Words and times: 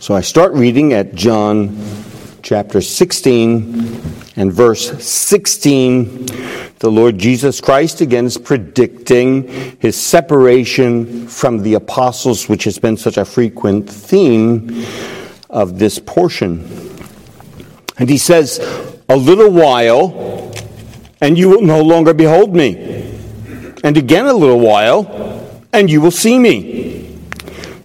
So 0.00 0.14
I 0.14 0.22
start 0.22 0.54
reading 0.54 0.94
at 0.94 1.14
John 1.14 1.76
chapter 2.42 2.80
16 2.80 4.00
and 4.34 4.50
verse 4.50 5.04
16. 5.04 6.24
The 6.78 6.90
Lord 6.90 7.18
Jesus 7.18 7.60
Christ 7.60 8.00
again 8.00 8.24
is 8.24 8.38
predicting 8.38 9.46
his 9.78 10.00
separation 10.00 11.28
from 11.28 11.62
the 11.62 11.74
apostles, 11.74 12.48
which 12.48 12.64
has 12.64 12.78
been 12.78 12.96
such 12.96 13.18
a 13.18 13.26
frequent 13.26 13.90
theme 13.90 14.86
of 15.50 15.78
this 15.78 15.98
portion. 15.98 16.66
And 17.98 18.08
he 18.08 18.16
says, 18.16 18.58
A 19.10 19.16
little 19.18 19.50
while, 19.50 20.50
and 21.20 21.36
you 21.36 21.50
will 21.50 21.60
no 21.60 21.82
longer 21.82 22.14
behold 22.14 22.56
me. 22.56 23.18
And 23.84 23.98
again 23.98 24.24
a 24.24 24.32
little 24.32 24.60
while, 24.60 25.62
and 25.74 25.90
you 25.90 26.00
will 26.00 26.10
see 26.10 26.38
me. 26.38 26.99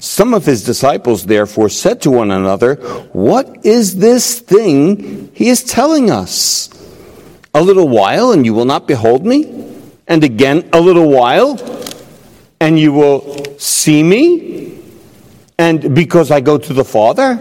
Some 0.05 0.35
of 0.35 0.45
his 0.45 0.63
disciples 0.63 1.25
therefore 1.25 1.67
said 1.67 1.99
to 2.03 2.11
one 2.11 2.29
another, 2.29 2.75
What 3.11 3.65
is 3.65 3.97
this 3.97 4.39
thing 4.39 5.31
he 5.33 5.49
is 5.49 5.63
telling 5.63 6.11
us? 6.11 6.69
A 7.55 7.61
little 7.63 7.89
while, 7.89 8.31
and 8.31 8.45
you 8.45 8.53
will 8.53 8.65
not 8.65 8.87
behold 8.87 9.25
me? 9.25 9.67
And 10.07 10.23
again, 10.23 10.69
a 10.73 10.79
little 10.79 11.09
while, 11.09 11.57
and 12.59 12.77
you 12.77 12.93
will 12.93 13.57
see 13.57 14.03
me? 14.03 14.79
And 15.57 15.95
because 15.95 16.29
I 16.29 16.39
go 16.39 16.59
to 16.59 16.71
the 16.71 16.85
Father? 16.85 17.39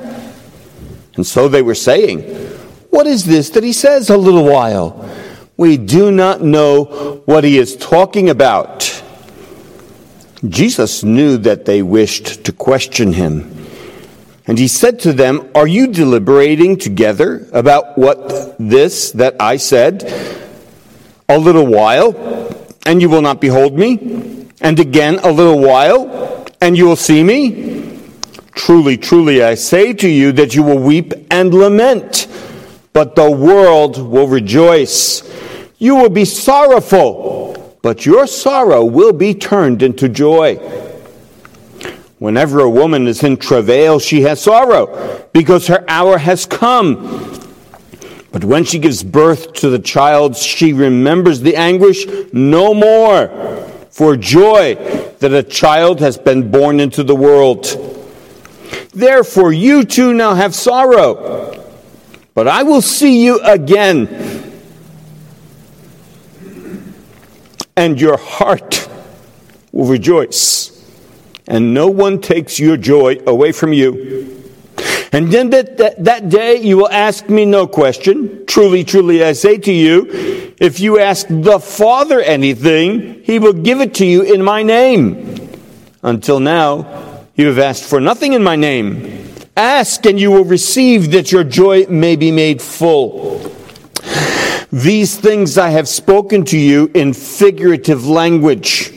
And 1.17 1.27
so 1.27 1.49
they 1.49 1.61
were 1.61 1.75
saying, 1.75 2.23
What 2.89 3.07
is 3.07 3.27
this 3.27 3.51
that 3.51 3.63
he 3.63 3.75
says, 3.75 4.09
a 4.09 4.17
little 4.17 4.45
while? 4.45 5.07
We 5.59 5.77
do 5.77 6.11
not 6.11 6.41
know 6.41 7.21
what 7.27 7.45
he 7.45 7.59
is 7.59 7.77
talking 7.77 8.31
about. 8.31 9.05
Jesus 10.49 11.03
knew 11.03 11.39
that 11.39 11.65
they 11.65 11.83
wished 11.83 12.45
to 12.45 12.53
question 12.53 13.13
him. 13.15 13.51
And 14.47 14.59
he 14.59 14.69
said 14.69 15.01
to 15.01 15.13
them, 15.13 15.51
Are 15.55 15.67
you 15.67 15.87
deliberating 15.87 16.77
together 16.77 17.49
about 17.53 17.97
what 17.97 18.57
this 18.59 19.13
that 19.13 19.37
I 19.41 19.57
said? 19.57 20.05
A 21.29 21.39
little 21.39 21.67
while, 21.67 22.15
and 22.85 23.01
you 23.01 23.09
will 23.09 23.23
not 23.23 23.41
behold 23.41 23.79
me. 23.79 24.49
And 24.61 24.79
again, 24.79 25.19
a 25.21 25.33
little 25.33 25.61
while, 25.61 26.47
and 26.61 26.77
you 26.77 26.87
will 26.87 26.97
see 26.97 27.23
me. 27.23 28.01
Truly, 28.55 28.99
truly, 28.99 29.43
I 29.43 29.55
say 29.55 29.95
to 29.95 30.09
you 30.09 30.33
that 30.33 30.55
you 30.55 30.63
will 30.63 30.79
weep 30.79 31.15
and 31.31 31.55
lament, 31.55 32.29
but 32.93 33.17
the 33.17 33.31
world 33.31 33.97
will 33.99 34.29
rejoice. 34.29 35.23
You 35.79 35.97
will 35.97 36.11
be 36.11 36.27
sorrowful 36.27 37.34
but 37.85 38.07
your 38.07 38.27
sorrow 38.27 38.83
will 38.83 39.13
be 39.13 39.35
turned 39.35 39.83
into 39.83 40.09
joy. 40.09 40.55
Whenever 42.19 42.61
a 42.61 42.71
woman 42.71 43.07
is 43.07 43.23
in 43.23 43.37
travail, 43.37 43.99
she 43.99 44.23
has 44.23 44.43
sorrow 44.43 45.29
because 45.35 45.67
her 45.67 45.85
hour 45.87 46.17
has 46.17 46.47
come. 46.47 46.95
But 48.33 48.43
when 48.43 48.65
she 48.65 48.79
gives 48.79 49.05
birth 49.05 49.53
to 49.57 49.69
the 49.69 49.79
child, 49.79 50.35
she 50.35 50.73
remembers 50.73 51.43
the 51.43 51.57
anguish 51.57 52.07
no 52.33 52.73
more 52.73 53.29
for 53.91 54.17
joy 54.17 54.77
that 55.19 55.35
a 55.35 55.43
child 55.43 56.01
has 56.01 56.17
been 56.17 56.51
born 56.51 56.81
into 56.81 57.03
the 57.03 57.15
world. 57.15 57.67
Therefore, 58.95 59.53
you 59.53 59.85
too 59.85 60.15
now 60.15 60.33
have 60.33 60.55
sorrow, 60.55 61.63
but 62.33 62.49
I 62.49 62.63
will 62.63 62.81
see 62.81 63.23
you 63.23 63.43
again 63.43 64.34
and 67.77 68.01
your 68.01 68.17
heart 68.17 68.89
will 69.73 69.87
rejoice, 69.87 70.71
and 71.47 71.75
no 71.75 71.89
one 71.89 72.21
takes 72.21 72.59
your 72.59 72.77
joy 72.77 73.19
away 73.27 73.53
from 73.53 73.73
you. 73.73 74.43
And 75.13 75.31
then 75.31 75.51
that, 75.51 75.77
that, 75.77 76.05
that, 76.05 76.29
day 76.29 76.57
you 76.57 76.77
will 76.77 76.91
ask 76.91 77.29
me 77.29 77.45
no 77.45 77.69
question. 77.69 78.45
Truly, 78.47 78.83
truly, 78.83 79.23
I 79.23 79.33
say 79.33 79.59
to 79.59 79.73
you, 79.73 80.55
if 80.59 80.81
you 80.81 80.99
ask 80.99 81.27
the 81.29 81.61
Father 81.61 82.21
anything, 82.21 83.23
he 83.23 83.39
will 83.39 83.53
give 83.53 83.81
it 83.81 83.95
to 83.95 84.07
you 84.07 84.23
in 84.23 84.43
my 84.43 84.65
name. 84.65 85.51
Until 86.03 86.41
now, 86.41 87.25
you 87.37 87.47
have 87.47 87.61
asked 87.61 87.85
for 87.85 88.01
nothing 88.01 88.33
in 88.33 88.43
my 88.43 88.57
name. 88.57 89.25
Ask 89.57 90.05
and 90.05 90.19
you 90.19 90.33
will 90.33 90.45
receive 90.45 91.13
that 91.13 91.31
your 91.31 91.45
joy 91.45 91.87
may 91.87 92.17
be 92.17 92.33
made 92.33 92.61
full. 92.61 93.54
These 94.75 95.17
things 95.21 95.57
I 95.57 95.69
have 95.69 95.87
spoken 95.87 96.45
to 96.47 96.59
you 96.59 96.91
in 96.95 97.13
figurative 97.13 98.09
language. 98.09 98.93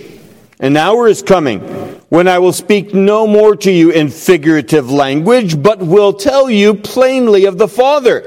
An 0.59 0.75
hour 0.75 1.07
is 1.07 1.21
coming 1.21 1.59
when 2.09 2.27
I 2.27 2.39
will 2.39 2.51
speak 2.51 2.95
no 2.95 3.27
more 3.27 3.55
to 3.57 3.71
you 3.71 3.91
in 3.91 4.09
figurative 4.09 4.89
language, 4.89 5.61
but 5.61 5.77
will 5.77 6.13
tell 6.13 6.49
you 6.49 6.73
plainly 6.73 7.45
of 7.45 7.59
the 7.59 7.67
Father. 7.67 8.21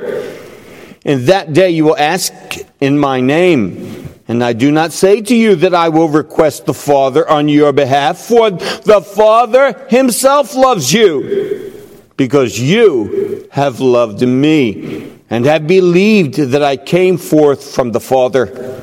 In 1.04 1.24
that 1.24 1.52
day 1.52 1.70
you 1.70 1.86
will 1.86 1.98
ask 1.98 2.32
in 2.80 2.96
my 2.96 3.20
name. 3.20 4.08
And 4.28 4.44
I 4.44 4.52
do 4.52 4.70
not 4.70 4.92
say 4.92 5.20
to 5.20 5.34
you 5.34 5.56
that 5.56 5.74
I 5.74 5.88
will 5.88 6.08
request 6.08 6.66
the 6.66 6.74
Father 6.74 7.28
on 7.28 7.48
your 7.48 7.72
behalf, 7.72 8.18
for 8.18 8.52
the 8.52 9.02
Father 9.04 9.72
himself 9.88 10.54
loves 10.54 10.92
you, 10.92 11.72
because 12.16 12.60
you 12.60 13.48
have 13.50 13.80
loved 13.80 14.22
me 14.22 15.19
and 15.30 15.44
have 15.44 15.66
believed 15.66 16.34
that 16.34 16.62
I 16.62 16.76
came 16.76 17.16
forth 17.16 17.72
from 17.72 17.92
the 17.92 18.00
Father. 18.00 18.82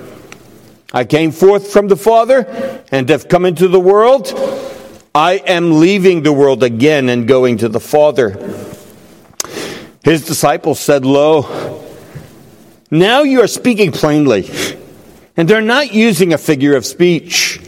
I 0.93 1.03
came 1.03 1.31
forth 1.31 1.71
from 1.71 1.89
the 1.89 1.97
Father 1.97 2.83
and 2.89 3.09
have 3.09 3.27
come 3.27 3.45
into 3.45 3.67
the 3.67 3.79
world. 3.79 4.33
I 5.13 5.33
am 5.33 5.79
leaving 5.79 6.23
the 6.23 6.31
world 6.31 6.63
again 6.63 7.09
and 7.09 7.27
going 7.27 7.57
to 7.57 7.69
the 7.69 7.81
Father. 7.81 8.31
His 10.03 10.25
disciples 10.25 10.79
said, 10.79 11.03
Lo, 11.03 11.83
now 12.89 13.23
you 13.23 13.41
are 13.41 13.47
speaking 13.47 13.91
plainly, 13.91 14.49
and 15.35 15.49
they're 15.49 15.59
not 15.59 15.93
using 15.93 16.31
a 16.31 16.37
figure 16.37 16.77
of 16.77 16.85
speech. 16.85 17.59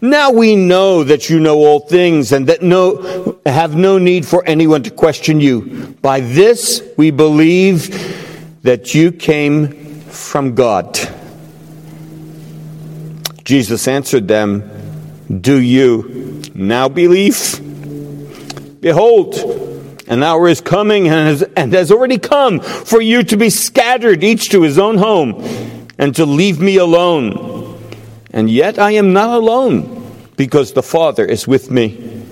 Now 0.00 0.30
we 0.30 0.56
know 0.56 1.04
that 1.04 1.28
you 1.28 1.40
know 1.40 1.58
all 1.58 1.80
things 1.80 2.32
and 2.32 2.46
that 2.46 2.62
no, 2.62 3.38
have 3.44 3.76
no 3.76 3.98
need 3.98 4.24
for 4.24 4.42
anyone 4.46 4.82
to 4.84 4.90
question 4.90 5.40
you. 5.40 5.94
By 6.00 6.20
this 6.20 6.82
we 6.96 7.10
believe 7.10 8.62
that 8.62 8.94
you 8.94 9.12
came 9.12 10.00
from 10.04 10.54
God. 10.54 10.98
Jesus 13.44 13.88
answered 13.88 14.26
them, 14.26 14.70
Do 15.40 15.60
you 15.60 16.42
now 16.54 16.88
believe? 16.88 17.60
Behold, 18.80 19.36
an 20.06 20.22
hour 20.22 20.48
is 20.48 20.60
coming 20.60 21.08
and 21.08 21.28
has, 21.28 21.42
and 21.56 21.72
has 21.72 21.92
already 21.92 22.18
come 22.18 22.60
for 22.60 23.02
you 23.02 23.22
to 23.24 23.36
be 23.36 23.50
scattered, 23.50 24.24
each 24.24 24.48
to 24.50 24.62
his 24.62 24.78
own 24.78 24.96
home, 24.96 25.42
and 25.98 26.14
to 26.16 26.24
leave 26.24 26.58
me 26.58 26.78
alone. 26.78 27.59
And 28.32 28.48
yet 28.48 28.78
I 28.78 28.92
am 28.92 29.12
not 29.12 29.30
alone, 29.30 30.14
because 30.36 30.72
the 30.72 30.82
Father 30.82 31.24
is 31.24 31.48
with 31.48 31.70
me. 31.70 32.24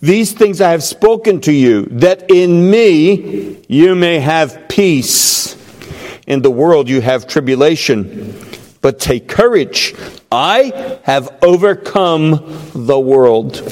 These 0.00 0.32
things 0.32 0.60
I 0.60 0.72
have 0.72 0.82
spoken 0.82 1.40
to 1.42 1.52
you, 1.52 1.86
that 1.86 2.30
in 2.30 2.70
me 2.70 3.64
you 3.68 3.94
may 3.94 4.18
have 4.18 4.68
peace. 4.68 5.56
In 6.26 6.42
the 6.42 6.50
world 6.50 6.88
you 6.88 7.00
have 7.00 7.26
tribulation. 7.26 8.36
But 8.80 8.98
take 8.98 9.28
courage. 9.28 9.94
I 10.30 10.98
have 11.04 11.38
overcome 11.40 12.58
the 12.74 12.98
world. 12.98 13.62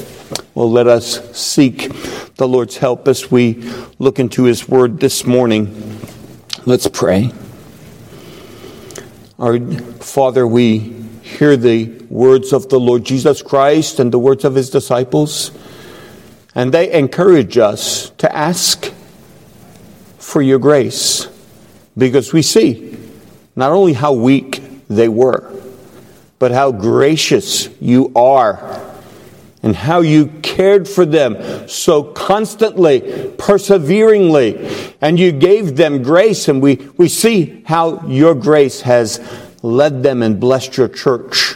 Well, 0.55 0.71
let 0.71 0.87
us 0.87 1.37
seek 1.37 1.91
the 2.35 2.47
Lord's 2.47 2.77
help 2.77 3.07
as 3.07 3.29
we 3.29 3.55
look 3.99 4.19
into 4.19 4.43
His 4.43 4.69
Word 4.69 4.99
this 4.99 5.25
morning. 5.25 5.99
Let's 6.65 6.87
pray. 6.87 7.31
Our 9.37 9.59
Father, 9.99 10.47
we 10.47 11.00
hear 11.37 11.57
the 11.57 11.85
words 12.09 12.53
of 12.53 12.69
the 12.69 12.79
Lord 12.79 13.03
Jesus 13.03 13.41
Christ 13.41 13.99
and 13.99 14.11
the 14.11 14.19
words 14.19 14.45
of 14.45 14.55
his 14.55 14.69
disciples, 14.69 15.51
and 16.53 16.73
they 16.73 16.91
encourage 16.91 17.57
us 17.57 18.09
to 18.17 18.35
ask 18.35 18.91
for 20.17 20.41
your 20.41 20.59
grace 20.59 21.27
because 21.97 22.33
we 22.33 22.41
see 22.41 22.97
not 23.55 23.71
only 23.71 23.93
how 23.93 24.13
weak 24.13 24.61
they 24.87 25.07
were, 25.07 25.53
but 26.39 26.51
how 26.51 26.71
gracious 26.71 27.69
you 27.79 28.11
are 28.15 28.81
and 29.63 29.75
how 29.75 30.01
you 30.01 30.27
cared 30.41 30.87
for 30.87 31.05
them 31.05 31.67
so 31.67 32.03
constantly, 32.03 33.31
perseveringly, 33.37 34.93
and 35.01 35.19
you 35.19 35.31
gave 35.31 35.75
them 35.75 36.01
grace. 36.01 36.47
And 36.47 36.61
we, 36.61 36.75
we 36.97 37.07
see 37.07 37.61
how 37.65 38.05
your 38.07 38.33
grace 38.33 38.81
has 38.81 39.19
led 39.61 40.03
them 40.03 40.21
and 40.21 40.39
blessed 40.39 40.77
your 40.77 40.87
church. 40.87 41.55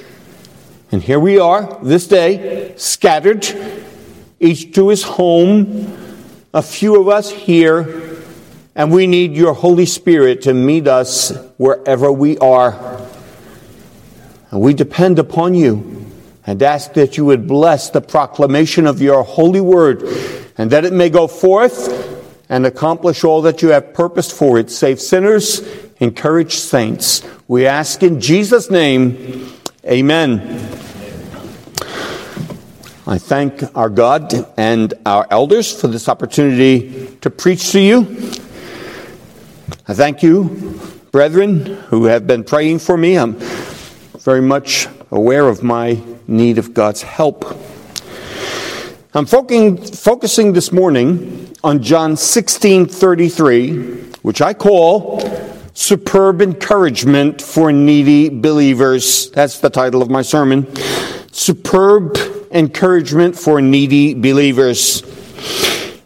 And 0.91 1.01
here 1.01 1.19
we 1.19 1.39
are 1.39 1.79
this 1.83 2.07
day, 2.07 2.73
scattered, 2.77 3.45
each 4.39 4.75
to 4.75 4.89
his 4.89 5.03
home, 5.03 5.97
a 6.53 6.61
few 6.61 7.01
of 7.01 7.07
us 7.09 7.31
here, 7.31 8.15
and 8.75 8.91
we 8.91 9.07
need 9.07 9.35
your 9.35 9.53
Holy 9.53 9.85
Spirit 9.85 10.43
to 10.43 10.53
meet 10.53 10.87
us 10.87 11.35
wherever 11.57 12.11
we 12.11 12.37
are. 12.37 13.01
And 14.51 14.61
we 14.61 14.73
depend 14.73 15.19
upon 15.19 15.55
you 15.55 16.05
and 16.45 16.61
ask 16.61 16.93
that 16.93 17.17
you 17.17 17.25
would 17.25 17.47
bless 17.47 17.89
the 17.89 18.01
proclamation 18.01 18.85
of 18.85 19.01
your 19.01 19.23
holy 19.23 19.61
word 19.61 20.03
and 20.57 20.71
that 20.71 20.85
it 20.85 20.93
may 20.93 21.09
go 21.09 21.27
forth 21.27 22.13
and 22.47 22.65
accomplish 22.65 23.23
all 23.23 23.41
that 23.41 23.61
you 23.61 23.69
have 23.69 23.93
purposed 23.93 24.31
for 24.33 24.59
it. 24.59 24.69
Save 24.69 25.01
sinners, 25.01 25.61
encourage 25.99 26.55
saints. 26.55 27.25
We 27.47 27.67
ask 27.67 28.03
in 28.03 28.19
Jesus' 28.19 28.69
name, 28.69 29.51
amen. 29.85 30.41
I 33.07 33.19
thank 33.19 33.63
our 33.77 33.89
God 33.89 34.33
and 34.57 34.93
our 35.05 35.27
elders 35.29 35.79
for 35.79 35.87
this 35.87 36.09
opportunity 36.09 37.15
to 37.21 37.29
preach 37.29 37.71
to 37.71 37.79
you. 37.79 37.99
I 39.87 39.93
thank 39.93 40.23
you, 40.23 40.79
brethren, 41.11 41.65
who 41.65 42.05
have 42.05 42.25
been 42.25 42.43
praying 42.43 42.79
for 42.79 42.97
me. 42.97 43.17
I'm 43.17 43.35
very 44.19 44.41
much 44.41 44.87
aware 45.11 45.47
of 45.47 45.61
my 45.61 46.01
need 46.27 46.57
of 46.57 46.73
God's 46.73 47.03
help. 47.03 47.45
I'm 49.13 49.27
focusing 49.27 50.53
this 50.53 50.71
morning 50.71 51.55
on 51.63 51.81
John 51.81 52.17
16 52.17 52.87
33, 52.87 54.11
which 54.23 54.41
I 54.41 54.53
call 54.53 55.21
Superb 55.77 56.41
Encouragement 56.41 57.41
for 57.41 57.73
Needy 57.73 58.29
Believers. 58.29 59.29
That's 59.31 59.59
the 59.59 59.69
title 59.69 60.01
of 60.01 60.09
my 60.09 60.21
sermon. 60.21 60.73
Superb 61.33 62.17
Encouragement 62.49 63.37
for 63.37 63.61
Needy 63.61 64.13
Believers. 64.13 65.03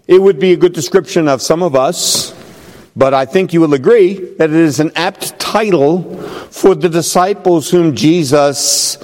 It 0.07 0.19
would 0.19 0.39
be 0.39 0.53
a 0.53 0.57
good 0.57 0.73
description 0.73 1.27
of 1.27 1.43
some 1.43 1.61
of 1.61 1.75
us, 1.75 2.33
but 2.95 3.13
I 3.13 3.25
think 3.25 3.53
you 3.53 3.61
will 3.61 3.75
agree 3.75 4.15
that 4.39 4.49
it 4.49 4.55
is 4.55 4.79
an 4.79 4.91
apt 4.95 5.39
title 5.39 6.17
for 6.49 6.73
the 6.73 6.89
disciples 6.89 7.69
whom 7.69 7.95
Jesus 7.95 8.97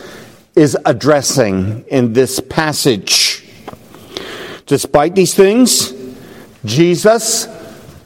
is 0.55 0.75
addressing 0.83 1.85
in 1.89 2.13
this 2.13 2.39
passage. 2.39 3.47
Despite 4.65 5.13
these 5.13 5.35
things, 5.35 5.93
Jesus, 6.65 7.47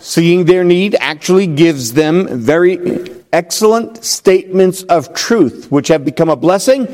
seeing 0.09 0.45
their 0.45 0.63
need, 0.63 0.95
actually 0.99 1.45
gives 1.45 1.93
them 1.93 2.27
very 2.39 3.21
excellent 3.31 4.03
statements 4.03 4.81
of 4.83 5.13
truth, 5.13 5.67
which 5.69 5.87
have 5.87 6.03
become 6.03 6.29
a 6.29 6.35
blessing 6.35 6.87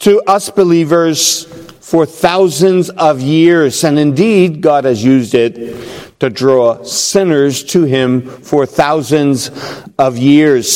to 0.00 0.20
us 0.26 0.50
believers 0.50 1.44
for 1.80 2.04
thousands 2.04 2.90
of 2.90 3.22
years. 3.22 3.82
And 3.82 3.98
indeed, 3.98 4.60
God 4.60 4.84
has 4.84 5.02
used 5.02 5.34
it 5.34 6.20
to 6.20 6.28
draw 6.28 6.82
sinners 6.84 7.64
to 7.64 7.84
Him 7.84 8.28
for 8.28 8.66
thousands 8.66 9.50
of 9.98 10.18
years 10.18 10.68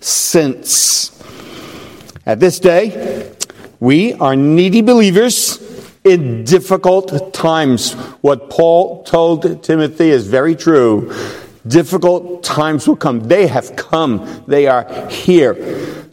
since. 0.00 1.10
At 2.26 2.38
this 2.38 2.60
day, 2.60 3.34
we 3.80 4.12
are 4.14 4.36
needy 4.36 4.82
believers 4.82 5.67
in 6.08 6.44
difficult 6.44 7.32
times. 7.32 7.92
What 8.22 8.50
Paul 8.50 9.04
told 9.04 9.62
Timothy 9.62 10.10
is 10.10 10.26
very 10.26 10.56
true. 10.56 11.12
Difficult 11.66 12.42
times 12.42 12.88
will 12.88 12.96
come. 12.96 13.20
They 13.20 13.46
have 13.46 13.76
come. 13.76 14.44
They 14.46 14.66
are 14.66 15.08
here. 15.08 15.54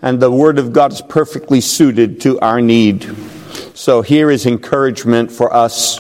And 0.02 0.20
the 0.20 0.32
Word 0.32 0.60
of 0.60 0.74
God 0.74 0.92
is 0.92 1.02
perfectly 1.02 1.62
suited 1.62 2.20
to 2.22 2.40
our 2.42 2.62
need. 2.62 3.10
So 3.74 4.02
here 4.02 4.30
is 4.30 4.46
encouragement 4.46 5.32
for 5.32 5.54
us 5.54 6.00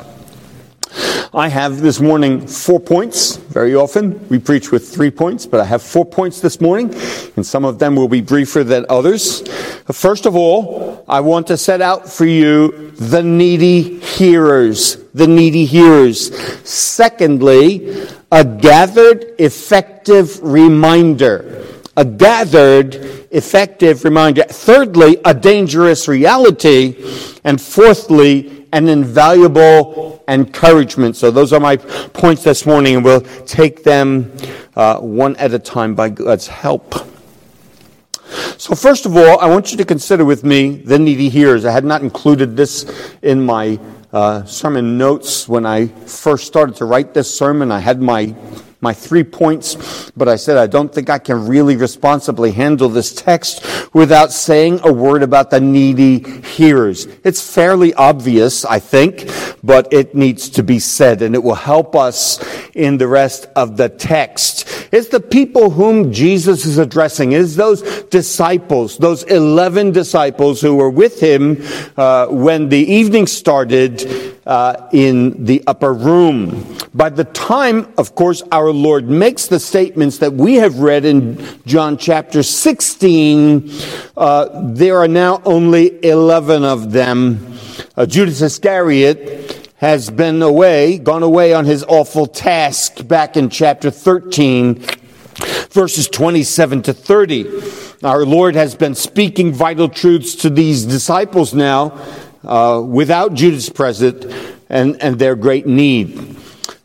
I 1.35 1.49
have 1.49 1.81
this 1.81 1.99
morning 1.99 2.47
four 2.47 2.79
points. 2.79 3.35
Very 3.35 3.75
often 3.75 4.25
we 4.29 4.39
preach 4.39 4.71
with 4.71 4.87
three 4.87 5.11
points, 5.11 5.45
but 5.45 5.59
I 5.59 5.65
have 5.65 5.81
four 5.83 6.05
points 6.05 6.39
this 6.39 6.61
morning, 6.61 6.95
and 7.35 7.45
some 7.45 7.65
of 7.65 7.77
them 7.77 7.97
will 7.97 8.07
be 8.07 8.21
briefer 8.21 8.63
than 8.63 8.85
others. 8.87 9.41
First 9.91 10.25
of 10.25 10.37
all, 10.37 11.03
I 11.09 11.19
want 11.19 11.47
to 11.47 11.57
set 11.57 11.81
out 11.81 12.07
for 12.09 12.25
you 12.25 12.91
the 12.91 13.21
needy 13.21 13.99
hearers. 13.99 14.95
The 15.13 15.27
needy 15.27 15.65
hearers. 15.65 16.33
Secondly, 16.67 18.07
a 18.31 18.45
gathered 18.45 19.35
effective 19.37 20.41
reminder. 20.41 21.65
A 21.97 22.05
gathered 22.05 22.95
effective 23.31 24.05
reminder. 24.05 24.43
Thirdly, 24.43 25.19
a 25.25 25.33
dangerous 25.33 26.07
reality. 26.07 26.95
And 27.43 27.59
fourthly, 27.59 28.64
an 28.75 28.89
invaluable 28.89 30.21
encouragement. 30.27 31.15
So 31.15 31.31
those 31.31 31.53
are 31.53 31.61
my 31.61 31.77
points 31.77 32.43
this 32.43 32.65
morning, 32.65 32.97
and 32.97 33.05
we'll 33.05 33.21
take 33.45 33.83
them 33.83 34.35
uh, 34.75 34.99
one 34.99 35.37
at 35.37 35.53
a 35.53 35.59
time 35.59 35.95
by 35.95 36.09
God's 36.09 36.47
help. 36.47 36.93
So, 38.57 38.75
first 38.75 39.05
of 39.05 39.15
all, 39.15 39.39
I 39.39 39.47
want 39.47 39.71
you 39.71 39.77
to 39.77 39.85
consider 39.85 40.25
with 40.25 40.43
me 40.43 40.75
the 40.75 40.99
needy 40.99 41.29
hearers. 41.29 41.63
I 41.63 41.71
had 41.71 41.85
not 41.85 42.01
included 42.01 42.57
this 42.57 42.85
in 43.21 43.45
my 43.45 43.79
uh, 44.11 44.43
sermon 44.43 44.97
notes 44.97 45.47
when 45.47 45.65
I 45.65 45.87
first 45.87 46.45
started 46.45 46.75
to 46.77 46.85
write 46.85 47.13
this 47.13 47.33
sermon. 47.33 47.71
I 47.71 47.79
had 47.79 48.01
my 48.01 48.35
my 48.81 48.93
three 48.93 49.23
points, 49.23 50.11
but 50.15 50.27
I 50.27 50.35
said 50.35 50.57
I 50.57 50.67
don't 50.67 50.93
think 50.93 51.09
I 51.09 51.19
can 51.19 51.47
really 51.47 51.75
responsibly 51.75 52.51
handle 52.51 52.89
this 52.89 53.13
text 53.13 53.65
without 53.93 54.31
saying 54.31 54.81
a 54.83 54.91
word 54.91 55.23
about 55.23 55.49
the 55.49 55.59
needy 55.59 56.19
hearers. 56.41 57.07
It's 57.23 57.53
fairly 57.53 57.93
obvious, 57.93 58.65
I 58.65 58.79
think, 58.79 59.29
but 59.63 59.91
it 59.91 60.15
needs 60.15 60.49
to 60.51 60.63
be 60.63 60.79
said 60.79 61.21
and 61.21 61.35
it 61.35 61.43
will 61.43 61.55
help 61.55 61.95
us 61.95 62.39
in 62.73 62.97
the 62.97 63.07
rest 63.07 63.47
of 63.55 63.77
the 63.77 63.89
text. 63.89 64.67
It's 64.91 65.09
the 65.09 65.19
people 65.19 65.69
whom 65.69 66.11
Jesus 66.11 66.65
is 66.65 66.77
addressing. 66.77 67.31
It 67.31 67.41
is 67.41 67.55
those 67.55 67.81
disciples, 68.03 68.97
those 68.97 69.23
11 69.23 69.91
disciples 69.91 70.61
who 70.61 70.75
were 70.75 70.89
with 70.89 71.19
him 71.19 71.63
uh, 71.97 72.27
when 72.27 72.69
the 72.69 72.77
evening 72.77 73.27
started 73.27 74.35
uh, 74.45 74.89
in 74.91 75.45
the 75.45 75.63
upper 75.67 75.93
room. 75.93 76.77
By 76.93 77.09
the 77.09 77.23
time, 77.25 77.93
of 77.97 78.15
course, 78.15 78.43
our 78.51 78.71
Lord 78.75 79.09
makes 79.09 79.47
the 79.47 79.59
statements 79.59 80.19
that 80.19 80.33
we 80.33 80.55
have 80.55 80.79
read 80.79 81.05
in 81.05 81.43
John 81.65 81.97
chapter 81.97 82.43
16, 82.43 83.71
uh, 84.15 84.71
there 84.73 84.97
are 84.97 85.07
now 85.07 85.41
only 85.45 86.03
11 86.05 86.63
of 86.63 86.91
them. 86.91 87.57
Uh, 87.97 88.05
Judas 88.05 88.41
Iscariot 88.41 89.71
has 89.77 90.09
been 90.09 90.41
away, 90.41 90.97
gone 90.97 91.23
away 91.23 91.53
on 91.53 91.65
his 91.65 91.83
awful 91.83 92.27
task 92.27 93.07
back 93.07 93.37
in 93.37 93.49
chapter 93.49 93.91
13, 93.91 94.75
verses 95.69 96.07
27 96.07 96.81
to 96.83 96.93
30. 96.93 97.61
Our 98.03 98.25
Lord 98.25 98.55
has 98.55 98.75
been 98.75 98.95
speaking 98.95 99.53
vital 99.53 99.89
truths 99.89 100.35
to 100.35 100.49
these 100.49 100.85
disciples 100.85 101.53
now 101.53 101.99
uh, 102.43 102.81
without 102.85 103.33
Judas 103.33 103.69
present 103.69 104.25
and, 104.69 105.01
and 105.01 105.19
their 105.19 105.35
great 105.35 105.67
need. 105.67 106.35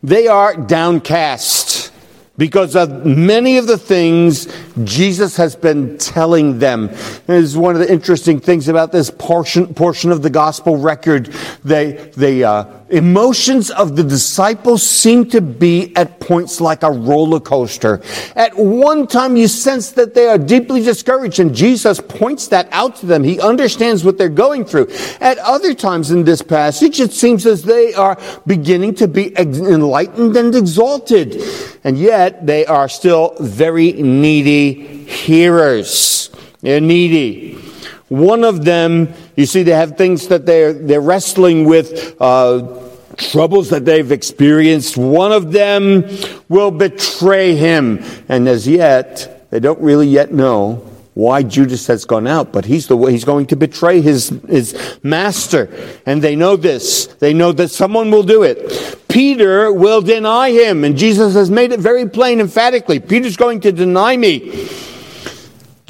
They 0.03 0.27
are 0.27 0.55
downcast 0.55 1.80
because 2.41 2.75
of 2.75 3.05
many 3.05 3.59
of 3.59 3.67
the 3.67 3.77
things 3.77 4.51
Jesus 4.83 5.37
has 5.37 5.55
been 5.55 5.95
telling 5.99 6.57
them. 6.57 6.87
This 6.87 7.43
is 7.43 7.55
one 7.55 7.75
of 7.75 7.81
the 7.81 7.91
interesting 7.93 8.39
things 8.39 8.67
about 8.67 8.91
this 8.91 9.11
portion, 9.11 9.75
portion 9.75 10.11
of 10.11 10.23
the 10.23 10.31
gospel 10.31 10.77
record. 10.77 11.27
They, 11.63 12.11
they, 12.17 12.43
uh, 12.43 12.63
emotions 12.91 13.71
of 13.71 13.95
the 13.95 14.03
disciples 14.03 14.83
seem 14.83 15.29
to 15.29 15.41
be 15.41 15.95
at 15.95 16.19
points 16.19 16.61
like 16.61 16.83
a 16.83 16.91
roller 16.91 17.39
coaster. 17.39 18.01
At 18.35 18.55
one 18.55 19.07
time, 19.07 19.35
you 19.35 19.47
sense 19.47 19.91
that 19.91 20.13
they 20.13 20.27
are 20.27 20.37
deeply 20.37 20.83
discouraged, 20.83 21.39
and 21.39 21.55
Jesus 21.55 21.99
points 21.99 22.47
that 22.47 22.67
out 22.71 22.97
to 22.97 23.05
them. 23.05 23.23
He 23.23 23.39
understands 23.39 24.03
what 24.03 24.17
they're 24.17 24.29
going 24.29 24.65
through. 24.65 24.89
At 25.19 25.37
other 25.39 25.73
times 25.73 26.11
in 26.11 26.23
this 26.23 26.41
passage, 26.41 26.99
it 26.99 27.13
seems 27.13 27.45
as 27.45 27.63
they 27.63 27.93
are 27.93 28.17
beginning 28.45 28.95
to 28.95 29.07
be 29.07 29.37
enlightened 29.37 30.35
and 30.35 30.53
exalted, 30.53 31.41
and 31.83 31.97
yet 31.97 32.45
they 32.45 32.65
are 32.65 32.89
still 32.89 33.35
very 33.39 33.93
needy 33.93 35.05
hearers. 35.05 36.29
They're 36.61 36.81
needy. 36.81 37.70
One 38.11 38.43
of 38.43 38.65
them, 38.65 39.13
you 39.37 39.45
see, 39.45 39.63
they 39.63 39.71
have 39.71 39.95
things 39.95 40.27
that 40.27 40.45
they're, 40.45 40.73
they're 40.73 40.99
wrestling 40.99 41.63
with, 41.63 42.13
uh, 42.19 42.89
troubles 43.15 43.69
that 43.69 43.85
they've 43.85 44.11
experienced. 44.11 44.97
One 44.97 45.31
of 45.31 45.53
them 45.53 46.03
will 46.49 46.71
betray 46.71 47.55
him. 47.55 48.03
And 48.27 48.49
as 48.49 48.67
yet, 48.67 49.49
they 49.49 49.61
don't 49.61 49.79
really 49.79 50.09
yet 50.09 50.33
know 50.33 50.85
why 51.13 51.43
Judas 51.43 51.87
has 51.87 52.03
gone 52.03 52.27
out, 52.27 52.51
but 52.51 52.65
he's 52.65 52.87
the 52.87 52.97
way 52.97 53.13
he's 53.13 53.23
going 53.23 53.45
to 53.45 53.55
betray 53.55 54.01
his, 54.01 54.27
his 54.49 54.99
master. 55.03 55.69
And 56.05 56.21
they 56.21 56.35
know 56.35 56.57
this. 56.57 57.05
They 57.05 57.33
know 57.33 57.53
that 57.53 57.69
someone 57.69 58.11
will 58.11 58.23
do 58.23 58.43
it. 58.43 59.07
Peter 59.07 59.71
will 59.71 60.01
deny 60.01 60.51
him. 60.51 60.83
And 60.83 60.97
Jesus 60.97 61.33
has 61.35 61.49
made 61.49 61.71
it 61.71 61.79
very 61.79 62.09
plain 62.09 62.41
emphatically. 62.41 62.99
Peter's 62.99 63.37
going 63.37 63.61
to 63.61 63.71
deny 63.71 64.17
me. 64.17 64.67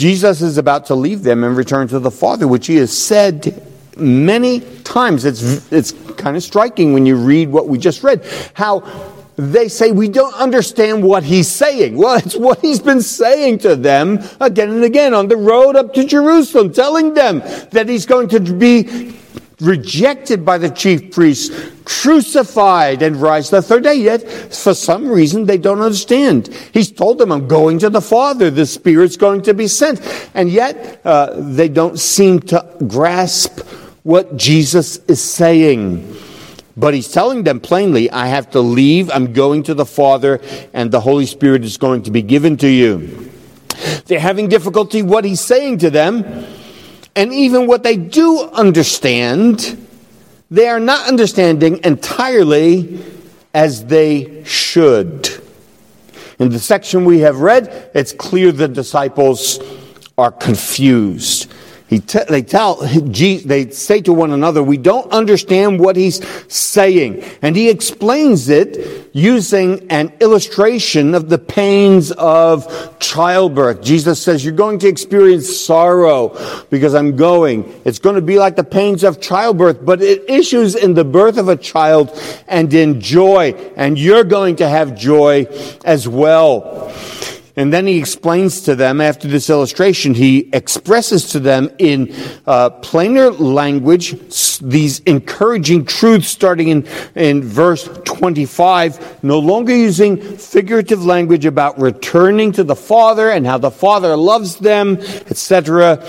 Jesus 0.01 0.41
is 0.41 0.58
about 0.58 0.88
to 0.88 0.96
leave 0.96 1.22
them 1.22 1.43
and 1.43 1.55
return 1.55 1.88
to 1.89 2.00
the 2.00 2.10
Father, 2.10 2.48
which 2.48 2.65
he 2.65 2.77
has 2.77 2.91
said 2.91 3.62
many 3.96 4.62
times. 4.81 5.25
It's, 5.25 5.72
it's 5.72 5.91
kind 6.17 6.36
of 6.36 6.41
striking 6.41 6.93
when 6.93 7.05
you 7.05 7.15
read 7.15 7.50
what 7.50 7.67
we 7.67 7.77
just 7.77 8.01
read. 8.01 8.25
How 8.55 8.79
they 9.36 9.67
say, 9.67 9.91
We 9.91 10.10
don't 10.10 10.34
understand 10.34 11.03
what 11.03 11.22
he's 11.22 11.48
saying. 11.48 11.98
Well, 11.98 12.15
it's 12.25 12.36
what 12.36 12.62
he's 12.62 12.79
been 12.79 13.03
saying 13.03 13.60
to 13.60 13.75
them 13.75 14.17
again 14.39 14.72
and 14.72 14.84
again 14.84 15.13
on 15.13 15.27
the 15.27 15.38
road 15.38 15.75
up 15.75 15.93
to 15.93 16.03
Jerusalem, 16.03 16.74
telling 16.74 17.13
them 17.13 17.41
that 17.70 17.88
he's 17.88 18.08
going 18.08 18.29
to 18.29 18.39
be 18.39 19.13
rejected 19.62 20.44
by 20.44 20.58
the 20.58 20.70
chief 20.70 21.12
priests, 21.12 21.56
crucified, 21.86 23.01
and 23.01 23.15
rise 23.15 23.50
the 23.50 23.62
third 23.62 23.84
day. 23.84 23.96
Yet, 23.96 24.27
for 24.53 24.74
some 24.74 25.08
reason, 25.08 25.46
they 25.46 25.58
don't 25.58 25.82
understand. 25.82 26.48
He's 26.74 26.91
told 26.91 27.18
them, 27.18 27.32
I'm 27.32 27.48
going 27.48 27.80
to 27.80 27.89
the 27.89 28.01
Father. 28.01 28.50
The 28.50 28.65
Spirit's 28.65 29.18
going 29.18 29.44
to 29.44 29.53
be 29.53 29.68
sent. 29.68 30.01
And 30.34 30.50
yet, 30.50 31.01
uh, 31.06 31.34
they 31.38 31.70
don't 31.70 32.00
seem 32.00 32.39
to 32.41 32.65
grasp 32.88 33.60
what 34.03 34.36
Jesus 34.36 34.98
is 35.06 35.22
saying. 35.22 36.15
But 36.75 36.94
he's 36.94 37.12
telling 37.12 37.44
them 37.44 37.60
plainly, 37.60 38.10
I 38.10 38.27
have 38.27 38.50
to 38.51 38.62
leave, 38.62 39.12
I'm 39.12 39.34
going 39.34 39.63
to 39.63 39.74
the 39.74 39.86
Father, 39.86 40.39
and 40.74 40.89
the 40.89 41.01
Holy 41.01 41.25
Spirit 41.25 41.63
is 41.63 41.77
going 41.77 42.03
to 42.03 42.12
be 42.12 42.22
given 42.22 42.58
to 42.58 42.68
you. 42.68 43.30
They're 44.06 44.20
having 44.20 44.48
difficulty 44.48 45.01
what 45.01 45.25
he's 45.25 45.41
saying 45.41 45.80
to 45.80 45.89
them, 45.89 46.24
and 47.15 47.34
even 47.34 47.68
what 47.68 47.84
they 47.84 47.98
do 47.98 48.41
understand, 48.53 49.88
they 50.50 50.68
are 50.68 50.80
not 50.80 51.08
understanding 51.08 51.80
entirely 51.84 53.03
as 53.53 53.86
they 53.86 54.44
should. 54.44 55.30
In 56.39 56.50
the 56.50 56.60
section 56.60 57.06
we 57.06 57.20
have 57.20 57.39
read, 57.39 57.91
it's 57.94 58.13
clear 58.13 58.51
the 58.51 58.68
disciples 58.68 59.60
are 60.18 60.32
confused. 60.32 61.51
They 61.91 62.41
tell, 62.41 62.75
they 62.77 63.69
say 63.71 64.00
to 64.03 64.13
one 64.13 64.31
another, 64.31 64.63
we 64.63 64.77
don't 64.77 65.12
understand 65.12 65.77
what 65.77 65.98
he's 65.98 66.25
saying. 66.48 67.21
And 67.41 67.53
he 67.53 67.69
explains 67.69 68.48
it 68.48 69.10
using 69.13 69.91
an 69.91 70.13
illustration 70.21 71.13
of 71.13 71.27
the 71.27 71.38
pains 71.38 72.13
of 72.13 72.98
childbirth. 73.00 73.81
Jesus 73.81 74.24
says, 74.24 74.45
you're 74.45 74.53
going 74.53 74.79
to 74.79 74.88
experience 74.88 75.60
sorrow 75.60 76.38
because 76.69 76.95
I'm 76.95 77.17
going. 77.17 77.69
It's 77.83 78.00
going 78.00 78.15
to 78.15 78.21
be 78.21 78.39
like 78.39 78.55
the 78.55 78.63
pains 78.63 79.03
of 79.03 79.19
childbirth, 79.19 79.86
but 79.86 80.01
it 80.01 80.29
issues 80.29 80.75
in 80.75 80.93
the 80.93 81.03
birth 81.03 81.38
of 81.38 81.50
a 81.50 81.57
child 81.57 82.17
and 82.48 82.74
in 82.74 83.01
joy. 83.01 83.51
And 83.75 84.00
you're 84.00 84.24
going 84.24 84.55
to 84.57 84.69
have 84.69 84.95
joy 84.95 85.45
as 85.83 86.07
well. 86.07 86.89
And 87.55 87.74
then 87.74 87.86
he 87.88 87.98
explains 87.98 88.62
to 88.62 88.75
them 88.75 89.01
after 89.01 89.27
this 89.27 89.50
illustration, 89.50 90.13
he 90.13 90.50
expresses 90.53 91.31
to 91.31 91.39
them 91.39 91.70
in 91.79 92.13
uh, 92.46 92.70
plainer 92.70 93.31
language 93.31 94.15
these 94.60 95.00
encouraging 95.01 95.86
truths 95.86 96.27
starting 96.27 96.70
in, 96.70 96.88
in 97.15 97.43
verse 97.43 97.89
25, 98.05 99.24
no 99.24 99.39
longer 99.39 99.75
using 99.75 100.17
figurative 100.38 101.03
language 101.03 101.46
about 101.46 101.79
returning 101.79 102.51
to 102.53 102.63
the 102.63 102.75
Father 102.75 103.29
and 103.29 103.46
how 103.46 103.58
the 103.58 103.72
Father 103.72 104.15
loves 104.15 104.58
them, 104.58 104.98
etc. 105.29 106.03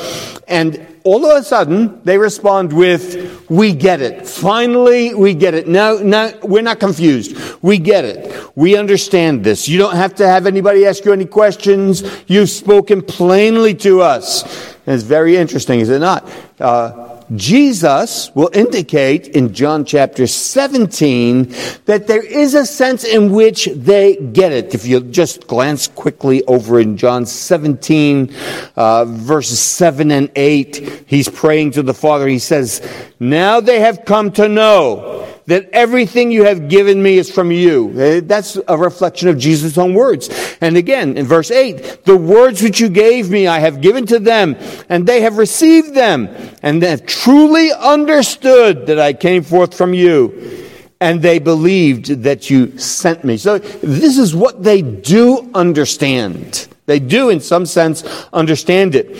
And 0.46 0.86
all 1.04 1.24
of 1.24 1.36
a 1.36 1.44
sudden, 1.44 2.00
they 2.04 2.18
respond 2.18 2.72
with, 2.72 3.48
We 3.50 3.72
get 3.72 4.00
it. 4.00 4.26
Finally, 4.26 5.14
we 5.14 5.34
get 5.34 5.54
it. 5.54 5.66
Now, 5.66 5.94
now, 5.94 6.32
we're 6.42 6.62
not 6.62 6.80
confused. 6.80 7.36
We 7.62 7.78
get 7.78 8.04
it. 8.04 8.50
We 8.56 8.76
understand 8.76 9.44
this. 9.44 9.68
You 9.68 9.78
don't 9.78 9.96
have 9.96 10.14
to 10.16 10.26
have 10.26 10.46
anybody 10.46 10.86
ask 10.86 11.04
you 11.04 11.12
any 11.12 11.24
questions. 11.26 12.02
You've 12.26 12.50
spoken 12.50 13.02
plainly 13.02 13.74
to 13.76 14.00
us. 14.00 14.42
And 14.86 14.94
it's 14.94 15.04
very 15.04 15.36
interesting, 15.36 15.80
is 15.80 15.90
it 15.90 16.00
not? 16.00 16.28
Uh, 16.58 17.11
Jesus 17.36 18.30
will 18.34 18.50
indicate 18.52 19.28
in 19.28 19.54
John 19.54 19.84
chapter 19.84 20.26
17 20.26 21.54
that 21.86 22.06
there 22.06 22.22
is 22.22 22.54
a 22.54 22.66
sense 22.66 23.04
in 23.04 23.32
which 23.32 23.66
they 23.74 24.16
get 24.16 24.52
it. 24.52 24.74
If 24.74 24.86
you 24.86 25.00
just 25.00 25.46
glance 25.46 25.88
quickly 25.88 26.44
over 26.44 26.80
in 26.80 26.96
John 26.96 27.26
17, 27.26 28.34
uh, 28.76 29.04
verses 29.06 29.60
7 29.60 30.10
and 30.10 30.30
8, 30.36 31.04
he's 31.06 31.28
praying 31.28 31.72
to 31.72 31.82
the 31.82 31.94
Father. 31.94 32.28
He 32.28 32.38
says, 32.38 32.80
Now 33.22 33.60
they 33.60 33.78
have 33.78 34.04
come 34.04 34.32
to 34.32 34.48
know 34.48 35.28
that 35.46 35.70
everything 35.70 36.32
you 36.32 36.42
have 36.42 36.68
given 36.68 37.00
me 37.00 37.18
is 37.18 37.30
from 37.30 37.52
you. 37.52 37.90
Uh, 37.90 38.20
that's 38.24 38.58
a 38.66 38.76
reflection 38.76 39.28
of 39.28 39.38
Jesus' 39.38 39.78
own 39.78 39.94
words. 39.94 40.28
And 40.60 40.76
again, 40.76 41.16
in 41.16 41.26
verse 41.26 41.52
8, 41.52 42.04
the 42.04 42.16
words 42.16 42.62
which 42.62 42.80
you 42.80 42.88
gave 42.88 43.30
me 43.30 43.46
I 43.46 43.60
have 43.60 43.80
given 43.80 44.06
to 44.06 44.18
them, 44.18 44.56
and 44.88 45.06
they 45.06 45.20
have 45.20 45.38
received 45.38 45.94
them, 45.94 46.28
and 46.64 46.82
have 46.82 47.06
truly 47.06 47.70
understood 47.72 48.86
that 48.86 48.98
I 48.98 49.12
came 49.12 49.44
forth 49.44 49.72
from 49.72 49.94
you. 49.94 50.66
And 51.00 51.22
they 51.22 51.38
believed 51.38 52.24
that 52.24 52.50
you 52.50 52.76
sent 52.76 53.22
me. 53.22 53.36
So 53.36 53.58
this 53.58 54.18
is 54.18 54.34
what 54.34 54.64
they 54.64 54.82
do 54.82 55.48
understand. 55.54 56.66
They 56.86 56.98
do, 56.98 57.30
in 57.30 57.38
some 57.38 57.66
sense, 57.66 58.02
understand 58.32 58.96
it. 58.96 59.16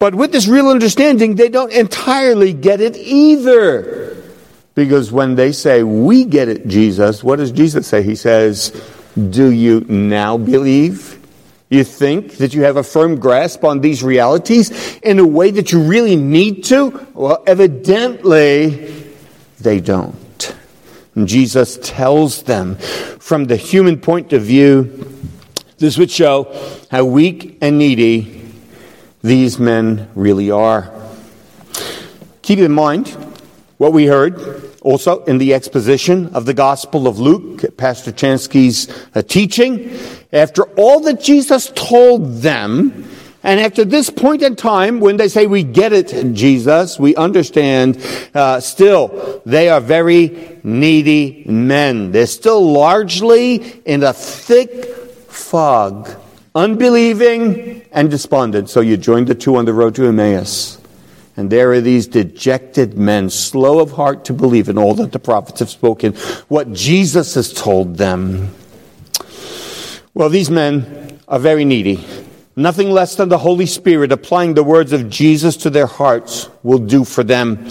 But 0.00 0.14
with 0.14 0.32
this 0.32 0.48
real 0.48 0.68
understanding, 0.68 1.34
they 1.34 1.50
don't 1.50 1.70
entirely 1.70 2.54
get 2.54 2.80
it 2.80 2.96
either. 2.96 4.16
Because 4.74 5.12
when 5.12 5.34
they 5.34 5.52
say, 5.52 5.82
We 5.82 6.24
get 6.24 6.48
it, 6.48 6.66
Jesus, 6.66 7.22
what 7.22 7.36
does 7.36 7.52
Jesus 7.52 7.86
say? 7.86 8.02
He 8.02 8.16
says, 8.16 8.70
Do 9.14 9.50
you 9.50 9.80
now 9.82 10.38
believe? 10.38 11.18
You 11.68 11.84
think 11.84 12.38
that 12.38 12.54
you 12.54 12.62
have 12.62 12.78
a 12.78 12.82
firm 12.82 13.20
grasp 13.20 13.62
on 13.62 13.82
these 13.82 14.02
realities 14.02 14.98
in 15.02 15.18
a 15.18 15.26
way 15.26 15.50
that 15.50 15.70
you 15.70 15.82
really 15.82 16.16
need 16.16 16.64
to? 16.64 17.06
Well, 17.12 17.42
evidently, 17.46 19.06
they 19.60 19.80
don't. 19.80 20.56
And 21.14 21.28
Jesus 21.28 21.78
tells 21.82 22.44
them 22.44 22.76
from 22.76 23.44
the 23.44 23.56
human 23.56 24.00
point 24.00 24.32
of 24.32 24.42
view, 24.42 25.06
this 25.76 25.98
would 25.98 26.10
show 26.10 26.50
how 26.90 27.04
weak 27.04 27.58
and 27.60 27.76
needy 27.76 28.39
these 29.22 29.58
men 29.58 30.08
really 30.14 30.50
are. 30.50 30.92
Keep 32.42 32.60
in 32.60 32.72
mind 32.72 33.08
what 33.78 33.92
we 33.92 34.06
heard 34.06 34.70
also 34.80 35.24
in 35.24 35.38
the 35.38 35.54
exposition 35.54 36.34
of 36.34 36.46
the 36.46 36.54
Gospel 36.54 37.06
of 37.06 37.18
Luke, 37.18 37.76
Pastor 37.76 38.12
Chansky's 38.12 38.88
uh, 39.14 39.22
teaching, 39.22 39.96
after 40.32 40.64
all 40.78 41.00
that 41.00 41.20
Jesus 41.20 41.70
told 41.74 42.38
them, 42.38 43.08
and 43.42 43.58
after 43.58 43.84
this 43.84 44.10
point 44.10 44.42
in 44.42 44.54
time, 44.54 45.00
when 45.00 45.16
they 45.16 45.28
say, 45.28 45.46
We 45.46 45.62
get 45.62 45.92
it, 45.92 46.34
Jesus, 46.34 46.98
we 46.98 47.16
understand, 47.16 47.98
uh, 48.34 48.60
still, 48.60 49.42
they 49.46 49.70
are 49.70 49.80
very 49.80 50.60
needy 50.62 51.44
men. 51.46 52.12
They're 52.12 52.26
still 52.26 52.72
largely 52.72 53.80
in 53.86 54.02
a 54.02 54.12
thick 54.12 54.84
fog, 55.28 56.10
unbelieving 56.54 57.79
and 57.92 58.10
despondent. 58.10 58.70
So 58.70 58.80
you 58.80 58.96
join 58.96 59.24
the 59.24 59.34
two 59.34 59.56
on 59.56 59.64
the 59.64 59.72
road 59.72 59.94
to 59.96 60.06
Emmaus. 60.06 60.80
And 61.36 61.50
there 61.50 61.72
are 61.72 61.80
these 61.80 62.06
dejected 62.06 62.98
men, 62.98 63.30
slow 63.30 63.78
of 63.78 63.92
heart 63.92 64.24
to 64.26 64.32
believe 64.32 64.68
in 64.68 64.76
all 64.76 64.94
that 64.94 65.12
the 65.12 65.18
prophets 65.18 65.60
have 65.60 65.70
spoken, 65.70 66.12
what 66.48 66.72
Jesus 66.72 67.34
has 67.34 67.52
told 67.52 67.96
them. 67.96 68.54
Well, 70.12 70.28
these 70.28 70.50
men 70.50 71.20
are 71.28 71.38
very 71.38 71.64
needy. 71.64 72.04
Nothing 72.56 72.90
less 72.90 73.14
than 73.14 73.28
the 73.28 73.38
Holy 73.38 73.66
Spirit 73.66 74.12
applying 74.12 74.54
the 74.54 74.64
words 74.64 74.92
of 74.92 75.08
Jesus 75.08 75.56
to 75.58 75.70
their 75.70 75.86
hearts 75.86 76.48
will 76.62 76.78
do 76.78 77.04
for 77.04 77.22
them. 77.22 77.68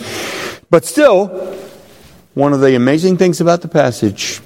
But 0.70 0.86
still, 0.86 1.28
one 2.34 2.54
of 2.54 2.62
the 2.62 2.76
amazing 2.76 3.18
things 3.18 3.42
about 3.42 3.62
the 3.62 3.68
passage 3.68 4.40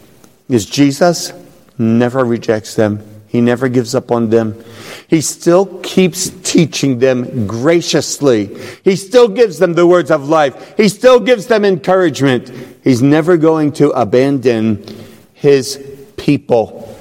is 0.49 0.65
Jesus 0.65 1.31
never 1.77 2.25
rejects 2.25 2.75
them. 2.75 3.12
He 3.33 3.41
never 3.41 3.67
gives 3.67 3.95
up 3.95 4.11
on 4.11 4.29
them. 4.29 4.63
He 5.07 5.19
still 5.19 5.65
keeps 5.79 6.29
teaching 6.43 6.99
them 6.99 7.47
graciously. 7.47 8.55
He 8.83 8.95
still 8.95 9.27
gives 9.27 9.57
them 9.57 9.73
the 9.73 9.87
words 9.87 10.11
of 10.11 10.29
life. 10.29 10.77
He 10.77 10.87
still 10.87 11.19
gives 11.19 11.47
them 11.47 11.65
encouragement. 11.65 12.51
He's 12.83 13.01
never 13.01 13.35
going 13.37 13.71
to 13.73 13.89
abandon 13.89 14.85
his 15.33 15.83
people. 16.15 16.95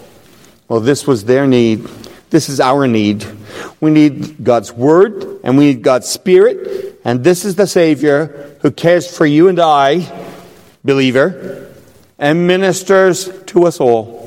Well, 0.68 0.80
this 0.80 1.06
was 1.06 1.26
their 1.26 1.46
need. 1.46 1.86
This 2.30 2.48
is 2.48 2.60
our 2.60 2.88
need. 2.88 3.26
We 3.82 3.90
need 3.90 4.42
God's 4.42 4.72
word 4.72 5.40
and 5.44 5.58
we 5.58 5.66
need 5.66 5.82
God's 5.82 6.08
spirit. 6.08 6.98
And 7.04 7.22
this 7.22 7.44
is 7.44 7.56
the 7.56 7.66
Savior 7.66 8.56
who 8.62 8.70
cares 8.70 9.14
for 9.14 9.26
you 9.26 9.48
and 9.48 9.60
I, 9.60 10.10
believer, 10.82 11.70
and 12.18 12.46
ministers 12.46 13.28
to 13.48 13.66
us 13.66 13.80
all. 13.80 14.21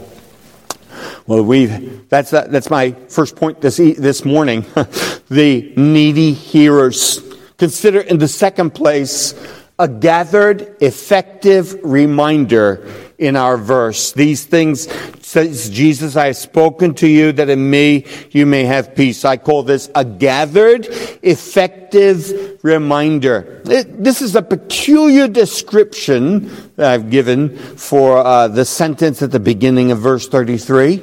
Well, 1.28 1.44
we 1.44 1.66
that's 1.66 2.30
that, 2.32 2.52
that's 2.52 2.70
my 2.70 2.92
first 2.92 3.36
point 3.36 3.60
this 3.60 3.78
this 3.78 4.24
morning. 4.24 4.62
the 5.30 5.74
needy 5.76 6.34
hearers. 6.34 7.20
Consider 7.58 8.02
in 8.02 8.20
the 8.20 8.28
second 8.28 8.72
place 8.72 9.34
a 9.80 9.88
gathered, 9.88 10.76
effective 10.82 11.80
reminder 11.84 12.88
in 13.18 13.36
our 13.36 13.58
verse. 13.58 14.12
These 14.12 14.46
things 14.46 14.88
says 15.26 15.72
Jesus, 15.72 16.16
I 16.16 16.28
have 16.28 16.38
spoken 16.38 16.94
to 16.96 17.08
you 17.08 17.32
that 17.32 17.50
in 17.50 17.68
me 17.68 18.06
you 18.30 18.46
may 18.46 18.64
have 18.64 18.94
peace. 18.94 19.26
I 19.26 19.38
call 19.38 19.64
this 19.64 19.90
a 19.96 20.06
gathered, 20.06 20.88
effective 21.24 22.60
reminder. 22.62 23.64
It, 23.66 24.04
this 24.04 24.22
is 24.22 24.36
a 24.36 24.44
peculiar 24.44 25.28
description 25.28 26.52
that 26.76 26.92
I've 26.92 27.10
given 27.10 27.58
for 27.58 28.20
uh, 28.20 28.50
the 28.50 28.66
sentence 28.66 29.24
at 29.24 29.32
the 29.32 29.40
beginning 29.40 29.92
of 29.92 29.98
verse 29.98 30.28
33. 30.28 31.02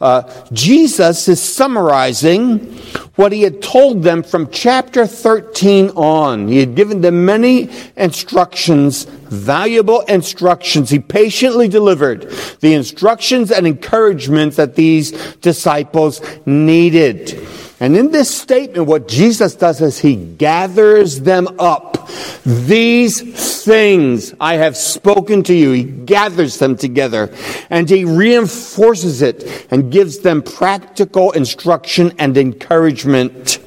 Uh, 0.00 0.46
Jesus 0.52 1.28
is 1.28 1.40
summarizing 1.40 2.58
what 3.14 3.32
he 3.32 3.42
had 3.42 3.60
told 3.60 4.02
them 4.02 4.22
from 4.22 4.50
chapter 4.50 5.06
13 5.06 5.90
on. 5.90 6.48
He 6.48 6.58
had 6.58 6.74
given 6.74 7.02
them 7.02 7.24
many 7.24 7.68
instructions, 7.96 9.04
valuable 9.04 10.00
instructions. 10.02 10.88
He 10.88 11.00
patiently 11.00 11.68
delivered 11.68 12.30
the 12.60 12.72
instructions 12.72 13.50
and 13.60 13.68
encouragement 13.68 14.56
that 14.56 14.74
these 14.74 15.12
disciples 15.36 16.20
needed. 16.46 17.46
And 17.78 17.96
in 17.96 18.10
this 18.10 18.28
statement, 18.28 18.86
what 18.86 19.08
Jesus 19.08 19.54
does 19.54 19.80
is 19.80 19.98
he 19.98 20.16
gathers 20.16 21.20
them 21.20 21.48
up. 21.58 22.10
These 22.44 23.64
things 23.64 24.34
I 24.40 24.54
have 24.54 24.76
spoken 24.76 25.42
to 25.44 25.54
you. 25.54 25.72
He 25.72 25.84
gathers 25.84 26.58
them 26.58 26.76
together 26.76 27.34
and 27.70 27.88
he 27.88 28.04
reinforces 28.04 29.22
it 29.22 29.66
and 29.70 29.92
gives 29.92 30.18
them 30.18 30.42
practical 30.42 31.32
instruction 31.32 32.12
and 32.18 32.36
encouragement. 32.36 33.58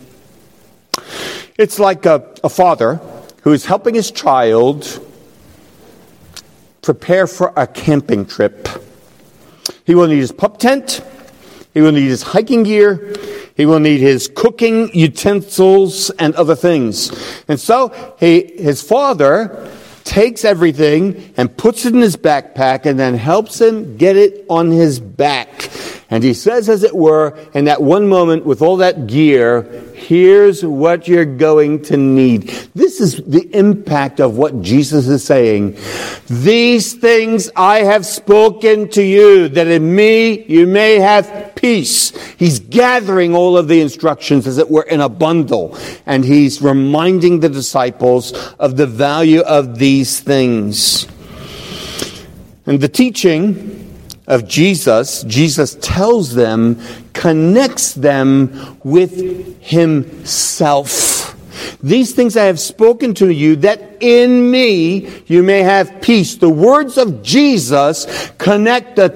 It's 1.58 1.80
like 1.80 2.06
a, 2.06 2.34
a 2.44 2.50
father 2.50 2.96
who 3.42 3.52
is 3.52 3.66
helping 3.66 3.96
his 3.96 4.12
child 4.12 5.00
prepare 6.84 7.26
for 7.26 7.52
a 7.56 7.66
camping 7.66 8.26
trip. 8.26 8.68
He 9.86 9.96
will 9.96 10.08
need 10.08 10.20
his 10.20 10.32
pup 10.32 10.60
tent. 10.60 11.02
He 11.74 11.82
will 11.82 11.92
need 11.92 12.08
his 12.08 12.22
hiking 12.22 12.64
gear. 12.64 13.16
He 13.56 13.66
will 13.66 13.80
need 13.80 14.00
his 14.00 14.28
cooking 14.28 14.90
utensils 14.94 16.10
and 16.12 16.36
other 16.36 16.56
things. 16.56 17.12
And 17.48 17.60
so 17.60 18.16
he, 18.20 18.54
his 18.58 18.82
father 18.82 19.72
takes 20.04 20.44
everything 20.44 21.34
and 21.38 21.56
puts 21.56 21.86
it 21.86 21.94
in 21.94 22.02
his 22.02 22.18
backpack 22.18 22.86
and 22.86 23.00
then 23.00 23.16
helps 23.16 23.60
him 23.60 23.98
get 23.98 24.18
it 24.18 24.46
on 24.50 24.72
his 24.72 25.00
back. 25.00 25.70
And 26.14 26.24
he 26.24 26.36
says, 26.36 26.70
as 26.70 26.84
it 26.84 26.96
were, 26.96 27.36
in 27.56 27.66
that 27.66 27.82
one 27.82 28.08
moment 28.08 28.46
with 28.46 28.62
all 28.62 28.78
that 28.78 29.08
gear, 29.08 29.64
here's 29.96 30.64
what 30.64 31.08
you're 31.08 31.26
going 31.26 31.82
to 31.86 31.98
need. 31.98 32.50
This 32.76 33.02
is 33.02 33.16
the 33.26 33.50
impact 33.52 34.20
of 34.20 34.38
what 34.38 34.62
Jesus 34.62 35.08
is 35.08 35.24
saying. 35.24 35.76
These 36.28 36.94
things 36.94 37.50
I 37.56 37.80
have 37.80 38.06
spoken 38.06 38.90
to 38.90 39.02
you, 39.02 39.50
that 39.50 39.66
in 39.66 39.96
me 39.96 40.44
you 40.44 40.68
may 40.68 41.00
have 41.00 41.54
peace. 41.56 42.12
He's 42.36 42.60
gathering 42.60 43.34
all 43.34 43.58
of 43.58 43.68
the 43.68 43.82
instructions, 43.82 44.46
as 44.46 44.60
it 44.60 44.70
were, 44.70 44.84
in 44.84 45.02
a 45.02 45.10
bundle. 45.10 45.76
And 46.06 46.24
he's 46.24 46.62
reminding 46.62 47.40
the 47.40 47.50
disciples 47.50 48.34
of 48.60 48.78
the 48.78 48.86
value 48.86 49.42
of 49.42 49.80
these 49.80 50.20
things. 50.20 51.08
And 52.68 52.80
the 52.80 52.88
teaching 52.88 53.83
of 54.28 54.48
Jesus, 54.48 55.24
Jesus 55.24 55.78
tells 55.82 56.34
them, 56.34 56.80
connects 57.14 57.94
them 57.94 58.78
with 58.84 59.62
Himself. 59.62 61.36
These 61.82 62.14
things 62.14 62.38
I 62.38 62.46
have 62.46 62.60
spoken 62.60 63.14
to 63.16 63.30
you, 63.30 63.58
that 63.58 63.98
in 64.02 64.50
me 64.50 65.10
you 65.28 65.44
may 65.44 65.62
have 65.62 66.02
peace. 66.02 66.36
The 66.36 66.50
words 66.50 66.98
of 66.98 67.22
Jesus 67.22 68.32
connect 68.38 68.96
the, 68.96 69.10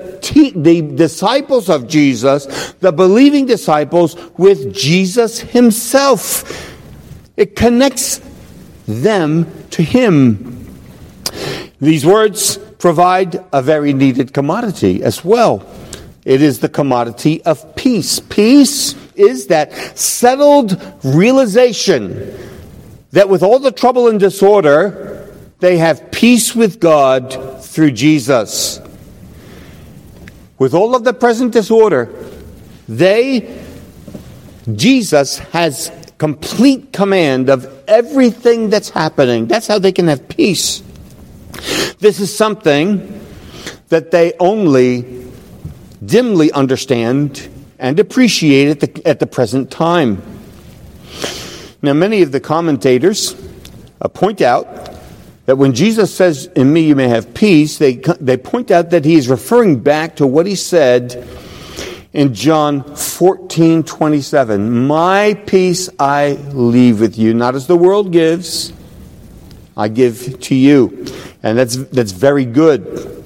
the 0.56 0.82
disciples 0.82 1.70
of 1.70 1.88
Jesus, 1.88 2.74
the 2.74 2.92
believing 2.92 3.46
disciples, 3.46 4.16
with 4.38 4.74
Jesus 4.74 5.40
Himself. 5.40 6.74
It 7.38 7.56
connects 7.56 8.22
them 8.86 9.52
to 9.72 9.84
Him. 9.84 10.54
These 11.80 12.06
words 12.06 12.60
provide 12.80 13.44
a 13.52 13.62
very 13.62 13.94
needed 13.94 14.34
commodity 14.34 15.04
as 15.04 15.24
well. 15.24 15.66
It 16.26 16.42
is 16.42 16.60
the 16.60 16.70
commodity 16.70 17.44
of 17.44 17.76
peace. 17.76 18.20
Peace 18.20 18.96
is 19.16 19.48
that 19.48 19.74
settled 19.98 20.80
realization 21.04 22.38
that 23.12 23.30
with 23.30 23.44
all 23.44 23.60
the 23.60 23.72
trouble 23.72 24.10
and 24.10 24.20
disorder, 24.20 25.34
they 25.60 25.78
have 25.78 26.12
peace 26.12 26.56
with 26.56 26.80
God 26.80 27.64
through 27.64 27.92
Jesus. 27.92 28.80
With 30.60 30.74
all 30.74 30.96
of 30.96 31.04
the 31.04 31.14
present 31.14 31.54
disorder, 31.54 32.14
they, 32.88 33.64
Jesus 34.74 35.40
has 35.40 35.92
complete 36.18 36.94
command 36.94 37.50
of 37.50 37.66
everything 37.88 38.70
that's 38.70 38.90
happening. 38.90 39.48
That's 39.48 39.68
how 39.68 39.80
they 39.80 39.92
can 39.92 40.08
have 40.08 40.28
peace. 40.28 40.82
This 42.00 42.20
is 42.20 42.36
something 42.36 43.26
that 43.90 44.12
they 44.12 44.34
only 44.40 45.26
dimly 46.06 46.52
understand 46.52 47.50
and 47.80 48.00
appreciate 48.00 48.70
at 48.70 48.80
the, 48.80 49.08
at 49.08 49.20
the 49.20 49.28
present 49.28 49.72
time. 49.72 50.22
Now, 51.82 51.94
many 51.94 52.22
of 52.22 52.32
the 52.32 52.40
commentators 52.40 53.36
uh, 54.02 54.08
point 54.08 54.42
out 54.42 54.68
that 55.46 55.58
when 55.58 55.74
Jesus 55.74 56.14
says, 56.14 56.48
In 56.56 56.74
me 56.74 56.82
you 56.82 56.96
may 56.96 57.08
have 57.08 57.34
peace, 57.34 57.78
they, 57.78 57.96
they 57.96 58.38
point 58.38 58.72
out 58.72 58.90
that 58.90 59.06
he 59.06 59.16
is 59.16 59.30
referring 59.30 59.80
back 59.80 60.18
to 60.18 60.28
what 60.28 60.46
he 60.46 60.56
said 60.56 61.28
in 62.14 62.34
John 62.34 62.84
14 62.96 63.84
27. 63.84 64.88
My 64.88 65.36
peace 65.46 65.90
I 66.00 66.32
leave 66.52 67.00
with 67.00 67.18
you, 67.18 67.34
not 67.34 67.56
as 67.56 67.68
the 67.68 67.78
world 67.78 68.12
gives, 68.12 68.74
I 69.76 69.88
give 69.88 70.40
to 70.42 70.56
you. 70.56 71.06
And 71.44 71.58
that's, 71.58 71.76
that's 71.76 72.12
very 72.12 72.46
good. 72.46 73.24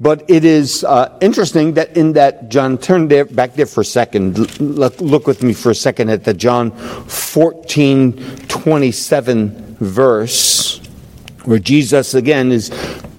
But 0.00 0.24
it 0.30 0.46
is 0.46 0.82
uh, 0.82 1.18
interesting 1.20 1.74
that 1.74 1.94
in 1.94 2.14
that 2.14 2.48
John, 2.48 2.78
turn 2.78 3.08
there, 3.08 3.26
back 3.26 3.54
there 3.54 3.66
for 3.66 3.82
a 3.82 3.84
second. 3.84 4.58
Look, 4.58 4.98
look 4.98 5.26
with 5.26 5.42
me 5.42 5.52
for 5.52 5.70
a 5.70 5.74
second 5.74 6.08
at 6.08 6.24
the 6.24 6.32
John 6.32 6.70
14, 6.70 8.12
27 8.48 9.76
verse, 9.78 10.78
where 11.44 11.58
Jesus 11.58 12.14
again 12.14 12.50
is 12.50 12.70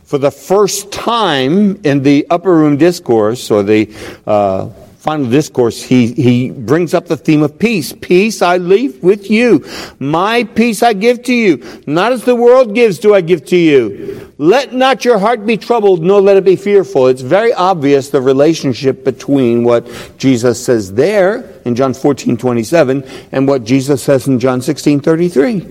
for 0.06 0.18
the 0.18 0.32
first 0.32 0.92
time 0.92 1.80
in 1.84 2.02
the 2.02 2.26
upper 2.30 2.54
room 2.54 2.78
discourse 2.78 3.52
or 3.52 3.62
the 3.62 3.88
uh, 4.26 4.70
final 5.02 5.28
discourse, 5.32 5.82
he, 5.82 6.14
he 6.14 6.52
brings 6.52 6.94
up 6.94 7.08
the 7.08 7.18
theme 7.18 7.42
of 7.42 7.58
peace. 7.58 7.92
Peace 7.92 8.44
I 8.44 8.58
leave 8.58 9.02
with 9.02 9.32
you. 9.32 9.66
My 9.98 10.44
peace 10.44 10.84
I 10.84 10.94
give 10.94 11.24
to 11.24 11.34
you. 11.34 11.82
Not 11.88 12.12
as 12.12 12.24
the 12.24 12.36
world 12.36 12.76
gives 12.76 13.00
do 13.00 13.16
I 13.16 13.22
give 13.22 13.44
to 13.46 13.58
you. 13.58 14.32
Let 14.38 14.74
not 14.74 15.04
your 15.04 15.18
heart 15.18 15.44
be 15.44 15.58
troubled, 15.58 16.04
nor 16.04 16.22
let 16.22 16.38
it 16.38 16.46
be 16.46 16.56
fearful. 16.56 17.08
It's 17.08 17.24
very 17.24 17.52
obvious 17.52 18.10
the 18.10 18.22
relationship 18.22 19.04
between 19.04 19.64
what 19.64 19.90
Jesus 20.20 20.64
says 20.64 20.94
there 20.94 21.50
in 21.66 21.74
John 21.74 21.96
14, 21.96 22.38
27 22.38 23.04
and 23.32 23.48
what 23.48 23.64
Jesus 23.64 24.04
says 24.04 24.28
in 24.28 24.40
John 24.40 24.62
16, 24.62 25.00
33. 25.00 25.68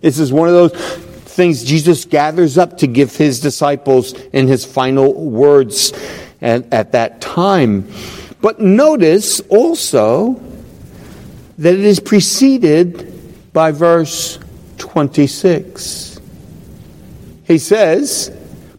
This 0.00 0.20
is 0.20 0.32
one 0.32 0.46
of 0.46 0.54
those 0.54 0.72
things 0.72 1.64
Jesus 1.64 2.04
gathers 2.04 2.56
up 2.56 2.78
to 2.78 2.86
give 2.86 3.16
his 3.16 3.40
disciples 3.40 4.12
in 4.32 4.46
his 4.46 4.64
final 4.64 5.12
words 5.12 5.92
at, 6.40 6.72
at 6.72 6.92
that 6.92 7.20
time. 7.20 7.90
But 8.40 8.60
notice 8.60 9.40
also 9.40 10.40
that 11.58 11.74
it 11.74 11.80
is 11.80 12.00
preceded 12.00 13.52
by 13.52 13.70
verse 13.72 14.38
26. 14.78 16.20
He 17.44 17.58
says, 17.58 18.34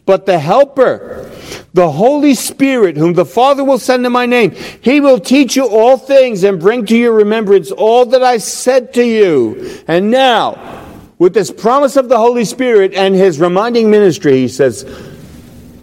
But 0.05 0.25
the 0.25 0.39
Helper, 0.39 1.31
the 1.73 1.91
Holy 1.91 2.33
Spirit, 2.33 2.97
whom 2.97 3.13
the 3.13 3.25
Father 3.25 3.63
will 3.63 3.77
send 3.77 4.05
in 4.05 4.11
my 4.11 4.25
name, 4.25 4.51
he 4.81 4.99
will 4.99 5.19
teach 5.19 5.55
you 5.55 5.67
all 5.67 5.97
things 5.97 6.43
and 6.43 6.59
bring 6.59 6.85
to 6.87 6.97
your 6.97 7.13
remembrance 7.13 7.69
all 7.71 8.05
that 8.07 8.23
I 8.23 8.37
said 8.37 8.93
to 8.95 9.05
you. 9.05 9.83
And 9.87 10.09
now, 10.09 10.79
with 11.19 11.33
this 11.33 11.51
promise 11.51 11.97
of 11.97 12.09
the 12.09 12.17
Holy 12.17 12.45
Spirit 12.45 12.93
and 12.95 13.13
his 13.13 13.39
reminding 13.39 13.91
ministry, 13.91 14.37
he 14.37 14.47
says, 14.47 14.85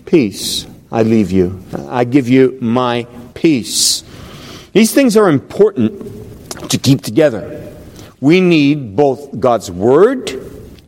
Peace 0.04 0.66
I 0.90 1.02
leave 1.02 1.30
you. 1.30 1.62
I 1.88 2.04
give 2.04 2.28
you 2.28 2.58
my 2.60 3.06
peace. 3.38 4.02
These 4.72 4.92
things 4.92 5.16
are 5.16 5.28
important 5.28 6.70
to 6.70 6.78
keep 6.78 7.02
together. 7.02 7.72
We 8.20 8.40
need 8.40 8.96
both 8.96 9.38
God's 9.38 9.70
Word 9.70 10.30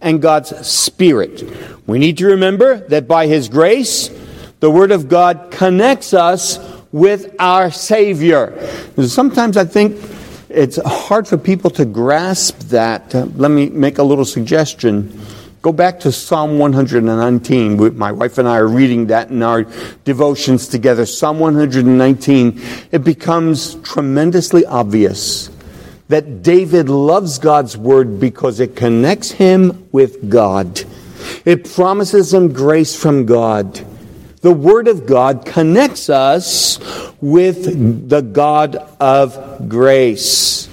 and 0.01 0.21
God's 0.21 0.67
Spirit. 0.67 1.45
We 1.87 1.99
need 1.99 2.19
to 2.19 2.27
remember 2.27 2.87
that 2.89 3.07
by 3.07 3.27
His 3.27 3.49
grace, 3.49 4.11
the 4.59 4.71
Word 4.71 4.91
of 4.91 5.09
God 5.09 5.51
connects 5.51 6.13
us 6.13 6.59
with 6.93 7.35
our 7.39 7.71
Savior. 7.71 8.69
Sometimes 9.07 9.57
I 9.57 9.65
think 9.65 10.03
it's 10.49 10.79
hard 10.85 11.29
for 11.29 11.39
people 11.39 11.71
to 11.71 11.85
grasp 11.85 12.59
that. 12.71 13.15
Uh, 13.15 13.27
let 13.37 13.53
me 13.53 13.69
make 13.71 13.99
a 13.99 14.03
little 14.03 14.25
suggestion. 14.25 15.17
Go 15.63 15.73
back 15.73 16.01
to 16.01 16.13
Psalm 16.13 16.59
119. 16.59 17.99
My 17.99 18.13
wife 18.13 18.39
and 18.39 18.49
I 18.49 18.57
are 18.57 18.67
reading 18.67 19.09
that 19.09 19.29
in 19.29 19.43
our 19.43 19.65
devotions 20.05 20.67
together. 20.67 21.05
Psalm 21.05 21.39
119. 21.39 22.59
It 22.93 23.05
becomes 23.05 23.75
tremendously 23.83 24.65
obvious 24.65 25.51
that 26.09 26.43
David 26.43 26.89
loves 26.89 27.39
God's 27.39 27.77
word 27.77 28.19
because 28.19 28.59
it 28.59 28.75
connects 28.75 29.33
him 29.33 29.87
with 29.93 30.31
God. 30.31 30.83
It 31.45 31.71
promises 31.71 32.33
him 32.33 32.55
grace 32.55 32.97
from 32.97 33.27
God. 33.27 33.87
The 34.41 34.53
word 34.53 34.89
of 34.89 35.05
God 35.05 35.45
connects 35.45 36.09
us 36.09 36.79
with 37.21 38.09
the 38.09 38.23
God 38.23 38.77
of 38.99 39.69
grace. 39.69 40.71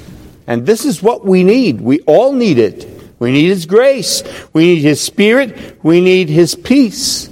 And 0.47 0.65
this 0.65 0.85
is 0.85 1.03
what 1.03 1.25
we 1.25 1.43
need. 1.43 1.81
We 1.81 1.99
all 2.03 2.31
need 2.31 2.57
it. 2.57 2.96
We 3.19 3.31
need 3.31 3.47
His 3.47 3.65
grace. 3.65 4.23
We 4.53 4.65
need 4.65 4.81
His 4.81 5.01
Spirit. 5.01 5.83
We 5.83 6.01
need 6.01 6.29
His 6.29 6.55
peace. 6.55 7.29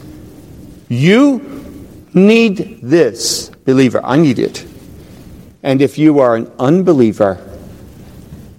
You 0.90 1.64
need 2.14 2.80
this, 2.82 3.50
believer. 3.66 4.02
I 4.04 4.18
need 4.18 4.40
it. 4.40 4.66
And 5.62 5.82
if 5.82 5.98
you 5.98 6.20
are 6.20 6.36
an 6.36 6.52
unbeliever, 6.60 7.40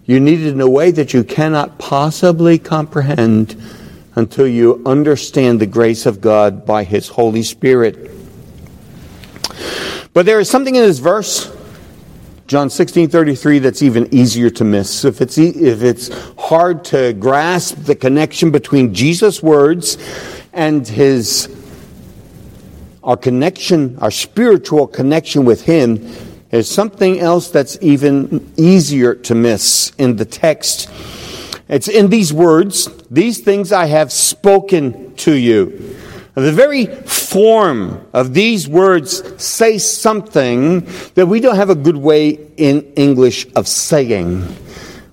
you 0.04 0.20
need 0.20 0.40
it 0.40 0.48
in 0.48 0.60
a 0.60 0.68
way 0.68 0.90
that 0.92 1.14
you 1.14 1.24
cannot 1.24 1.78
possibly 1.78 2.58
comprehend 2.58 3.60
until 4.14 4.46
you 4.46 4.82
understand 4.86 5.60
the 5.60 5.66
grace 5.66 6.06
of 6.06 6.20
God 6.20 6.64
by 6.64 6.84
His 6.84 7.08
Holy 7.08 7.42
Spirit. 7.42 8.10
But 10.12 10.26
there 10.26 10.40
is 10.40 10.48
something 10.48 10.74
in 10.74 10.82
this 10.82 10.98
verse 10.98 11.54
John 12.46 12.70
16, 12.70 13.08
33, 13.08 13.58
that's 13.58 13.82
even 13.82 14.14
easier 14.14 14.50
to 14.50 14.62
miss. 14.62 15.04
If 15.04 15.20
it's, 15.20 15.36
if 15.36 15.82
it's 15.82 16.10
hard 16.38 16.84
to 16.86 17.12
grasp 17.12 17.76
the 17.78 17.96
connection 17.96 18.52
between 18.52 18.94
Jesus' 18.94 19.42
words 19.42 19.98
and 20.52 20.86
his, 20.86 21.52
our 23.02 23.16
connection, 23.16 23.98
our 23.98 24.12
spiritual 24.12 24.86
connection 24.86 25.44
with 25.44 25.64
him, 25.64 26.08
there's 26.50 26.70
something 26.70 27.18
else 27.18 27.50
that's 27.50 27.78
even 27.80 28.52
easier 28.56 29.16
to 29.16 29.34
miss 29.34 29.90
in 29.98 30.14
the 30.14 30.24
text. 30.24 30.88
It's 31.68 31.88
in 31.88 32.10
these 32.10 32.32
words, 32.32 32.88
these 33.10 33.40
things 33.40 33.72
I 33.72 33.86
have 33.86 34.12
spoken 34.12 35.16
to 35.16 35.34
you. 35.34 35.96
The 36.36 36.52
very 36.52 36.84
form 36.84 38.06
of 38.12 38.34
these 38.34 38.68
words 38.68 39.42
say 39.42 39.78
something 39.78 40.86
that 41.14 41.26
we 41.26 41.40
don't 41.40 41.56
have 41.56 41.70
a 41.70 41.74
good 41.74 41.96
way 41.96 42.38
in 42.58 42.92
English 42.94 43.46
of 43.56 43.66
saying. 43.66 44.42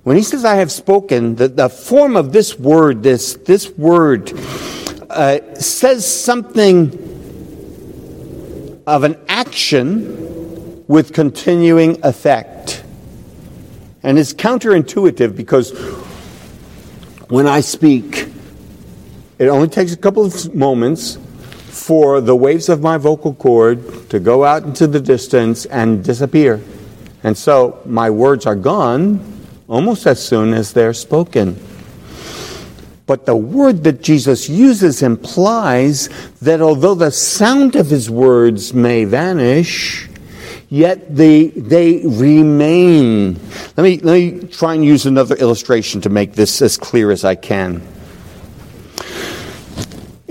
When 0.03 0.17
he 0.17 0.23
says, 0.23 0.43
I 0.43 0.55
have 0.55 0.69
spoken, 0.69 1.35
the, 1.35 1.47
the 1.47 1.69
form 1.69 2.17
of 2.17 2.33
this 2.33 2.59
word, 2.59 3.03
this, 3.03 3.35
this 3.35 3.69
word, 3.77 4.33
uh, 5.09 5.55
says 5.55 6.05
something 6.05 6.91
of 8.85 9.05
an 9.05 9.17
action 9.29 10.83
with 10.89 11.13
continuing 11.13 12.03
effect. 12.03 12.83
And 14.03 14.19
it's 14.19 14.33
counterintuitive 14.33 15.37
because 15.37 15.71
when 17.29 17.47
I 17.47 17.61
speak, 17.61 18.32
it 19.39 19.47
only 19.47 19.67
takes 19.67 19.93
a 19.93 19.97
couple 19.97 20.25
of 20.25 20.55
moments 20.55 21.17
for 21.69 22.21
the 22.21 22.35
waves 22.35 22.69
of 22.69 22.81
my 22.81 22.97
vocal 22.97 23.33
cord 23.33 24.09
to 24.09 24.19
go 24.19 24.43
out 24.43 24.63
into 24.63 24.87
the 24.87 24.99
distance 24.99 25.65
and 25.65 26.03
disappear. 26.03 26.61
And 27.23 27.37
so 27.37 27.81
my 27.85 28.09
words 28.09 28.45
are 28.45 28.55
gone 28.55 29.33
almost 29.67 30.05
as 30.05 30.23
soon 30.23 30.53
as 30.53 30.73
they're 30.73 30.93
spoken. 30.93 31.59
But 33.05 33.25
the 33.25 33.35
word 33.35 33.83
that 33.83 34.01
Jesus 34.01 34.47
uses 34.47 35.01
implies 35.01 36.09
that 36.41 36.61
although 36.61 36.95
the 36.95 37.11
sound 37.11 37.75
of 37.75 37.89
his 37.89 38.09
words 38.09 38.73
may 38.73 39.03
vanish, 39.03 40.07
yet 40.69 41.13
they, 41.13 41.47
they 41.47 42.05
remain. 42.05 43.33
Let 43.75 43.83
me, 43.83 43.97
let 43.99 44.13
me 44.13 44.47
try 44.47 44.75
and 44.75 44.85
use 44.85 45.05
another 45.05 45.35
illustration 45.35 46.01
to 46.01 46.09
make 46.09 46.33
this 46.33 46.61
as 46.61 46.77
clear 46.77 47.11
as 47.11 47.25
I 47.25 47.35
can. 47.35 47.81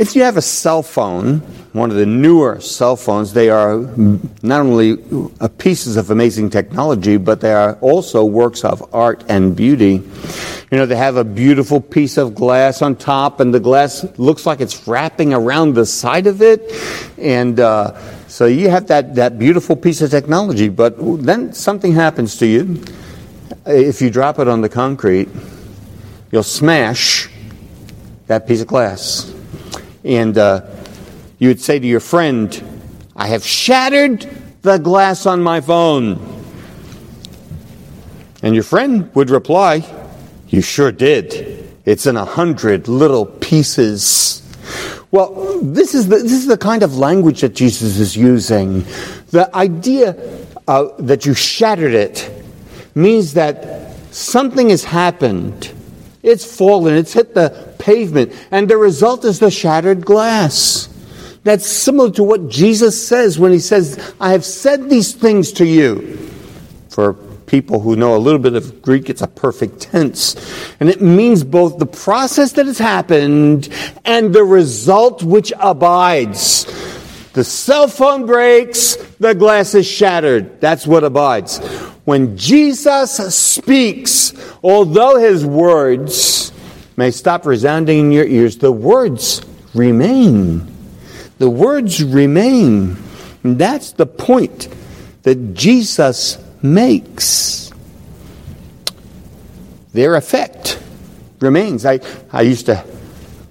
If 0.03 0.17
you 0.17 0.25
have 0.25 0.37
a 0.37 0.43
cell 0.43 0.83
phone, 0.83 1.39
one 1.75 1.93
of 1.93 1.97
the 1.97 2.07
newer 2.07 2.61
cell 2.61 2.97
phones, 2.97 3.35
they 3.35 3.51
are 3.51 3.79
not 4.43 4.61
only 4.61 4.97
pieces 5.59 5.97
of 5.97 6.11
amazing 6.11 6.51
technology, 6.51 7.19
but 7.19 7.41
they 7.41 7.53
are 7.53 7.75
also 7.75 8.25
works 8.25 8.65
of 8.65 8.93
art 8.93 9.23
and 9.29 9.55
beauty. 9.55 10.03
You 10.73 10.79
know, 10.79 10.87
they 10.87 10.97
have 10.97 11.15
a 11.15 11.23
beautiful 11.23 11.81
piece 11.81 12.17
of 12.17 12.35
glass 12.35 12.83
on 12.83 12.97
top, 12.97 13.39
and 13.39 13.55
the 13.55 13.61
glass 13.61 14.05
looks 14.19 14.45
like 14.45 14.61
it's 14.61 14.89
wrapping 14.89 15.33
around 15.33 15.75
the 15.75 15.87
side 15.87 16.27
of 16.27 16.43
it. 16.43 16.73
And 17.17 17.61
uh, 17.61 17.97
so 18.27 18.47
you 18.47 18.71
have 18.71 18.89
that, 18.89 19.15
that 19.15 19.39
beautiful 19.39 19.77
piece 19.77 20.03
of 20.03 20.11
technology, 20.11 20.69
but 20.69 20.97
then 20.99 21.53
something 21.53 21.93
happens 21.93 22.39
to 22.39 22.47
you. 22.49 22.83
If 23.67 24.03
you 24.03 24.11
drop 24.11 24.41
it 24.41 24.49
on 24.49 24.63
the 24.63 24.69
concrete, 24.69 25.29
you'll 26.33 26.43
smash 26.43 27.31
that 28.27 28.49
piece 28.49 28.63
of 28.63 28.67
glass 28.67 29.33
and 30.05 30.37
uh, 30.37 30.67
you 31.39 31.49
would 31.49 31.61
say 31.61 31.79
to 31.79 31.87
your 31.87 32.01
friend, 32.01 32.63
I 33.17 33.29
have 33.29 33.45
shattered 33.45 34.21
the 34.63 34.79
glass 34.79 35.27
on 35.27 35.43
my 35.43 35.61
phone. 35.61 36.19
And 38.43 38.55
your 38.55 38.65
friend 38.65 39.15
would 39.15 39.31
reply, 39.31 39.85
You 40.49 40.61
sure 40.61 40.93
did. 40.93 41.71
It's 41.85 42.07
in 42.07 42.17
a 42.17 42.25
hundred 42.25 42.89
little 42.89 43.27
pieces. 43.27 44.39
Well, 45.11 45.59
this 45.61 45.95
is, 45.95 46.09
the, 46.09 46.17
this 46.17 46.33
is 46.33 46.47
the 46.47 46.57
kind 46.57 46.83
of 46.83 46.97
language 46.97 47.41
that 47.43 47.55
Jesus 47.55 47.99
is 47.99 48.17
using. 48.17 48.85
The 49.31 49.51
idea 49.55 50.17
uh, 50.69 50.89
that 50.99 51.27
you 51.27 51.35
shattered 51.35 51.93
it 51.93 52.31
means 52.95 53.35
that 53.35 53.93
something 54.13 54.71
has 54.71 54.85
happened. 54.85 55.73
It's 56.23 56.45
fallen, 56.45 56.95
it's 56.95 57.13
hit 57.13 57.35
the 57.35 57.75
pavement, 57.79 58.33
and 58.51 58.69
the 58.69 58.77
result 58.77 59.25
is 59.25 59.41
the 59.41 59.51
shattered 59.51 60.05
glass. 60.05 60.89
That's 61.45 61.67
similar 61.67 62.11
to 62.13 62.23
what 62.23 62.49
Jesus 62.49 63.07
says 63.07 63.39
when 63.39 63.51
he 63.51 63.59
says, 63.59 64.15
I 64.21 64.31
have 64.31 64.45
said 64.45 64.89
these 64.89 65.13
things 65.13 65.51
to 65.53 65.67
you. 65.67 66.17
For 66.89 67.15
people 67.53 67.81
who 67.81 67.97
know 67.97 68.17
a 68.17 68.19
little 68.19 68.39
bit 68.39 68.55
of 68.55 68.81
Greek, 68.81 69.11
it's 69.11 69.21
a 69.21 69.27
perfect 69.27 69.81
tense. 69.81 70.37
And 70.79 70.89
it 70.89 71.03
means 71.03 71.43
both 71.43 71.79
the 71.79 71.87
process 71.87 72.53
that 72.53 72.67
has 72.67 72.79
happened 72.79 73.69
and 74.05 74.33
the 74.33 74.45
result 74.45 75.23
which 75.23 75.53
abides. 75.59 76.67
The 77.33 77.45
cell 77.45 77.89
phone 77.89 78.27
breaks, 78.27 78.97
the 79.19 79.35
glass 79.35 79.75
is 79.75 79.87
shattered. 79.87 80.61
That's 80.61 80.87
what 80.87 81.03
abides. 81.03 81.59
When 82.05 82.37
Jesus 82.37 83.35
speaks, 83.35 84.35
although 84.63 85.17
his 85.17 85.45
words 85.45 86.53
may 86.97 87.11
stop 87.11 87.47
resounding 87.47 87.99
in 88.01 88.13
your 88.13 88.27
ears, 88.27 88.59
the 88.59 88.73
words 88.73 89.41
remain. 89.73 90.67
The 91.39 91.49
words 91.49 92.05
remain. 92.05 92.97
And 93.45 93.59
that's 93.59 93.93
the 93.93 94.07
point 94.07 94.69
that 95.23 95.55
Jesus 95.55 96.37
makes. 96.63 97.73
Their 99.95 100.17
effect 100.17 100.83
remains. 101.41 101.87
I, 101.87 102.01
I 102.31 102.43
used 102.43 102.67
to, 102.67 102.77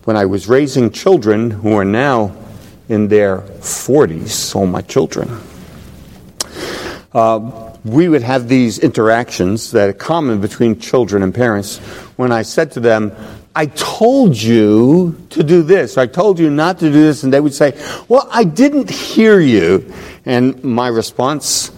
when 0.04 0.18
I 0.18 0.26
was 0.26 0.48
raising 0.48 0.92
children 0.92 1.50
who 1.50 1.74
are 1.74 1.86
now 1.86 2.36
in 2.92 3.08
their 3.08 3.38
40s, 3.38 4.54
all 4.54 4.68
my 4.68 4.82
children, 4.82 5.30
uh, 7.14 7.72
we 7.86 8.10
would 8.10 8.22
have 8.22 8.50
these 8.50 8.80
interactions 8.80 9.72
that 9.72 9.90
are 9.90 9.94
common 9.94 10.42
between 10.42 10.78
children 10.78 11.24
and 11.24 11.34
parents 11.34 11.78
when 12.18 12.34
I 12.34 12.42
said 12.42 12.70
to 12.74 12.82
them, 12.82 13.14
I 13.56 13.68
told 13.68 14.36
you 14.36 15.26
to 15.30 15.42
do 15.42 15.64
this, 15.64 15.98
I 15.98 16.06
told 16.06 16.38
you 16.38 16.50
not 16.50 16.80
to 16.80 16.86
do 16.92 17.02
this, 17.02 17.24
and 17.24 17.32
they 17.32 17.40
would 17.40 17.54
say, 17.54 17.74
Well, 18.10 18.28
I 18.30 18.44
didn't 18.44 18.90
hear 18.90 19.40
you. 19.40 19.92
And 20.26 20.62
my 20.62 20.90
response 20.90 21.72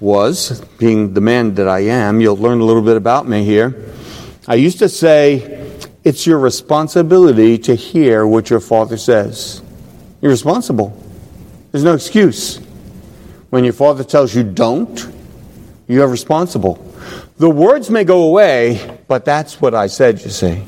was, 0.00 0.60
being 0.78 1.14
the 1.14 1.22
man 1.22 1.54
that 1.54 1.66
I 1.66 1.80
am, 1.80 2.20
you'll 2.20 2.36
learn 2.36 2.60
a 2.60 2.64
little 2.64 2.82
bit 2.82 2.96
about 2.96 3.26
me 3.26 3.42
here. 3.42 3.74
I 4.46 4.56
used 4.56 4.78
to 4.80 4.88
say, 4.88 5.80
It's 6.04 6.26
your 6.26 6.38
responsibility 6.38 7.56
to 7.58 7.74
hear 7.74 8.26
what 8.26 8.50
your 8.50 8.60
father 8.60 8.98
says. 8.98 9.62
You're 10.20 10.32
responsible. 10.32 11.00
There's 11.70 11.84
no 11.84 11.94
excuse. 11.94 12.58
When 13.50 13.64
your 13.64 13.72
father 13.72 14.04
tells 14.04 14.34
you 14.34 14.42
don't, 14.42 15.06
you 15.86 16.02
are 16.02 16.08
responsible. 16.08 16.74
The 17.38 17.48
words 17.48 17.88
may 17.88 18.04
go 18.04 18.24
away, 18.24 18.98
but 19.06 19.24
that's 19.24 19.60
what 19.60 19.74
I 19.74 19.86
said, 19.86 20.20
you 20.20 20.30
see. 20.30 20.62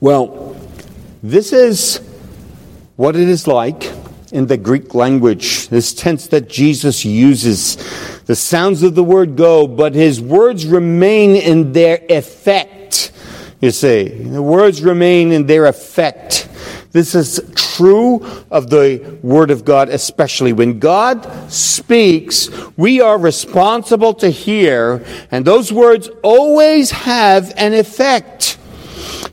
Well, 0.00 0.56
this 1.22 1.52
is 1.52 1.98
what 2.96 3.16
it 3.16 3.28
is 3.28 3.46
like 3.46 3.90
in 4.32 4.46
the 4.46 4.56
Greek 4.56 4.94
language, 4.94 5.68
this 5.68 5.92
tense 5.92 6.28
that 6.28 6.48
Jesus 6.48 7.04
uses. 7.04 7.76
The 8.26 8.36
sounds 8.36 8.82
of 8.82 8.94
the 8.94 9.02
word 9.02 9.36
go, 9.36 9.66
but 9.66 9.94
his 9.94 10.20
words 10.20 10.66
remain 10.66 11.34
in 11.34 11.72
their 11.72 12.00
effect. 12.08 13.12
You 13.60 13.70
see, 13.70 14.08
the 14.08 14.42
words 14.42 14.82
remain 14.82 15.32
in 15.32 15.46
their 15.46 15.66
effect. 15.66 16.48
This 16.92 17.14
is 17.14 17.40
true 17.80 18.26
of 18.50 18.68
the 18.68 19.18
Word 19.22 19.50
of 19.50 19.64
God, 19.64 19.88
especially. 19.88 20.52
When 20.52 20.78
God 20.78 21.50
speaks, 21.50 22.50
we 22.76 23.00
are 23.00 23.18
responsible 23.18 24.12
to 24.14 24.28
hear, 24.28 25.02
and 25.30 25.46
those 25.46 25.72
words 25.72 26.10
always 26.22 26.90
have 26.90 27.54
an 27.56 27.72
effect. 27.72 28.58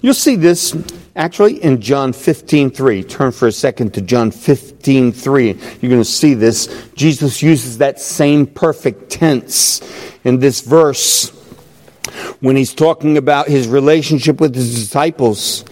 You'll 0.01 0.13
see 0.13 0.37
this 0.37 0.73
actually 1.17 1.61
in 1.61 1.81
John 1.81 2.13
15 2.13 2.69
3. 2.69 3.03
Turn 3.03 3.31
for 3.33 3.49
a 3.49 3.51
second 3.51 3.93
to 3.95 4.01
John 4.01 4.31
15 4.31 5.11
3. 5.11 5.45
You're 5.81 5.89
going 5.89 6.01
to 6.01 6.05
see 6.05 6.33
this. 6.33 6.89
Jesus 6.95 7.41
uses 7.41 7.79
that 7.79 7.99
same 7.99 8.47
perfect 8.47 9.09
tense 9.09 9.81
in 10.23 10.39
this 10.39 10.61
verse 10.61 11.31
when 12.39 12.55
he's 12.55 12.73
talking 12.73 13.17
about 13.17 13.49
his 13.49 13.67
relationship 13.67 14.39
with 14.39 14.55
his 14.55 14.73
disciples. 14.73 15.65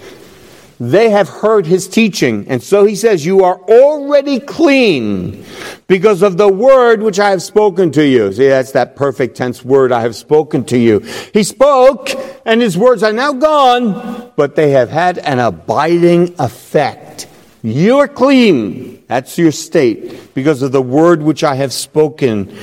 They 0.80 1.10
have 1.10 1.30
heard 1.30 1.66
his 1.66 1.88
teaching. 1.88 2.48
And 2.50 2.62
so 2.62 2.86
he 2.86 2.96
says, 2.96 3.26
You 3.26 3.44
are 3.44 3.58
already 3.60 4.40
clean 4.40 5.46
because 5.88 6.22
of 6.22 6.38
the 6.38 6.50
word 6.50 7.02
which 7.02 7.20
I 7.20 7.30
have 7.30 7.42
spoken 7.42 7.92
to 7.94 8.06
you. 8.06 8.34
See, 8.34 8.48
that's 8.48 8.74
that 8.74 8.96
perfect 8.96 9.38
tense 9.38 9.64
word, 9.64 9.92
I 9.92 10.02
have 10.02 10.16
spoken 10.16 10.66
to 10.66 10.78
you. 10.78 11.00
He 11.34 11.44
spoke, 11.44 12.10
and 12.46 12.62
his 12.62 12.78
words 12.78 13.04
are 13.04 13.14
now 13.14 13.34
gone, 13.34 14.34
but 14.36 14.56
they 14.56 14.72
have 14.72 14.90
had 14.90 15.18
an 15.20 15.40
abiding 15.40 16.36
effect. 16.40 17.28
You 17.64 18.00
are 18.00 18.08
clean. 18.08 19.04
That's 19.08 19.38
your 19.38 19.52
state 19.52 20.34
because 20.34 20.62
of 20.62 20.72
the 20.72 20.82
word 20.82 21.22
which 21.22 21.44
I 21.44 21.56
have 21.56 21.72
spoken 21.72 22.56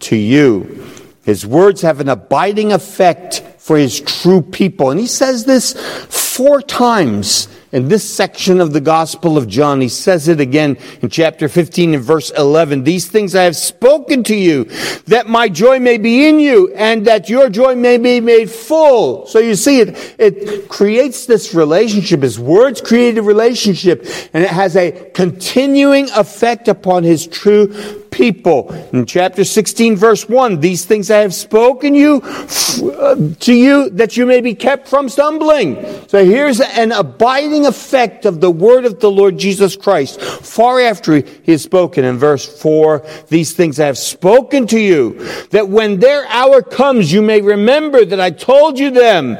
to 0.00 0.16
you. 0.16 0.86
His 1.24 1.46
words 1.46 1.82
have 1.82 2.00
an 2.00 2.08
abiding 2.08 2.72
effect 2.72 3.42
for 3.70 3.78
his 3.78 4.00
true 4.00 4.42
people. 4.42 4.90
And 4.90 4.98
he 4.98 5.06
says 5.06 5.44
this 5.44 5.74
four 6.08 6.60
times 6.60 7.46
in 7.70 7.86
this 7.86 8.02
section 8.02 8.60
of 8.60 8.72
the 8.72 8.80
Gospel 8.80 9.38
of 9.38 9.46
John. 9.46 9.80
He 9.80 9.88
says 9.88 10.26
it 10.26 10.40
again 10.40 10.76
in 11.02 11.08
chapter 11.08 11.48
15 11.48 11.94
and 11.94 12.02
verse 12.02 12.32
11. 12.36 12.82
These 12.82 13.08
things 13.08 13.36
I 13.36 13.44
have 13.44 13.54
spoken 13.54 14.24
to 14.24 14.34
you, 14.34 14.64
that 15.06 15.28
my 15.28 15.48
joy 15.48 15.78
may 15.78 15.98
be 15.98 16.28
in 16.28 16.40
you, 16.40 16.74
and 16.74 17.06
that 17.06 17.28
your 17.28 17.48
joy 17.48 17.76
may 17.76 17.96
be 17.96 18.20
made 18.20 18.50
full. 18.50 19.26
So 19.26 19.38
you 19.38 19.54
see, 19.54 19.78
it, 19.78 20.16
it 20.18 20.68
creates 20.68 21.26
this 21.26 21.54
relationship. 21.54 22.22
His 22.22 22.40
words 22.40 22.80
create 22.80 23.18
a 23.18 23.22
relationship, 23.22 24.04
and 24.34 24.42
it 24.42 24.50
has 24.50 24.74
a 24.74 24.90
continuing 25.14 26.10
effect 26.10 26.66
upon 26.66 27.04
his 27.04 27.24
true 27.24 27.68
people. 28.10 28.72
In 28.92 29.06
chapter 29.06 29.44
16, 29.44 29.96
verse 29.96 30.28
1, 30.28 30.60
these 30.60 30.84
things 30.84 31.10
I 31.10 31.18
have 31.18 31.34
spoken 31.34 31.94
you 31.94 32.22
uh, 32.22 33.16
to 33.40 33.52
you 33.52 33.90
that 33.90 34.16
you 34.16 34.26
may 34.26 34.40
be 34.40 34.54
kept 34.54 34.88
from 34.88 35.08
stumbling. 35.08 35.76
So 36.08 36.24
here's 36.24 36.60
an 36.60 36.92
abiding 36.92 37.66
effect 37.66 38.26
of 38.26 38.40
the 38.40 38.50
word 38.50 38.84
of 38.84 39.00
the 39.00 39.10
Lord 39.10 39.38
Jesus 39.38 39.76
Christ 39.76 40.20
far 40.20 40.80
after 40.80 41.16
he 41.16 41.52
has 41.52 41.62
spoken. 41.62 42.04
In 42.04 42.18
verse 42.18 42.46
4, 42.60 43.06
these 43.28 43.52
things 43.52 43.80
I 43.80 43.86
have 43.86 43.98
spoken 43.98 44.66
to 44.68 44.78
you, 44.78 45.14
that 45.50 45.68
when 45.68 46.00
their 46.00 46.26
hour 46.26 46.62
comes, 46.62 47.12
you 47.12 47.22
may 47.22 47.40
remember 47.40 48.04
that 48.04 48.20
I 48.20 48.30
told 48.30 48.78
you 48.78 48.90
them. 48.90 49.36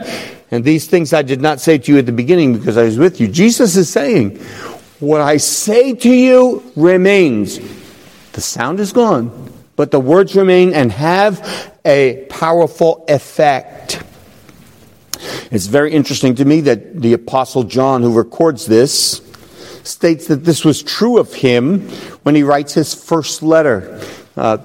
And 0.51 0.65
these 0.65 0.87
things 0.87 1.13
I 1.13 1.23
did 1.23 1.41
not 1.41 1.61
say 1.61 1.79
to 1.79 1.93
you 1.93 1.99
at 1.99 2.07
the 2.07 2.13
beginning 2.13 2.59
because 2.59 2.77
I 2.77 2.83
was 2.83 2.99
with 2.99 3.21
you. 3.21 3.29
Jesus 3.29 3.77
is 3.77 3.89
saying, 3.89 4.37
What 4.99 5.21
I 5.21 5.37
say 5.37 5.95
to 5.95 6.11
you 6.11 6.73
remains. 6.75 7.59
The 8.33 8.41
sound 8.41 8.81
is 8.81 8.93
gone, 8.93 9.53
but 9.77 9.91
the 9.91 10.01
words 10.01 10.37
remain 10.37 10.73
and 10.73 10.93
have 10.93 11.75
a 11.85 12.27
powerful 12.31 13.05
effect. 13.09 14.03
It's 15.51 15.67
very 15.67 15.93
interesting 15.93 16.37
to 16.37 16.45
me 16.45 16.61
that 16.63 17.01
the 17.01 17.13
Apostle 17.13 17.65
John, 17.65 18.03
who 18.03 18.13
records 18.13 18.67
this, 18.67 19.21
states 19.83 20.29
that 20.29 20.45
this 20.45 20.65
was 20.65 20.83
true 20.83 21.19
of 21.19 21.35
him 21.35 21.89
when 22.23 22.35
he 22.35 22.43
writes 22.43 22.75
his 22.75 22.95
first 22.95 23.43
letter. 23.43 24.01
Uh, 24.37 24.59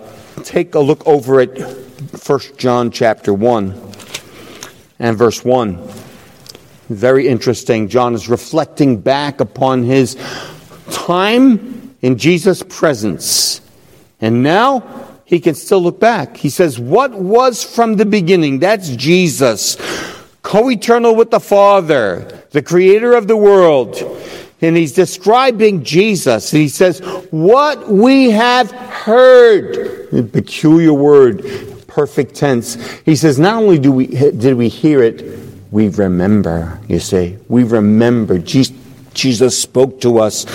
take 0.43 0.75
a 0.75 0.79
look 0.79 1.05
over 1.07 1.39
at 1.39 1.57
1 1.57 2.39
John 2.57 2.91
chapter 2.91 3.33
1 3.33 3.91
and 4.99 5.17
verse 5.17 5.43
1. 5.43 5.81
Very 6.89 7.27
interesting. 7.27 7.87
John 7.87 8.13
is 8.13 8.29
reflecting 8.29 9.01
back 9.01 9.39
upon 9.39 9.83
his 9.83 10.15
time 10.91 11.74
in 12.05 12.19
Jesus' 12.19 12.61
presence. 12.61 13.61
And 14.21 14.43
now 14.43 15.17
he 15.25 15.39
can 15.39 15.55
still 15.55 15.81
look 15.81 15.99
back. 15.99 16.37
He 16.37 16.49
says, 16.49 16.77
What 16.77 17.13
was 17.13 17.63
from 17.63 17.95
the 17.95 18.05
beginning? 18.05 18.59
That's 18.59 18.89
Jesus 18.89 19.75
co 20.43 20.69
eternal 20.69 21.15
with 21.15 21.31
the 21.31 21.39
Father, 21.39 22.43
the 22.51 22.61
creator 22.61 23.13
of 23.15 23.27
the 23.27 23.35
world. 23.35 23.97
And 24.61 24.77
he's 24.77 24.91
describing 24.91 25.83
Jesus. 25.83 26.53
And 26.53 26.61
he 26.61 26.69
says, 26.69 26.99
What 27.31 27.89
we 27.89 28.29
have 28.29 28.69
heard, 28.69 30.13
a 30.13 30.21
peculiar 30.21 30.93
word, 30.93 31.43
perfect 31.87 32.35
tense. 32.35 32.75
He 33.01 33.15
says, 33.15 33.39
Not 33.39 33.63
only 33.63 33.79
do 33.79 33.91
we, 33.91 34.05
did 34.05 34.53
we 34.53 34.69
hear 34.69 35.01
it, 35.01 35.39
we 35.71 35.87
remember, 35.87 36.79
you 36.87 36.99
see. 36.99 37.39
We 37.49 37.63
remember. 37.63 38.37
Jesus 38.37 38.75
spoke 39.17 40.01
to 40.01 40.19
us, 40.19 40.45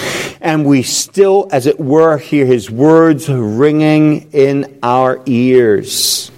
and 0.40 0.64
we 0.64 0.83
still, 0.83 1.49
as 1.53 1.66
it 1.66 1.81
were, 1.81 2.18
hear 2.18 2.46
his 2.46 2.70
words 2.70 3.29
ringing 3.29 4.31
in 4.33 4.79
our 4.83 5.20
ears. 5.27 6.31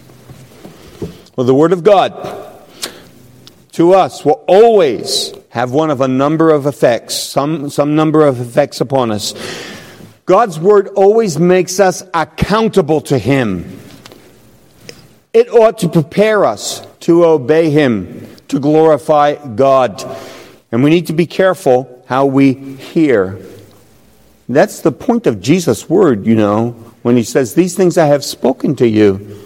Well, 1.37 1.47
the 1.47 1.55
Word 1.55 1.73
of 1.73 1.83
God 1.83 2.53
to 3.73 3.95
us 3.95 4.25
will 4.25 4.45
always 4.47 5.33
have 5.49 5.73
one 5.73 5.91
of 5.91 6.01
a 6.01 6.09
number 6.09 6.51
of 6.51 6.67
effects, 6.67 7.15
some, 7.15 7.71
some 7.71 7.95
number 7.95 8.27
of 8.27 8.41
effects 8.41 8.81
upon 8.81 9.11
us. 9.11 9.35
God's 10.25 10.59
word 10.59 10.89
always 10.89 11.39
makes 11.39 11.81
us 11.81 12.03
accountable 12.15 13.01
to 13.03 13.19
Him. 13.19 13.81
It 15.33 15.49
ought 15.49 15.79
to 15.79 15.89
prepare 15.89 16.45
us 16.45 16.87
to 17.01 17.25
obey 17.25 17.71
Him, 17.71 18.29
to 18.49 18.61
glorify 18.61 19.35
God. 19.55 20.05
And 20.71 20.85
we 20.85 20.91
need 20.91 21.07
to 21.09 21.13
be 21.13 21.27
careful 21.27 22.02
how 22.13 22.27
we 22.27 22.53
hear. 22.53 23.39
That's 24.47 24.83
the 24.83 24.93
point 24.93 25.27
of 25.27 25.41
Jesus' 25.41 25.89
word, 25.89 26.27
you 26.27 26.35
know, 26.35 26.73
when 27.01 27.17
He 27.17 27.23
says, 27.23 27.55
These 27.55 27.75
things 27.75 27.97
I 27.97 28.05
have 28.05 28.23
spoken 28.23 28.77
to 28.77 28.87
you 28.87 29.43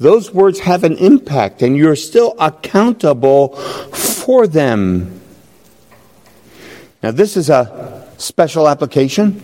those 0.00 0.34
words 0.34 0.58
have 0.58 0.82
an 0.82 0.96
impact 0.96 1.62
and 1.62 1.76
you're 1.76 1.94
still 1.94 2.34
accountable 2.40 3.54
for 3.54 4.48
them. 4.48 5.20
Now, 7.04 7.12
this 7.12 7.36
is 7.36 7.48
a 7.48 8.04
special 8.18 8.68
application 8.68 9.40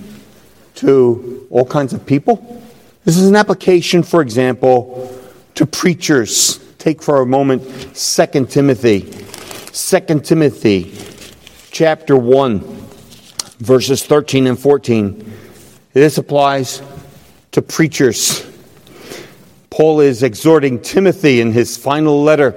to 0.77 1.47
all 1.49 1.65
kinds 1.65 1.93
of 1.93 2.05
people. 2.05 2.61
This 3.05 3.17
is 3.17 3.29
an 3.29 3.37
application, 3.37 4.03
for 4.03 4.21
example, 4.21 5.17
to 5.55 5.65
preachers. 5.65 6.59
Take 6.79 7.03
for 7.03 7.23
a 7.23 7.27
moment 7.27 7.63
2 7.95 8.47
Timothy. 8.47 9.03
2 9.73 10.21
Timothy 10.23 11.18
chapter 11.71 12.17
1, 12.17 12.61
verses 13.59 14.05
13 14.05 14.47
and 14.47 14.59
14. 14.59 15.33
This 15.93 16.19
applies 16.19 16.83
to 17.53 17.63
preachers. 17.63 18.47
Paul 19.71 20.01
is 20.01 20.23
exhorting 20.23 20.81
Timothy 20.81 21.41
in 21.41 21.53
his 21.53 21.77
final 21.77 22.23
letter 22.23 22.51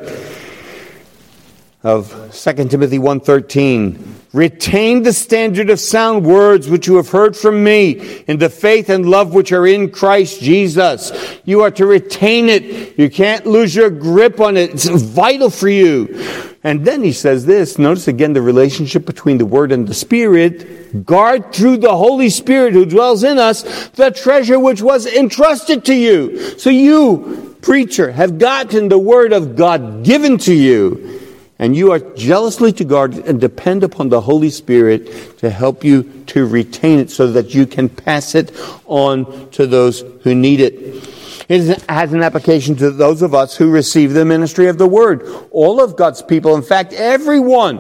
of 1.83 2.29
2 2.31 2.69
Timothy 2.69 2.99
1:13 2.99 3.97
retain 4.33 5.03
the 5.03 5.11
standard 5.11 5.69
of 5.69 5.79
sound 5.79 6.23
words 6.25 6.69
which 6.69 6.87
you 6.87 6.95
have 6.95 7.09
heard 7.09 7.35
from 7.35 7.63
me 7.63 8.23
in 8.27 8.37
the 8.37 8.49
faith 8.49 8.89
and 8.89 9.05
love 9.05 9.33
which 9.33 9.51
are 9.51 9.67
in 9.67 9.89
Christ 9.89 10.39
Jesus. 10.41 11.11
You 11.43 11.61
are 11.61 11.71
to 11.71 11.85
retain 11.85 12.47
it. 12.47 12.97
You 12.97 13.09
can't 13.09 13.45
lose 13.45 13.75
your 13.75 13.89
grip 13.89 14.39
on 14.39 14.55
it. 14.57 14.71
It's 14.71 14.87
vital 14.87 15.49
for 15.49 15.69
you 15.69 16.50
and 16.63 16.85
then 16.85 17.03
he 17.03 17.11
says 17.11 17.45
this 17.45 17.79
notice 17.79 18.07
again 18.07 18.33
the 18.33 18.41
relationship 18.41 19.05
between 19.05 19.39
the 19.39 19.45
word 19.45 19.71
and 19.71 19.87
the 19.87 19.93
spirit. 19.93 21.05
Guard 21.05 21.53
through 21.53 21.77
the 21.77 21.95
holy 21.95 22.29
spirit 22.29 22.73
who 22.73 22.85
dwells 22.85 23.23
in 23.23 23.39
us 23.39 23.89
the 23.89 24.11
treasure 24.11 24.59
which 24.59 24.81
was 24.81 25.07
entrusted 25.07 25.85
to 25.85 25.95
you. 25.95 26.37
So 26.59 26.69
you 26.69 27.57
preacher 27.61 28.11
have 28.11 28.37
gotten 28.37 28.89
the 28.89 28.99
word 28.99 29.33
of 29.33 29.55
God 29.55 30.03
given 30.03 30.37
to 30.39 30.53
you. 30.53 31.19
And 31.57 31.75
you 31.75 31.91
are 31.91 31.99
jealously 31.99 32.73
to 32.73 32.83
guard 32.83 33.13
it 33.13 33.27
and 33.27 33.39
depend 33.39 33.83
upon 33.83 34.09
the 34.09 34.19
Holy 34.19 34.49
Spirit 34.49 35.37
to 35.37 35.49
help 35.49 35.83
you 35.83 36.03
to 36.27 36.47
retain 36.47 36.97
it 36.97 37.11
so 37.11 37.31
that 37.33 37.53
you 37.53 37.67
can 37.67 37.87
pass 37.87 38.33
it 38.33 38.51
on 38.85 39.49
to 39.51 39.67
those 39.67 40.01
who 40.23 40.33
need 40.33 40.59
it. 40.59 41.10
Has 41.51 42.13
an 42.13 42.23
application 42.23 42.75
to 42.77 42.91
those 42.91 43.21
of 43.21 43.35
us 43.35 43.55
who 43.55 43.69
receive 43.69 44.13
the 44.13 44.23
ministry 44.23 44.67
of 44.67 44.77
the 44.77 44.87
word. 44.87 45.27
All 45.51 45.83
of 45.83 45.95
God's 45.95 46.21
people, 46.21 46.55
in 46.55 46.61
fact, 46.61 46.93
everyone, 46.93 47.77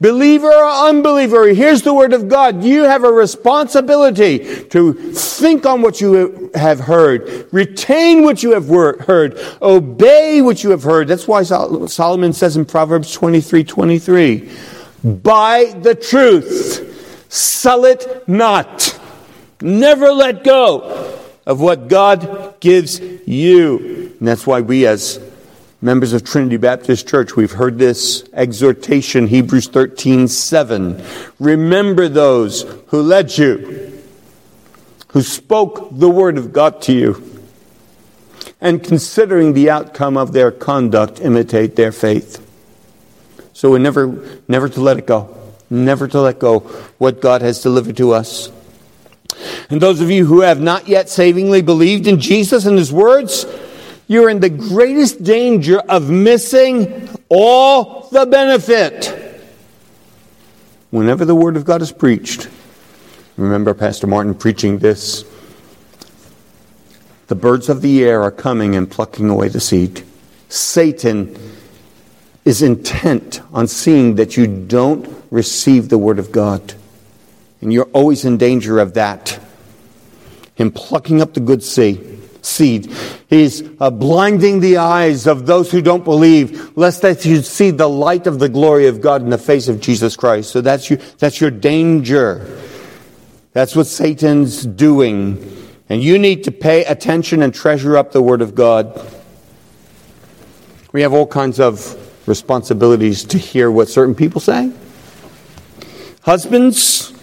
believer 0.00 0.52
or 0.52 0.88
unbeliever, 0.88 1.48
hears 1.48 1.82
the 1.82 1.94
word 1.94 2.12
of 2.12 2.28
God. 2.28 2.62
You 2.62 2.82
have 2.82 3.02
a 3.04 3.12
responsibility 3.12 4.64
to 4.66 4.92
think 5.12 5.64
on 5.64 5.80
what 5.80 6.00
you 6.00 6.50
have 6.54 6.80
heard, 6.80 7.48
retain 7.52 8.24
what 8.24 8.42
you 8.42 8.52
have 8.52 8.68
heard, 8.68 9.38
obey 9.62 10.42
what 10.42 10.62
you 10.62 10.70
have 10.70 10.82
heard. 10.82 11.08
That's 11.08 11.26
why 11.26 11.42
Solomon 11.42 12.32
says 12.32 12.56
in 12.56 12.64
Proverbs 12.64 13.12
23 13.12 13.64
23, 13.64 14.50
buy 15.02 15.72
the 15.80 15.94
truth 15.94 16.90
Sell 17.34 17.84
it 17.84 18.28
not. 18.28 18.96
Never 19.60 20.12
let 20.12 20.44
go 20.44 21.23
of 21.46 21.60
what 21.60 21.88
God 21.88 22.60
gives 22.60 23.00
you. 23.00 24.12
And 24.18 24.28
that's 24.28 24.46
why 24.46 24.60
we, 24.60 24.86
as 24.86 25.20
members 25.82 26.12
of 26.12 26.24
Trinity 26.24 26.56
Baptist 26.56 27.06
Church, 27.06 27.36
we've 27.36 27.52
heard 27.52 27.78
this 27.78 28.24
exhortation, 28.32 29.26
Hebrews 29.26 29.68
13 29.68 30.28
7. 30.28 31.02
Remember 31.38 32.08
those 32.08 32.62
who 32.88 33.02
led 33.02 33.36
you, 33.36 34.00
who 35.08 35.22
spoke 35.22 35.88
the 35.92 36.10
word 36.10 36.38
of 36.38 36.52
God 36.52 36.80
to 36.82 36.92
you 36.92 37.34
and 38.64 38.82
considering 38.82 39.52
the 39.52 39.68
outcome 39.68 40.16
of 40.16 40.32
their 40.32 40.50
conduct, 40.50 41.20
imitate 41.20 41.76
their 41.76 41.92
faith. 41.92 42.40
So 43.52 43.70
we're 43.70 43.78
never, 43.78 44.40
never 44.48 44.70
to 44.70 44.80
let 44.80 44.96
it 44.96 45.06
go, 45.06 45.36
never 45.68 46.08
to 46.08 46.20
let 46.20 46.38
go 46.38 46.60
what 46.96 47.20
God 47.20 47.42
has 47.42 47.62
delivered 47.62 47.98
to 47.98 48.12
us. 48.12 48.50
And 49.70 49.80
those 49.80 50.00
of 50.00 50.10
you 50.10 50.26
who 50.26 50.40
have 50.40 50.60
not 50.60 50.88
yet 50.88 51.08
savingly 51.08 51.62
believed 51.62 52.06
in 52.06 52.20
Jesus 52.20 52.66
and 52.66 52.78
His 52.78 52.92
words, 52.92 53.46
you're 54.06 54.28
in 54.28 54.40
the 54.40 54.50
greatest 54.50 55.22
danger 55.22 55.78
of 55.80 56.10
missing 56.10 57.08
all 57.28 58.08
the 58.10 58.26
benefit. 58.26 59.42
Whenever 60.90 61.24
the 61.24 61.34
Word 61.34 61.56
of 61.56 61.64
God 61.64 61.82
is 61.82 61.90
preached, 61.90 62.48
remember 63.36 63.74
Pastor 63.74 64.06
Martin 64.06 64.34
preaching 64.34 64.78
this 64.78 65.24
the 67.26 67.34
birds 67.34 67.68
of 67.68 67.80
the 67.80 68.04
air 68.04 68.22
are 68.22 68.30
coming 68.30 68.76
and 68.76 68.90
plucking 68.90 69.30
away 69.30 69.48
the 69.48 69.60
seed. 69.60 70.04
Satan 70.50 71.36
is 72.44 72.62
intent 72.62 73.40
on 73.52 73.66
seeing 73.66 74.16
that 74.16 74.36
you 74.36 74.46
don't 74.46 75.08
receive 75.30 75.88
the 75.88 75.98
word 75.98 76.18
of 76.18 76.30
God. 76.30 76.74
And 77.64 77.72
you're 77.72 77.88
always 77.94 78.26
in 78.26 78.36
danger 78.36 78.78
of 78.78 78.92
that. 78.94 79.40
Him 80.54 80.70
plucking 80.70 81.22
up 81.22 81.32
the 81.32 81.40
good 81.40 81.62
seed. 81.62 82.20
Seed. 82.42 82.92
He's 83.30 83.62
uh, 83.80 83.90
blinding 83.90 84.60
the 84.60 84.76
eyes 84.76 85.26
of 85.26 85.46
those 85.46 85.72
who 85.72 85.80
don't 85.80 86.04
believe, 86.04 86.76
lest 86.76 87.00
they 87.00 87.16
should 87.16 87.46
see 87.46 87.70
the 87.70 87.88
light 87.88 88.26
of 88.26 88.38
the 88.38 88.50
glory 88.50 88.86
of 88.86 89.00
God 89.00 89.22
in 89.22 89.30
the 89.30 89.38
face 89.38 89.68
of 89.68 89.80
Jesus 89.80 90.14
Christ. 90.14 90.50
So 90.50 90.60
that's 90.60 90.90
your, 90.90 90.98
that's 91.18 91.40
your 91.40 91.50
danger. 91.50 92.60
That's 93.54 93.74
what 93.74 93.86
Satan's 93.86 94.66
doing. 94.66 95.72
And 95.88 96.02
you 96.02 96.18
need 96.18 96.44
to 96.44 96.52
pay 96.52 96.84
attention 96.84 97.40
and 97.40 97.54
treasure 97.54 97.96
up 97.96 98.12
the 98.12 98.20
Word 98.20 98.42
of 98.42 98.54
God. 98.54 99.10
We 100.92 101.00
have 101.00 101.14
all 101.14 101.26
kinds 101.26 101.60
of 101.60 102.28
responsibilities 102.28 103.24
to 103.24 103.38
hear 103.38 103.70
what 103.70 103.88
certain 103.88 104.14
people 104.14 104.42
say. 104.42 104.70
Husbands 106.20 107.13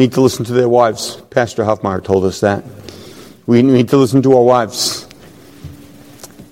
need 0.00 0.12
to 0.14 0.22
listen 0.22 0.46
to 0.46 0.52
their 0.54 0.68
wives. 0.68 1.16
Pastor 1.28 1.62
Huffmeyer 1.62 2.02
told 2.02 2.24
us 2.24 2.40
that. 2.40 2.64
We 3.46 3.60
need 3.62 3.90
to 3.90 3.98
listen 3.98 4.22
to 4.22 4.34
our 4.34 4.42
wives. 4.42 5.06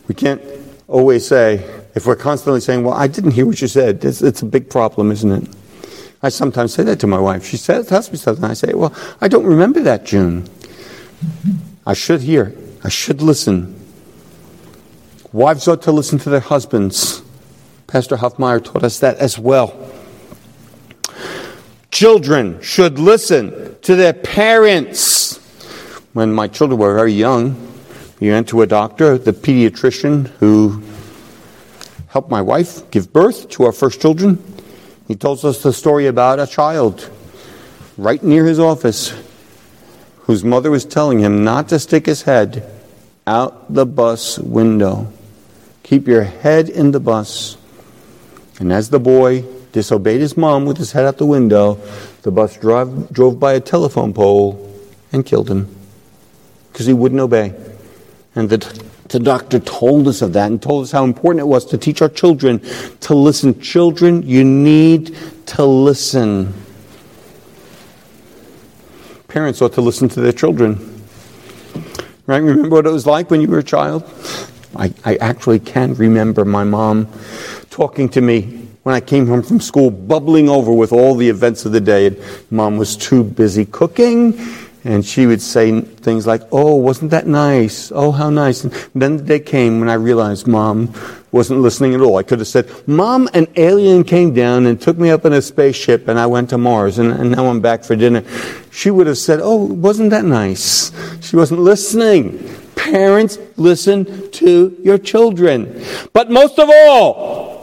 We 0.06 0.14
can't 0.14 0.42
always 0.86 1.26
say, 1.26 1.64
if 1.94 2.06
we're 2.06 2.16
constantly 2.16 2.60
saying, 2.60 2.84
Well, 2.84 2.94
I 2.94 3.06
didn't 3.06 3.32
hear 3.32 3.46
what 3.46 3.60
you 3.60 3.68
said, 3.68 4.04
it's, 4.04 4.20
it's 4.20 4.42
a 4.42 4.46
big 4.46 4.68
problem, 4.68 5.10
isn't 5.10 5.32
it? 5.32 5.48
I 6.22 6.28
sometimes 6.28 6.74
say 6.74 6.82
that 6.84 7.00
to 7.00 7.06
my 7.06 7.18
wife. 7.18 7.46
She 7.46 7.56
says, 7.56 7.88
tells 7.88 8.10
me 8.10 8.18
something. 8.18 8.44
I 8.44 8.52
say, 8.52 8.74
Well, 8.74 8.94
I 9.20 9.28
don't 9.28 9.46
remember 9.46 9.80
that, 9.80 10.04
June. 10.04 10.46
I 11.86 11.94
should 11.94 12.20
hear. 12.20 12.54
I 12.84 12.90
should 12.90 13.22
listen. 13.22 13.74
Wives 15.32 15.66
ought 15.68 15.82
to 15.82 15.92
listen 15.92 16.18
to 16.18 16.30
their 16.30 16.40
husbands. 16.40 17.22
Pastor 17.86 18.16
Huffmeyer 18.16 18.62
taught 18.62 18.84
us 18.84 18.98
that 18.98 19.16
as 19.16 19.38
well. 19.38 19.74
Children 21.90 22.60
should 22.62 22.98
listen 22.98 23.76
to 23.82 23.96
their 23.96 24.12
parents. 24.12 25.36
When 26.12 26.32
my 26.32 26.48
children 26.48 26.78
were 26.78 26.94
very 26.94 27.12
young, 27.12 27.56
we 28.20 28.30
went 28.30 28.48
to 28.48 28.62
a 28.62 28.66
doctor, 28.66 29.16
the 29.16 29.32
pediatrician 29.32 30.28
who 30.38 30.82
helped 32.08 32.30
my 32.30 32.42
wife 32.42 32.90
give 32.90 33.12
birth 33.12 33.48
to 33.50 33.64
our 33.64 33.72
first 33.72 34.00
children. 34.00 34.42
He 35.06 35.14
told 35.14 35.44
us 35.44 35.62
the 35.62 35.72
story 35.72 36.06
about 36.06 36.40
a 36.40 36.46
child 36.46 37.08
right 37.96 38.22
near 38.22 38.44
his 38.44 38.58
office 38.58 39.14
whose 40.22 40.44
mother 40.44 40.70
was 40.70 40.84
telling 40.84 41.18
him 41.18 41.44
not 41.44 41.68
to 41.70 41.78
stick 41.78 42.06
his 42.06 42.22
head 42.22 42.70
out 43.26 43.72
the 43.72 43.86
bus 43.86 44.38
window. 44.38 45.10
Keep 45.82 46.06
your 46.06 46.24
head 46.24 46.68
in 46.68 46.90
the 46.90 47.00
bus. 47.00 47.56
And 48.60 48.72
as 48.72 48.90
the 48.90 49.00
boy 49.00 49.44
disobeyed 49.72 50.20
his 50.20 50.36
mom 50.36 50.64
with 50.64 50.76
his 50.76 50.92
head 50.92 51.04
out 51.04 51.18
the 51.18 51.26
window, 51.26 51.74
the 52.22 52.30
bus 52.30 52.56
drive, 52.56 53.10
drove 53.12 53.38
by 53.38 53.54
a 53.54 53.60
telephone 53.60 54.12
pole 54.12 54.64
and 55.12 55.24
killed 55.24 55.50
him 55.50 55.74
because 56.72 56.86
he 56.86 56.92
wouldn't 56.92 57.20
obey. 57.20 57.54
And 58.34 58.48
the, 58.48 58.58
the 59.08 59.18
doctor 59.18 59.58
told 59.58 60.06
us 60.06 60.22
of 60.22 60.32
that 60.34 60.50
and 60.50 60.62
told 60.62 60.84
us 60.84 60.92
how 60.92 61.04
important 61.04 61.40
it 61.40 61.46
was 61.46 61.64
to 61.66 61.78
teach 61.78 62.02
our 62.02 62.08
children 62.08 62.60
to 63.00 63.14
listen. 63.14 63.60
Children, 63.60 64.22
you 64.22 64.44
need 64.44 65.16
to 65.46 65.64
listen. 65.64 66.54
Parents 69.28 69.60
ought 69.60 69.72
to 69.74 69.80
listen 69.80 70.08
to 70.10 70.20
their 70.20 70.32
children. 70.32 71.04
Right? 72.26 72.38
Remember 72.38 72.76
what 72.76 72.86
it 72.86 72.90
was 72.90 73.06
like 73.06 73.30
when 73.30 73.40
you 73.40 73.48
were 73.48 73.58
a 73.58 73.64
child? 73.64 74.04
I, 74.76 74.92
I 75.04 75.16
actually 75.16 75.58
can 75.58 75.94
remember 75.94 76.44
my 76.44 76.64
mom 76.64 77.08
talking 77.70 78.08
to 78.10 78.20
me 78.20 78.57
when 78.88 78.94
I 78.94 79.00
came 79.00 79.26
home 79.26 79.42
from 79.42 79.60
school, 79.60 79.90
bubbling 79.90 80.48
over 80.48 80.72
with 80.72 80.94
all 80.94 81.14
the 81.14 81.28
events 81.28 81.66
of 81.66 81.72
the 81.72 81.80
day. 81.80 82.06
And 82.06 82.18
mom 82.50 82.78
was 82.78 82.96
too 82.96 83.22
busy 83.22 83.66
cooking, 83.66 84.40
and 84.82 85.04
she 85.04 85.26
would 85.26 85.42
say 85.42 85.78
things 85.82 86.26
like, 86.26 86.40
Oh, 86.52 86.74
wasn't 86.76 87.10
that 87.10 87.26
nice? 87.26 87.92
Oh, 87.92 88.12
how 88.12 88.30
nice. 88.30 88.64
And 88.64 88.72
then 88.94 89.18
the 89.18 89.22
day 89.24 89.40
came 89.40 89.80
when 89.80 89.90
I 89.90 89.94
realized 89.94 90.46
mom 90.46 90.94
wasn't 91.32 91.60
listening 91.60 91.92
at 91.92 92.00
all. 92.00 92.16
I 92.16 92.22
could 92.22 92.38
have 92.38 92.48
said, 92.48 92.66
Mom, 92.88 93.28
an 93.34 93.46
alien 93.56 94.04
came 94.04 94.32
down 94.32 94.64
and 94.64 94.80
took 94.80 94.96
me 94.96 95.10
up 95.10 95.26
in 95.26 95.34
a 95.34 95.42
spaceship 95.42 96.08
and 96.08 96.18
I 96.18 96.24
went 96.24 96.48
to 96.48 96.56
Mars 96.56 96.98
and, 96.98 97.12
and 97.12 97.30
now 97.30 97.44
I'm 97.44 97.60
back 97.60 97.84
for 97.84 97.94
dinner. 97.94 98.24
She 98.70 98.90
would 98.90 99.06
have 99.06 99.18
said, 99.18 99.40
Oh, 99.42 99.56
wasn't 99.56 100.08
that 100.12 100.24
nice? 100.24 100.92
She 101.20 101.36
wasn't 101.36 101.60
listening. 101.60 102.38
Parents, 102.74 103.36
listen 103.58 104.30
to 104.30 104.74
your 104.82 104.96
children. 104.96 105.84
But 106.14 106.30
most 106.30 106.58
of 106.58 106.70
all, 106.72 107.57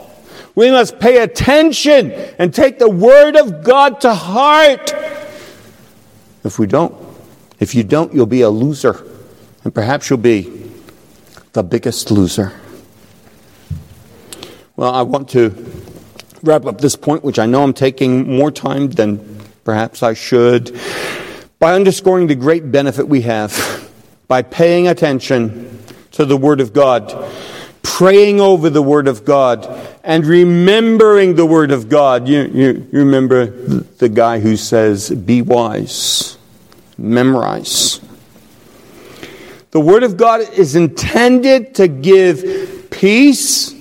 we 0.56 0.70
must 0.70 0.98
pay 0.98 1.22
attention 1.22 2.10
and 2.38 2.52
take 2.52 2.80
the 2.80 2.90
Word 2.90 3.36
of 3.36 3.62
God 3.62 4.00
to 4.00 4.12
heart. 4.12 4.92
If 6.42 6.58
we 6.58 6.66
don't, 6.66 6.94
if 7.60 7.74
you 7.74 7.84
don't, 7.84 8.12
you'll 8.12 8.26
be 8.26 8.40
a 8.40 8.50
loser. 8.50 9.06
And 9.62 9.74
perhaps 9.74 10.10
you'll 10.10 10.18
be 10.18 10.72
the 11.52 11.62
biggest 11.62 12.10
loser. 12.10 12.52
Well, 14.76 14.94
I 14.94 15.02
want 15.02 15.28
to 15.30 15.54
wrap 16.42 16.66
up 16.66 16.80
this 16.80 16.96
point, 16.96 17.22
which 17.22 17.38
I 17.38 17.46
know 17.46 17.62
I'm 17.62 17.72
taking 17.72 18.36
more 18.36 18.50
time 18.50 18.88
than 18.90 19.40
perhaps 19.64 20.02
I 20.02 20.14
should, 20.14 20.78
by 21.58 21.74
underscoring 21.74 22.28
the 22.28 22.34
great 22.34 22.70
benefit 22.70 23.08
we 23.08 23.22
have 23.22 23.90
by 24.28 24.42
paying 24.42 24.88
attention 24.88 25.82
to 26.12 26.24
the 26.24 26.36
Word 26.36 26.60
of 26.60 26.72
God, 26.72 27.12
praying 27.86 28.40
over 28.40 28.68
the 28.68 28.82
Word 28.82 29.06
of 29.06 29.24
God, 29.24 29.64
and 30.02 30.26
remembering 30.26 31.36
the 31.36 31.46
Word 31.46 31.70
of 31.70 31.88
God. 31.88 32.26
You, 32.26 32.42
you, 32.42 32.88
you 32.92 32.98
remember 32.98 33.46
the, 33.46 34.08
guy 34.08 34.40
who 34.40 34.56
says, 34.56 35.10
Be 35.10 35.40
wise, 35.40 36.36
memorize. 36.98 38.00
The 39.70 39.78
Word 39.78 40.02
of 40.02 40.16
God 40.16 40.40
is 40.54 40.74
intended 40.74 41.76
to 41.76 41.86
give 41.86 42.88
peace 42.90 43.72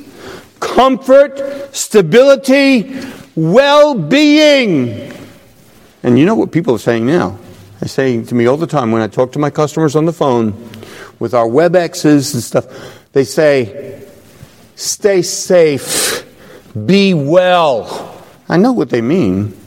comfort, 0.59 1.75
stability, 1.75 2.95
well 3.35 3.95
being. 3.95 5.11
And 6.03 6.19
you 6.19 6.25
know 6.25 6.35
what 6.35 6.51
people 6.51 6.75
are 6.75 6.79
saying 6.79 7.07
now? 7.07 7.39
They're 7.79 7.89
saying 7.89 8.27
to 8.27 8.35
me 8.35 8.45
all 8.45 8.57
the 8.57 8.67
time 8.67 8.91
when 8.91 9.01
I 9.01 9.07
talk 9.07 9.31
to 9.31 9.39
my 9.39 9.49
customers 9.49 9.95
on 9.95 10.05
the 10.05 10.13
phone 10.13 10.53
with 11.19 11.33
our 11.33 11.47
WebExes 11.47 12.33
and 12.33 12.43
stuff, 12.43 12.65
they 13.15 13.23
say, 13.23 14.05
stay 14.75 15.21
safe, 15.21 16.25
be 16.85 17.13
well. 17.13 18.21
I 18.49 18.57
know 18.57 18.73
what 18.73 18.89
they 18.89 18.99
mean, 18.99 19.57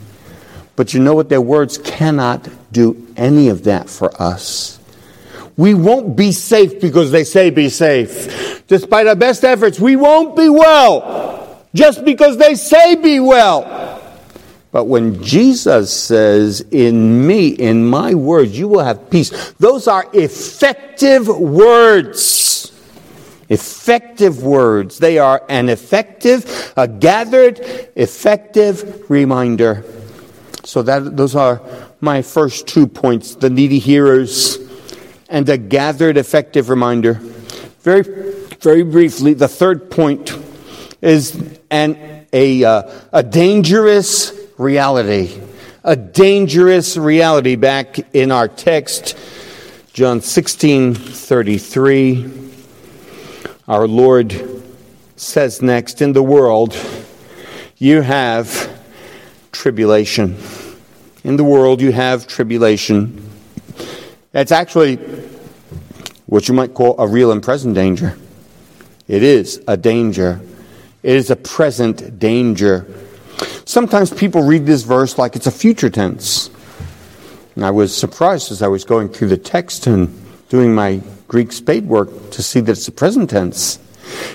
but 0.75 0.93
you 0.93 0.99
know 0.99 1.15
what? 1.15 1.29
Their 1.29 1.41
words 1.41 1.79
cannot 1.79 2.47
do 2.71 3.07
any 3.17 3.49
of 3.49 3.63
that 3.63 3.89
for 3.89 4.11
us. 4.21 4.79
We 5.57 5.73
won't 5.73 6.15
be 6.15 6.31
safe 6.31 6.79
because 6.79 7.09
they 7.09 7.23
say 7.23 7.49
be 7.49 7.69
safe. 7.69 8.67
Despite 8.67 9.07
our 9.07 9.15
best 9.15 9.43
efforts, 9.43 9.79
we 9.79 9.95
won't 9.95 10.35
be 10.35 10.47
well 10.47 11.65
just 11.73 12.05
because 12.05 12.37
they 12.37 12.53
say 12.53 12.97
be 12.97 13.19
well. 13.19 13.65
But 14.71 14.83
when 14.83 15.23
Jesus 15.23 15.91
says, 15.91 16.61
In 16.69 17.25
me, 17.25 17.47
in 17.47 17.83
my 17.83 18.13
words, 18.13 18.55
you 18.59 18.67
will 18.67 18.83
have 18.83 19.09
peace, 19.09 19.53
those 19.53 19.87
are 19.87 20.05
effective 20.13 21.27
words. 21.27 22.48
Effective 23.49 24.43
words. 24.43 24.99
They 24.99 25.17
are 25.17 25.43
an 25.49 25.69
effective, 25.69 26.73
a 26.77 26.87
gathered, 26.87 27.59
effective 27.95 29.09
reminder. 29.09 29.83
So 30.63 30.83
that 30.83 31.17
those 31.17 31.35
are 31.35 31.61
my 31.99 32.21
first 32.21 32.67
two 32.67 32.85
points: 32.85 33.35
the 33.35 33.49
needy 33.49 33.79
hearers 33.79 34.59
and 35.29 35.47
a 35.47 35.57
gathered 35.57 36.17
effective 36.17 36.69
reminder. 36.69 37.13
Very, 37.81 38.03
very 38.59 38.83
briefly, 38.83 39.33
the 39.33 39.47
third 39.47 39.89
point 39.89 40.37
is 41.01 41.59
an, 41.69 42.25
a, 42.33 42.63
uh, 42.63 42.91
a 43.13 43.23
dangerous 43.23 44.33
reality. 44.57 45.39
A 45.83 45.95
dangerous 45.95 46.97
reality 46.97 47.55
back 47.55 47.99
in 48.13 48.31
our 48.31 48.49
text, 48.49 49.17
John 49.93 50.19
16 50.21 50.93
33. 50.93 52.48
Our 53.69 53.87
Lord 53.87 54.35
says 55.15 55.61
next, 55.61 56.01
In 56.01 56.13
the 56.13 56.23
world, 56.23 56.75
you 57.77 58.01
have 58.01 58.67
tribulation. 59.51 60.37
In 61.23 61.37
the 61.37 61.43
world, 61.43 61.79
you 61.79 61.91
have 61.91 62.25
tribulation. 62.25 63.29
That's 64.31 64.51
actually 64.51 64.95
what 66.25 66.47
you 66.47 66.55
might 66.55 66.73
call 66.73 66.99
a 66.99 67.07
real 67.07 67.31
and 67.31 67.43
present 67.43 67.75
danger. 67.75 68.17
It 69.07 69.21
is 69.21 69.61
a 69.67 69.77
danger. 69.77 70.41
It 71.03 71.15
is 71.15 71.29
a 71.29 71.35
present 71.35 72.17
danger. 72.17 72.87
Sometimes 73.65 74.11
people 74.11 74.41
read 74.41 74.65
this 74.65 74.81
verse 74.81 75.19
like 75.19 75.35
it's 75.35 75.45
a 75.45 75.51
future 75.51 75.91
tense. 75.91 76.49
And 77.55 77.63
I 77.63 77.69
was 77.69 77.95
surprised 77.95 78.51
as 78.51 78.63
I 78.63 78.67
was 78.67 78.83
going 78.83 79.09
through 79.09 79.27
the 79.27 79.37
text 79.37 79.85
and 79.85 80.09
doing 80.49 80.73
my 80.73 81.03
Greek 81.29 81.53
spade 81.53 81.85
work 81.85 82.31
to 82.31 82.43
see 82.43 82.59
that 82.59 82.73
it's 82.73 82.87
a 82.87 82.91
present 82.91 83.29
tense. 83.29 83.79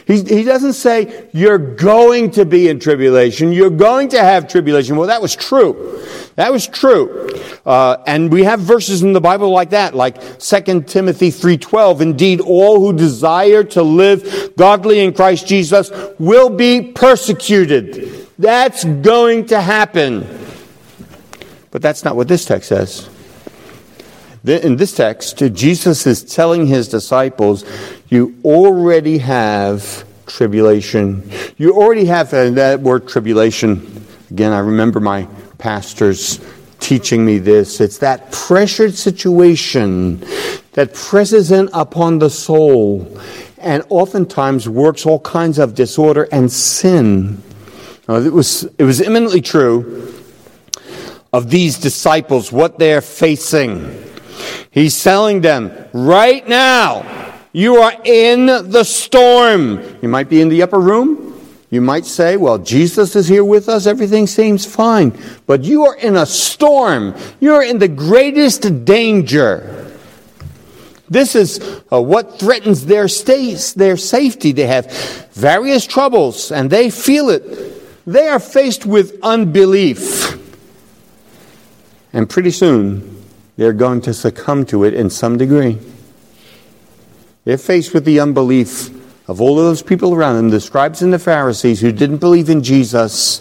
He, 0.06 0.22
he 0.22 0.44
doesn't 0.44 0.74
say, 0.74 1.28
you're 1.32 1.58
going 1.58 2.30
to 2.32 2.44
be 2.44 2.68
in 2.68 2.78
tribulation, 2.78 3.52
you're 3.52 3.68
going 3.70 4.08
to 4.10 4.20
have 4.20 4.48
tribulation. 4.48 4.96
Well, 4.96 5.08
that 5.08 5.20
was 5.20 5.34
true. 5.34 6.00
That 6.36 6.52
was 6.52 6.66
true. 6.66 7.28
Uh, 7.66 7.96
and 8.06 8.30
we 8.30 8.44
have 8.44 8.60
verses 8.60 9.02
in 9.02 9.12
the 9.12 9.20
Bible 9.20 9.50
like 9.50 9.70
that, 9.70 9.94
like 9.94 10.20
2 10.38 10.82
Timothy 10.82 11.30
3.12. 11.30 12.00
Indeed, 12.00 12.40
all 12.40 12.80
who 12.80 12.96
desire 12.96 13.64
to 13.64 13.82
live 13.82 14.52
godly 14.56 15.00
in 15.00 15.12
Christ 15.12 15.46
Jesus 15.46 15.90
will 16.18 16.50
be 16.50 16.92
persecuted. 16.92 18.28
That's 18.38 18.84
going 18.84 19.46
to 19.46 19.60
happen. 19.60 20.26
But 21.70 21.82
that's 21.82 22.04
not 22.04 22.14
what 22.14 22.28
this 22.28 22.44
text 22.44 22.68
says. 22.68 23.08
In 24.44 24.76
this 24.76 24.94
text, 24.94 25.38
Jesus 25.38 26.06
is 26.06 26.22
telling 26.22 26.66
his 26.66 26.88
disciples, 26.88 27.64
you 28.10 28.36
already 28.44 29.16
have 29.18 30.04
tribulation. 30.26 31.30
You 31.56 31.72
already 31.74 32.04
have 32.06 32.32
uh, 32.34 32.50
that 32.50 32.80
word 32.80 33.08
tribulation. 33.08 34.04
Again, 34.30 34.52
I 34.52 34.58
remember 34.58 35.00
my 35.00 35.26
pastors 35.56 36.40
teaching 36.78 37.24
me 37.24 37.38
this. 37.38 37.80
It's 37.80 37.98
that 37.98 38.32
pressured 38.32 38.94
situation 38.94 40.22
that 40.72 40.92
presses 40.92 41.50
in 41.50 41.70
upon 41.72 42.18
the 42.18 42.28
soul 42.28 43.18
and 43.56 43.82
oftentimes 43.88 44.68
works 44.68 45.06
all 45.06 45.20
kinds 45.20 45.58
of 45.58 45.74
disorder 45.74 46.28
and 46.30 46.52
sin. 46.52 47.42
Now, 48.06 48.16
it 48.16 48.32
was, 48.32 48.64
it 48.78 48.84
was 48.84 49.00
eminently 49.00 49.40
true 49.40 50.12
of 51.32 51.48
these 51.48 51.78
disciples, 51.78 52.52
what 52.52 52.78
they're 52.78 53.00
facing. 53.00 54.12
He's 54.70 55.02
telling 55.02 55.40
them 55.40 55.72
right 55.92 56.46
now, 56.48 57.32
you 57.52 57.76
are 57.76 57.94
in 58.04 58.46
the 58.46 58.82
storm. 58.84 59.80
You 60.02 60.08
might 60.08 60.28
be 60.28 60.40
in 60.40 60.48
the 60.48 60.62
upper 60.62 60.80
room. 60.80 61.24
You 61.70 61.80
might 61.80 62.04
say, 62.04 62.36
well, 62.36 62.58
Jesus 62.58 63.16
is 63.16 63.26
here 63.26 63.44
with 63.44 63.68
us. 63.68 63.86
Everything 63.86 64.26
seems 64.26 64.64
fine. 64.64 65.16
But 65.46 65.64
you 65.64 65.84
are 65.86 65.96
in 65.96 66.16
a 66.16 66.26
storm. 66.26 67.14
You're 67.40 67.62
in 67.62 67.78
the 67.78 67.88
greatest 67.88 68.84
danger. 68.84 69.92
This 71.08 71.34
is 71.34 71.82
uh, 71.92 72.00
what 72.00 72.38
threatens 72.38 72.86
their 72.86 73.08
states, 73.08 73.72
their 73.72 73.96
safety. 73.96 74.52
They 74.52 74.66
have 74.66 74.90
various 75.32 75.86
troubles 75.86 76.50
and 76.50 76.70
they 76.70 76.90
feel 76.90 77.28
it. 77.28 78.04
They 78.06 78.28
are 78.28 78.40
faced 78.40 78.86
with 78.86 79.18
unbelief. 79.22 80.38
And 82.12 82.28
pretty 82.28 82.52
soon, 82.52 83.23
they're 83.56 83.72
going 83.72 84.00
to 84.02 84.14
succumb 84.14 84.66
to 84.66 84.84
it 84.84 84.94
in 84.94 85.10
some 85.10 85.36
degree. 85.36 85.78
They're 87.44 87.58
faced 87.58 87.94
with 87.94 88.04
the 88.04 88.20
unbelief 88.20 88.90
of 89.28 89.40
all 89.40 89.58
of 89.58 89.64
those 89.64 89.82
people 89.82 90.14
around 90.14 90.36
them, 90.36 90.50
the 90.50 90.60
scribes 90.60 91.02
and 91.02 91.12
the 91.12 91.18
Pharisees 91.18 91.80
who 91.80 91.92
didn't 91.92 92.18
believe 92.18 92.50
in 92.50 92.62
Jesus. 92.62 93.40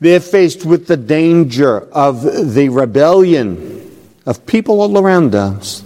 They're 0.00 0.20
faced 0.20 0.66
with 0.66 0.86
the 0.86 0.96
danger 0.96 1.80
of 1.92 2.22
the 2.54 2.68
rebellion 2.68 3.90
of 4.26 4.44
people 4.44 4.80
all 4.80 4.98
around 4.98 5.34
us. 5.34 5.82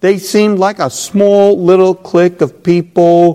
They 0.00 0.18
seem 0.18 0.56
like 0.56 0.78
a 0.78 0.88
small 0.88 1.62
little 1.62 1.94
clique 1.94 2.40
of 2.40 2.62
people 2.62 3.34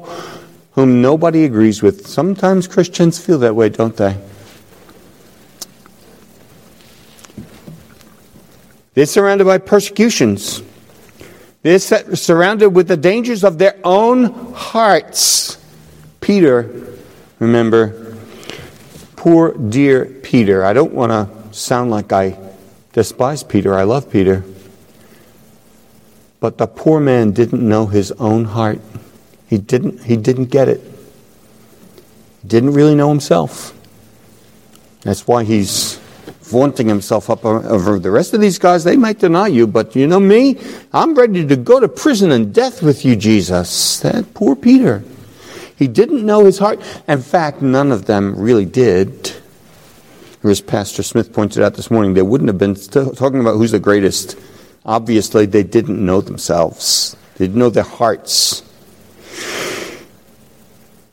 whom 0.72 1.02
nobody 1.02 1.46
agrees 1.46 1.84
with. 1.84 2.08
Sometimes 2.08 2.68
Christians 2.68 3.24
feel 3.24 3.38
that 3.40 3.56
way, 3.56 3.70
don't 3.70 3.96
they? 3.96 4.18
They're 8.96 9.06
surrounded 9.06 9.46
by 9.46 9.60
persecutions. 9.60 10.64
They're 11.62 11.80
surrounded 11.80 12.70
with 12.70 12.88
the 12.88 12.98
dangers 12.98 13.44
of 13.44 13.58
their 13.58 13.78
own 13.84 14.54
hearts. 14.54 15.58
Peter, 16.22 16.96
remember, 17.40 18.16
poor 19.16 19.52
dear 19.54 20.06
Peter. 20.06 20.64
I 20.64 20.74
don't 20.74 20.94
want 20.94 21.12
to 21.12 21.54
sound 21.54 21.92
like 21.92 22.14
I 22.14 22.38
despise 22.94 23.44
Peter. 23.44 23.76
I 23.76 23.84
love 23.84 24.10
Peter. 24.10 24.46
But 26.40 26.58
the 26.58 26.68
poor 26.68 27.00
man 27.00 27.32
didn't 27.32 27.68
know 27.68 27.88
his 27.88 28.12
own 28.14 28.46
heart. 28.46 28.80
He 29.48 29.58
didn't, 29.58 30.04
he 30.04 30.16
didn't 30.16 30.46
get 30.46 30.70
it. 30.70 30.82
He 32.42 32.48
didn't 32.48 32.74
really 32.74 32.96
know 32.96 33.10
himself. 33.10 33.74
That's 35.02 35.28
why 35.28 35.44
he's 35.44 36.00
vaunting 36.46 36.88
himself 36.88 37.30
up 37.30 37.44
over 37.44 38.00
the 38.00 38.12
rest 38.12 38.34
of 38.34 38.42
these 38.42 38.60
guys. 38.60 38.84
They 38.84 38.98
might 38.98 39.20
deny 39.20 39.48
you, 39.48 39.66
but 39.68 39.96
you 39.96 40.08
know 40.08 40.20
me? 40.20 40.60
I'm 40.94 41.16
ready 41.16 41.46
to 41.48 41.56
go 41.56 41.80
to 41.80 41.88
prison 41.88 42.32
and 42.32 42.54
death 42.54 42.84
with 42.84 43.04
you, 43.04 43.16
Jesus. 43.16 44.00
That 44.02 44.34
poor 44.34 44.56
Peter. 44.56 45.04
He 45.76 45.88
didn't 45.88 46.26
know 46.26 46.46
his 46.46 46.60
heart. 46.60 46.80
In 47.08 47.22
fact, 47.22 47.62
none 47.62 47.92
of 47.92 48.06
them 48.06 48.36
really 48.36 48.66
did. 48.66 49.34
As 50.44 50.62
Pastor 50.62 51.02
Smith 51.02 51.34
pointed 51.34 51.64
out 51.64 51.74
this 51.74 51.90
morning, 51.90 52.14
they 52.14 52.22
wouldn't 52.22 52.48
have 52.48 52.60
been 52.60 52.76
talking 52.76 53.40
about 53.40 53.58
who's 53.58 53.72
the 53.72 53.80
greatest. 53.80 54.38
Obviously, 54.86 55.48
they 55.48 55.64
didn't 55.64 56.04
know 56.04 56.22
themselves. 56.22 57.18
They 57.38 57.48
didn't 57.48 57.60
know 57.60 57.72
their 57.72 57.84
hearts. 57.84 58.62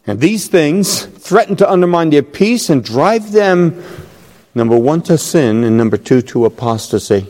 And 0.06 0.20
these 0.20 0.48
things 0.48 1.06
threaten 1.06 1.56
to 1.56 1.70
undermine 1.70 2.10
their 2.10 2.22
peace 2.22 2.68
and 2.68 2.84
drive 2.84 3.32
them 3.32 3.82
Number 4.54 4.76
one, 4.76 5.00
to 5.02 5.16
sin, 5.16 5.64
and 5.64 5.78
number 5.78 5.96
two, 5.96 6.20
to 6.22 6.44
apostasy. 6.44 7.26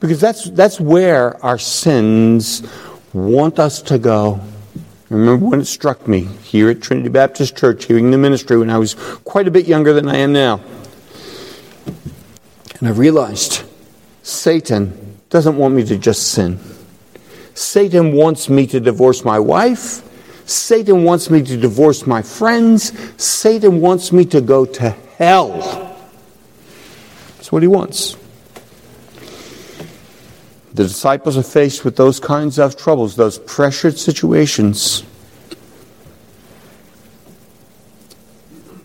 Because 0.00 0.20
that's, 0.20 0.48
that's 0.50 0.80
where 0.80 1.42
our 1.44 1.58
sins 1.58 2.62
want 3.12 3.58
us 3.58 3.82
to 3.82 3.98
go. 3.98 4.40
I 4.76 5.14
remember 5.14 5.44
when 5.44 5.60
it 5.60 5.66
struck 5.66 6.08
me 6.08 6.22
here 6.22 6.70
at 6.70 6.80
Trinity 6.80 7.10
Baptist 7.10 7.54
Church, 7.54 7.84
hearing 7.84 8.10
the 8.10 8.16
ministry 8.16 8.58
when 8.58 8.70
I 8.70 8.78
was 8.78 8.94
quite 8.94 9.46
a 9.46 9.50
bit 9.50 9.66
younger 9.68 9.92
than 9.92 10.08
I 10.08 10.16
am 10.16 10.32
now. 10.32 10.62
And 12.78 12.88
I 12.88 12.92
realized 12.92 13.64
Satan 14.22 15.18
doesn't 15.28 15.56
want 15.56 15.74
me 15.74 15.84
to 15.84 15.98
just 15.98 16.32
sin. 16.32 16.58
Satan 17.52 18.12
wants 18.12 18.48
me 18.48 18.66
to 18.68 18.80
divorce 18.80 19.22
my 19.22 19.38
wife. 19.38 20.08
Satan 20.48 21.04
wants 21.04 21.28
me 21.28 21.42
to 21.42 21.58
divorce 21.58 22.06
my 22.06 22.22
friends. 22.22 22.92
Satan 23.22 23.82
wants 23.82 24.12
me 24.12 24.24
to 24.24 24.40
go 24.40 24.64
to 24.64 24.90
hell 25.18 25.91
what 27.52 27.62
he 27.62 27.68
wants. 27.68 28.16
The 30.72 30.84
disciples 30.84 31.36
are 31.36 31.42
faced 31.42 31.84
with 31.84 31.96
those 31.96 32.18
kinds 32.18 32.58
of 32.58 32.78
troubles, 32.78 33.14
those 33.14 33.38
pressured 33.38 33.98
situations. 33.98 35.04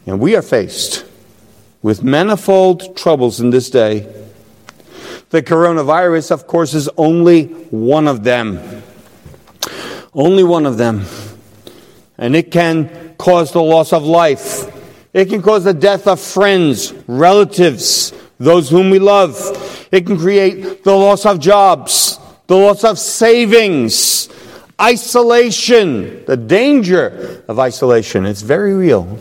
And 0.05 0.20
we 0.20 0.36
are 0.36 0.41
faced 0.41 1.05
with 1.82 2.03
manifold 2.03 2.97
troubles 2.97 3.39
in 3.39 3.51
this 3.51 3.70
day. 3.70 4.01
The 5.30 5.41
coronavirus, 5.41 6.32
of 6.32 6.45
course, 6.45 6.74
is 6.74 6.89
only 6.97 7.45
one 7.45 8.05
of 8.05 8.26
them. 8.26 8.84
Only 10.13 10.43
one 10.43 10.65
of 10.65 10.78
them. 10.78 11.05
And 12.18 12.36
it 12.36 12.51
can 12.51 13.15
cause 13.18 13.53
the 13.53 13.63
loss 13.63 13.93
of 13.93 14.03
life. 14.03 14.74
It 15.13 15.30
can 15.30 15.41
cause 15.41 15.63
the 15.63 15.74
death 15.74 16.05
of 16.05 16.20
friends, 16.20 16.93
relatives, 17.07 18.11
those 18.40 18.70
whom 18.70 18.90
we 18.90 19.00
love. 19.00 19.36
It 19.92 20.06
can 20.06 20.18
create 20.18 20.84
the 20.84 20.96
loss 20.96 21.26
of 21.26 21.40
jobs, 21.40 22.20
the 22.48 22.56
loss 22.56 22.84
of 22.84 23.00
savings, 23.00 24.30
isolation, 24.80 26.26
the 26.26 26.38
danger 26.38 27.44
of 27.48 27.60
isolation. 27.60 28.26
It's 28.26 28.42
very 28.42 28.74
real. 28.74 29.20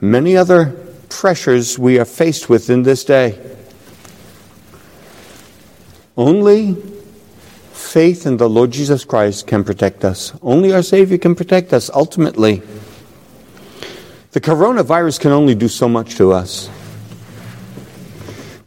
many 0.00 0.36
other 0.36 0.66
pressures 1.08 1.78
we 1.78 1.98
are 1.98 2.04
faced 2.04 2.48
with 2.48 2.70
in 2.70 2.82
this 2.82 3.04
day. 3.04 3.38
Only 6.16 6.76
faith 7.72 8.26
in 8.26 8.36
the 8.36 8.48
Lord 8.48 8.70
Jesus 8.70 9.04
Christ 9.04 9.46
can 9.46 9.64
protect 9.64 10.04
us. 10.04 10.32
Only 10.42 10.72
our 10.72 10.82
Savior 10.82 11.18
can 11.18 11.34
protect 11.34 11.72
us 11.72 11.90
ultimately. 11.90 12.62
The 14.32 14.40
coronavirus 14.40 15.20
can 15.20 15.32
only 15.32 15.54
do 15.54 15.68
so 15.68 15.88
much 15.88 16.14
to 16.16 16.32
us. 16.32 16.70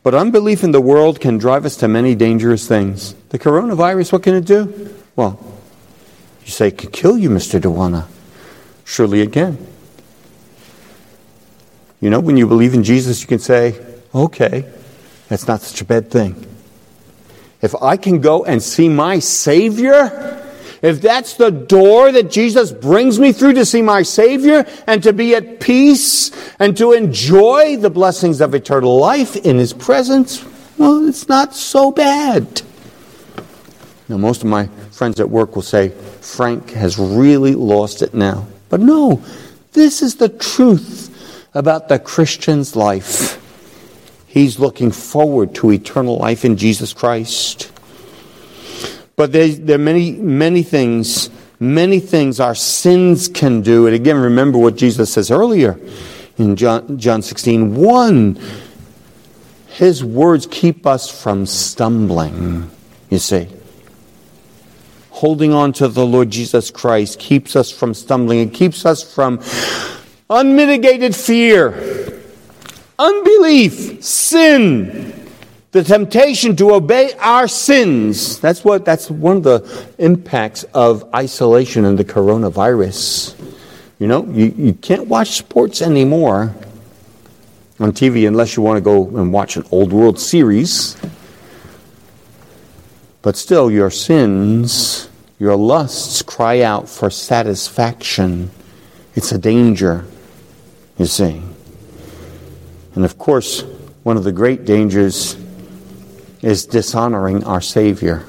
But 0.03 0.14
unbelief 0.14 0.64
in 0.64 0.72
the 0.72 0.82
world 0.82 1.22
can 1.22 1.38
drive 1.38 1.66
us 1.66 1.78
to 1.78 1.88
many 1.88 2.16
dangerous 2.16 2.68
things. 2.68 3.16
The 3.30 3.39
coronavirus, 3.39 4.11
what 4.11 4.24
can 4.24 4.36
it 4.36 4.45
do? 4.45 4.93
Well, 5.16 5.39
you 6.43 6.51
say 6.51 6.68
it 6.68 6.78
could 6.78 6.91
kill 6.91 7.18
you, 7.18 7.30
Mr. 7.30 7.61
DeJuana. 7.61 8.07
Surely 8.84 9.22
it 9.22 9.32
can. 9.32 9.57
You 12.01 12.09
know, 12.09 12.20
when 12.20 12.36
you 12.36 12.47
believe 12.47 12.74
in 12.74 12.84
Jesus, 12.84 13.22
you 13.22 13.28
can 13.28 13.39
say, 13.39 13.80
okay, 14.14 14.70
that's 15.30 15.47
not 15.47 15.61
such 15.61 15.80
a 15.80 15.86
bad 15.86 16.11
thing. 16.11 16.45
If 17.61 17.74
I 17.82 17.95
can 17.95 18.20
go 18.20 18.43
and 18.43 18.61
see 18.61 18.89
my 18.89 19.20
Savior, 19.20 20.42
if 20.84 21.01
that's 21.01 21.36
the 21.36 21.49
door 21.49 22.11
that 22.11 22.29
Jesus 22.29 22.73
brings 22.73 23.17
me 23.17 23.31
through 23.31 23.53
to 23.53 23.65
see 23.65 23.81
my 23.81 24.03
Savior 24.03 24.65
and 24.86 25.01
to 25.01 25.13
be 25.13 25.34
at 25.34 25.61
peace 25.61 26.29
and 26.59 26.75
to 26.75 26.91
enjoy 26.91 27.77
the 27.77 27.89
blessings 27.89 28.41
of 28.41 28.53
eternal 28.53 28.97
life 28.97 29.38
in 29.38 29.57
His 29.57 29.71
presence, 29.71 30.45
well, 30.77 31.07
it's 31.07 31.29
not 31.29 31.55
so 31.55 31.89
bad. 31.89 32.61
Now, 34.09 34.17
most 34.17 34.43
of 34.43 34.49
my 34.49 34.67
friends 34.91 35.21
at 35.21 35.29
work 35.29 35.55
will 35.55 35.61
say, 35.61 35.89
Frank 36.19 36.71
has 36.71 36.99
really 36.99 37.55
lost 37.55 38.01
it 38.01 38.13
now. 38.13 38.45
But 38.67 38.81
no, 38.81 39.23
this 39.71 40.01
is 40.01 40.15
the 40.15 40.27
truth 40.29 41.47
about 41.53 41.88
the 41.88 41.97
Christian's 41.97 42.75
life. 42.75 43.39
He's 44.27 44.59
looking 44.59 44.91
forward 44.91 45.55
to 45.55 45.71
eternal 45.71 46.17
life 46.17 46.43
in 46.43 46.57
Jesus 46.57 46.91
Christ. 46.91 47.71
But 49.16 49.32
there 49.32 49.76
are 49.76 49.78
many, 49.78 50.14
many 50.14 50.64
things, 50.64 51.30
many 51.59 51.99
things 51.99 52.39
our 52.39 52.55
sins 52.55 53.28
can 53.28 53.61
do. 53.61 53.86
And 53.86 53.95
again, 53.95 54.18
remember 54.18 54.57
what 54.57 54.76
Jesus 54.76 55.14
says 55.14 55.30
earlier 55.30 55.80
in 56.38 56.55
John, 56.55 56.97
John 56.97 57.22
16 57.22 57.76
1. 57.76 58.39
His 59.68 60.03
words 60.03 60.47
keep 60.49 60.86
us 60.86 61.09
from 61.09 61.45
stumbling, 61.45 62.70
you 63.09 63.18
see. 63.18 63.47
Holding 65.09 65.53
on 65.53 65.74
to 65.74 65.88
the 65.88 66.05
Lord 66.05 66.30
Jesus 66.30 66.70
Christ 66.70 67.20
keeps 67.20 67.55
us 67.55 67.72
from 67.72 67.93
stumbling. 67.93 68.39
It 68.39 68.53
keeps 68.53 68.86
us 68.86 69.03
from 69.03 69.39
unmitigated 70.30 71.16
fear, 71.16 72.22
unbelief, 72.99 74.03
sin, 74.03 75.22
the 75.74 75.84
temptation 75.84 76.55
to 76.55 76.76
obey 76.76 77.13
our 77.19 77.47
sins. 77.47 78.39
That's 78.39 78.63
what 78.63 78.86
that's 78.86 79.09
one 79.09 79.38
of 79.38 79.43
the 79.43 79.88
impacts 79.97 80.63
of 80.65 81.13
isolation 81.13 81.84
and 81.84 81.97
the 81.97 82.05
coronavirus. 82.05 83.36
You 83.97 84.07
know, 84.07 84.24
you, 84.26 84.53
you 84.55 84.74
can't 84.76 85.07
watch 85.07 85.32
sports 85.32 85.82
anymore 85.82 86.55
on 87.80 87.91
TV 87.91 88.28
unless 88.28 88.55
you 88.55 88.61
want 88.61 88.78
to 88.78 88.82
go 88.82 89.07
and 89.17 89.34
watch 89.34 89.57
an 89.57 89.65
old 89.71 89.91
world 89.91 90.19
series. 90.19 90.95
But 93.24 93.36
still, 93.36 93.71
your 93.71 93.89
sins, 93.89 95.09
your 95.39 95.55
lusts 95.55 96.21
cry 96.21 96.61
out 96.61 96.88
for 96.88 97.09
satisfaction. 97.09 98.51
It's 99.15 99.32
a 99.32 99.39
danger, 99.39 100.05
you 100.99 101.07
see. 101.07 101.41
And 102.93 103.05
of 103.05 103.17
course, 103.17 103.63
one 104.03 104.17
of 104.17 104.24
the 104.24 104.32
great 104.32 104.65
dangers 104.65 105.36
is 106.43 106.65
dishonoring 106.65 107.43
our 107.45 107.61
Savior. 107.61 108.25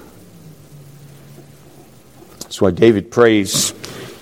That's 2.41 2.63
why 2.63 2.71
David 2.71 3.11
prays. 3.11 3.75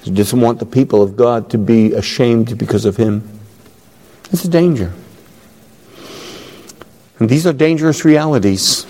He 0.02 0.10
doesn't 0.10 0.40
want 0.40 0.58
the 0.58 0.66
people 0.66 1.02
of 1.02 1.16
God 1.16 1.50
to 1.50 1.58
be 1.58 1.92
ashamed 1.92 2.56
because 2.58 2.86
of 2.86 2.96
him. 2.96 3.38
It's 4.32 4.44
a 4.44 4.48
danger. 4.48 4.92
And 7.18 7.28
these 7.28 7.46
are 7.46 7.52
dangerous 7.52 8.04
realities. 8.04 8.86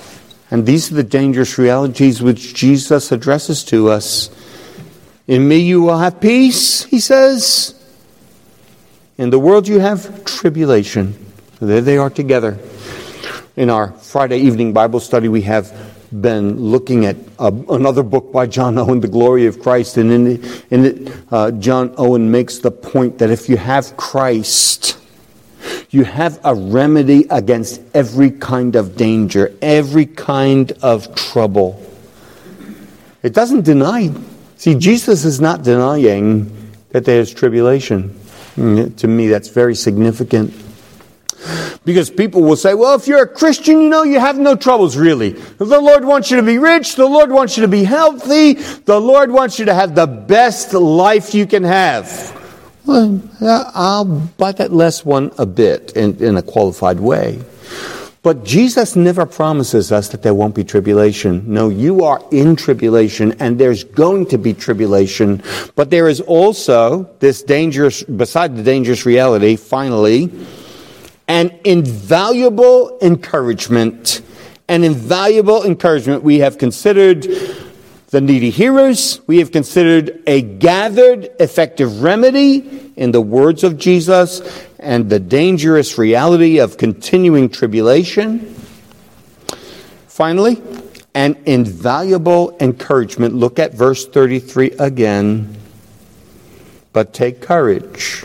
And 0.51 0.65
these 0.65 0.93
are 0.93 0.95
the 0.95 1.03
dangerous 1.03 1.59
realities 1.59 2.23
which 2.23 2.55
Jesus 2.55 3.11
addresses 3.11 3.65
to 3.65 3.91
us. 3.91 4.31
In 5.27 5.49
me 5.49 5.59
you 5.59 5.83
will 5.83 5.99
have 5.99 6.21
peace, 6.21 6.85
he 6.85 7.01
says. 7.01 7.75
In 9.19 9.31
the 9.31 9.39
world 9.39 9.67
you 9.67 9.81
have 9.81 10.25
tribulation. 10.25 11.15
There 11.61 11.81
they 11.81 11.99
are 11.99 12.11
together. 12.11 12.59
In 13.55 13.69
our 13.69 13.93
Friday 13.93 14.39
evening 14.39 14.73
Bible 14.73 14.99
study, 14.99 15.29
we 15.29 15.43
have 15.43 15.71
been 16.11 16.59
looking 16.59 17.05
at 17.05 17.17
uh, 17.39 17.53
another 17.69 18.03
book 18.03 18.33
by 18.33 18.47
John 18.47 18.79
Owen, 18.79 19.01
The 19.01 19.09
Glory 19.09 19.45
of 19.45 19.61
Christ. 19.61 19.99
And 19.99 20.11
in 20.11 20.27
it, 20.27 20.65
in 20.71 20.85
it 20.87 21.13
uh, 21.31 21.51
John 21.51 21.95
Owen 21.99 22.31
makes 22.31 22.61
the 22.61 22.71
point 22.71 23.19
that 23.19 23.29
if 23.29 23.51
you 23.51 23.59
have 23.59 23.95
Christ, 23.99 24.97
you 25.91 26.05
have 26.05 26.41
a 26.45 26.55
remedy 26.55 27.27
against 27.29 27.83
every 27.93 28.31
kind 28.31 28.75
of 28.75 28.97
danger, 28.97 29.53
every 29.61 30.07
kind 30.07 30.73
of 30.81 31.15
trouble. 31.15 31.79
It 33.23 33.35
doesn't 33.35 33.67
deny. 33.67 34.15
See, 34.57 34.77
Jesus 34.77 35.27
is 35.27 35.43
not 35.43 35.63
denying 35.63 36.73
that 36.89 37.05
there's 37.05 37.35
tribulation. 37.35 38.19
Mm, 38.57 38.97
to 38.97 39.09
me, 39.09 39.29
that's 39.29 39.49
very 39.49 39.75
significant. 39.75 40.55
Because 41.85 42.11
people 42.11 42.43
will 42.43 42.57
say, 42.57 42.75
well, 42.75 42.95
if 42.95 43.09
you're 43.09 43.23
a 43.23 43.29
Christian, 43.29 43.81
you 43.81 43.89
know, 43.89 44.05
you 44.05 44.21
have 44.21 44.39
no 44.39 44.55
troubles 44.55 44.97
really. 44.97 45.31
The 45.31 45.81
Lord 45.81 46.05
wants 46.05 46.31
you 46.31 46.37
to 46.37 46.43
be 46.43 46.59
rich. 46.59 46.95
The 46.95 47.07
Lord 47.07 47.33
wants 47.33 47.57
you 47.57 47.63
to 47.63 47.69
be 47.69 47.83
healthy. 47.83 48.53
The 48.55 49.01
Lord 49.01 49.31
wants 49.31 49.59
you 49.59 49.65
to 49.65 49.75
have 49.75 49.95
the 49.95 50.07
best 50.07 50.75
life 50.75 51.35
you 51.35 51.47
can 51.47 51.65
have. 51.65 52.39
Well, 52.85 53.21
I'll 53.41 54.05
buy 54.05 54.53
that 54.53 54.73
last 54.73 55.05
one 55.05 55.33
a 55.39 55.47
bit 55.47 55.97
in, 55.97 56.23
in 56.23 56.37
a 56.37 56.43
qualified 56.43 57.01
way. 57.01 57.41
But 58.23 58.45
Jesus 58.45 58.95
never 58.95 59.27
promises 59.27 59.91
us 59.91 60.09
that 60.11 60.23
there 60.23 60.35
won't 60.35 60.55
be 60.55 60.63
tribulation. 60.63 61.43
No, 61.47 61.69
you 61.69 62.05
are 62.05 62.23
in 62.31 62.55
tribulation 62.55 63.33
and 63.41 63.59
there's 63.59 63.83
going 63.83 64.27
to 64.27 64.39
be 64.39 64.55
tribulation. 64.55 65.43
But 65.75 65.91
there 65.91 66.09
is 66.09 66.21
also 66.21 67.11
this 67.19 67.43
dangerous, 67.43 68.05
beside 68.05 68.57
the 68.57 68.63
dangerous 68.63 69.05
reality, 69.05 69.57
finally, 69.57 70.31
an 71.29 71.59
invaluable 71.65 72.99
encouragement. 73.01 74.23
An 74.69 74.85
invaluable 74.85 75.65
encouragement. 75.65 76.23
We 76.23 76.39
have 76.41 76.59
considered 76.59 77.27
the 78.11 78.21
needy 78.21 78.51
hearers. 78.51 79.21
We 79.27 79.39
have 79.39 79.53
considered 79.53 80.23
a 80.27 80.43
gathered, 80.43 81.31
effective 81.41 82.03
remedy 82.03 82.93
in 82.97 83.11
the 83.11 83.21
words 83.21 83.65
of 83.65 83.79
Jesus 83.79 84.41
and 84.79 85.09
the 85.09 85.19
dangerous 85.19 85.97
reality 85.97 86.59
of 86.59 86.77
continuing 86.77 87.49
tribulation. 87.49 88.55
Finally, 90.09 90.63
an 91.15 91.37
invaluable 91.47 92.57
encouragement. 92.61 93.35
Look 93.35 93.59
at 93.59 93.75
verse 93.75 94.07
33 94.07 94.73
again. 94.73 95.57
But 96.93 97.15
take 97.15 97.41
courage. 97.41 98.25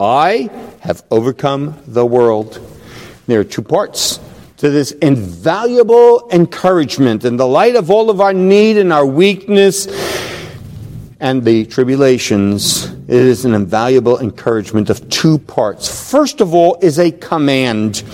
I 0.00 0.48
have 0.78 1.02
overcome 1.10 1.74
the 1.88 2.06
world. 2.06 2.60
There 3.26 3.40
are 3.40 3.44
two 3.44 3.62
parts 3.62 4.20
to 4.58 4.70
this 4.70 4.92
invaluable 4.92 6.28
encouragement 6.30 7.24
in 7.24 7.36
the 7.36 7.48
light 7.48 7.74
of 7.74 7.90
all 7.90 8.08
of 8.08 8.20
our 8.20 8.32
need 8.32 8.76
and 8.76 8.92
our 8.92 9.04
weakness 9.04 9.88
and 11.18 11.42
the 11.42 11.66
tribulations. 11.66 12.84
It 12.84 13.10
is 13.10 13.44
an 13.44 13.54
invaluable 13.54 14.20
encouragement 14.20 14.88
of 14.88 15.08
two 15.08 15.38
parts. 15.38 16.10
First 16.10 16.40
of 16.40 16.54
all, 16.54 16.78
is 16.80 17.00
a 17.00 17.10
command 17.10 18.04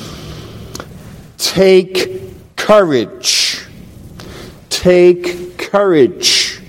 take 1.36 2.56
courage. 2.56 3.62
Take 4.70 5.58
courage. 5.58 6.62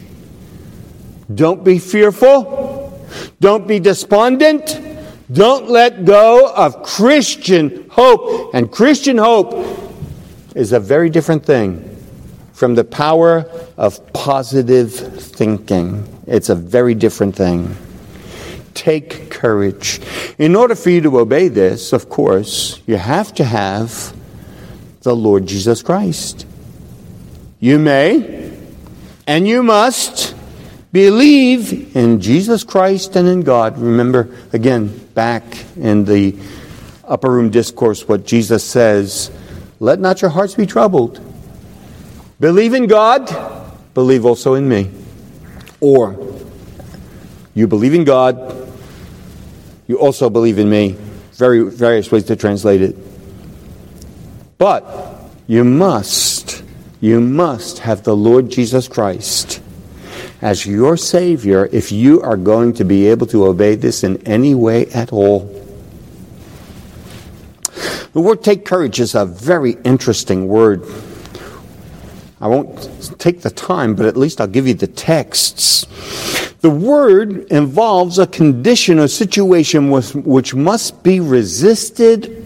Don't 1.33 1.63
be 1.63 1.79
fearful. 1.79 3.07
Don't 3.39 3.65
be 3.65 3.79
despondent. 3.79 4.94
Don't 5.31 5.69
let 5.69 6.05
go 6.05 6.53
of 6.53 6.83
Christian 6.83 7.89
hope. 7.89 8.53
And 8.53 8.71
Christian 8.71 9.17
hope 9.17 9.53
is 10.55 10.71
a 10.71 10.79
very 10.79 11.09
different 11.09 11.45
thing 11.45 11.91
from 12.53 12.75
the 12.75 12.83
power 12.83 13.45
of 13.77 14.13
positive 14.13 14.93
thinking. 14.93 16.07
It's 16.27 16.49
a 16.49 16.55
very 16.55 16.93
different 16.93 17.35
thing. 17.35 17.75
Take 18.73 19.31
courage. 19.31 19.99
In 20.37 20.55
order 20.55 20.75
for 20.75 20.89
you 20.89 21.01
to 21.01 21.19
obey 21.19 21.47
this, 21.47 21.91
of 21.91 22.09
course, 22.09 22.79
you 22.85 22.97
have 22.97 23.33
to 23.35 23.43
have 23.43 24.15
the 25.01 25.15
Lord 25.15 25.47
Jesus 25.47 25.81
Christ. 25.81 26.45
You 27.59 27.79
may 27.79 28.53
and 29.27 29.47
you 29.47 29.63
must 29.63 30.35
believe 30.91 31.95
in 31.95 32.21
Jesus 32.21 32.63
Christ 32.63 33.15
and 33.15 33.27
in 33.27 33.41
God. 33.41 33.77
Remember, 33.77 34.29
again, 34.53 35.04
back 35.15 35.43
in 35.77 36.05
the 36.05 36.37
upper 37.03 37.31
room 37.31 37.49
discourse 37.49 38.07
what 38.07 38.25
Jesus 38.25 38.63
says 38.63 39.31
let 39.79 39.99
not 39.99 40.21
your 40.21 40.31
hearts 40.31 40.55
be 40.55 40.65
troubled. 40.65 41.19
Believe 42.39 42.73
in 42.73 42.87
God, 42.87 43.29
believe 43.93 44.25
also 44.25 44.53
in 44.53 44.67
me. 44.67 44.89
Or 45.81 46.17
you 47.53 47.67
believe 47.67 47.93
in 47.93 48.03
God, 48.03 48.67
you 49.87 49.99
also 49.99 50.29
believe 50.29 50.57
in 50.59 50.69
me. 50.69 50.95
Very 51.33 51.69
various 51.69 52.11
ways 52.11 52.23
to 52.25 52.35
translate 52.35 52.81
it. 52.81 52.95
But 54.57 54.85
you 55.47 55.63
must, 55.63 56.63
you 57.01 57.19
must 57.19 57.79
have 57.79 58.03
the 58.03 58.15
Lord 58.15 58.49
Jesus 58.49 58.87
Christ 58.87 59.61
as 60.45 60.63
your 60.63 60.95
Savior 60.95 61.67
if 61.71 61.91
you 61.91 62.21
are 62.21 62.37
going 62.37 62.71
to 62.71 62.85
be 62.85 63.07
able 63.07 63.25
to 63.25 63.47
obey 63.47 63.73
this 63.73 64.03
in 64.03 64.15
any 64.27 64.53
way 64.53 64.85
at 64.91 65.11
all. 65.11 65.39
The 68.13 68.21
word 68.21 68.43
take 68.43 68.63
courage 68.63 68.99
is 68.99 69.15
a 69.15 69.25
very 69.25 69.75
interesting 69.83 70.47
word. 70.47 70.83
I 72.39 72.47
won't 72.47 73.17
take 73.17 73.41
the 73.41 73.49
time, 73.49 73.95
but 73.95 74.05
at 74.05 74.15
least 74.15 74.39
I'll 74.39 74.45
give 74.45 74.67
you 74.67 74.75
the 74.75 74.85
texts. 74.85 75.87
The 76.61 76.69
word 76.69 77.51
involves 77.51 78.19
a 78.19 78.27
condition 78.27 78.99
or 78.99 79.07
situation 79.07 79.89
which 79.89 80.53
must 80.53 81.01
be 81.01 81.21
resisted 81.21 82.45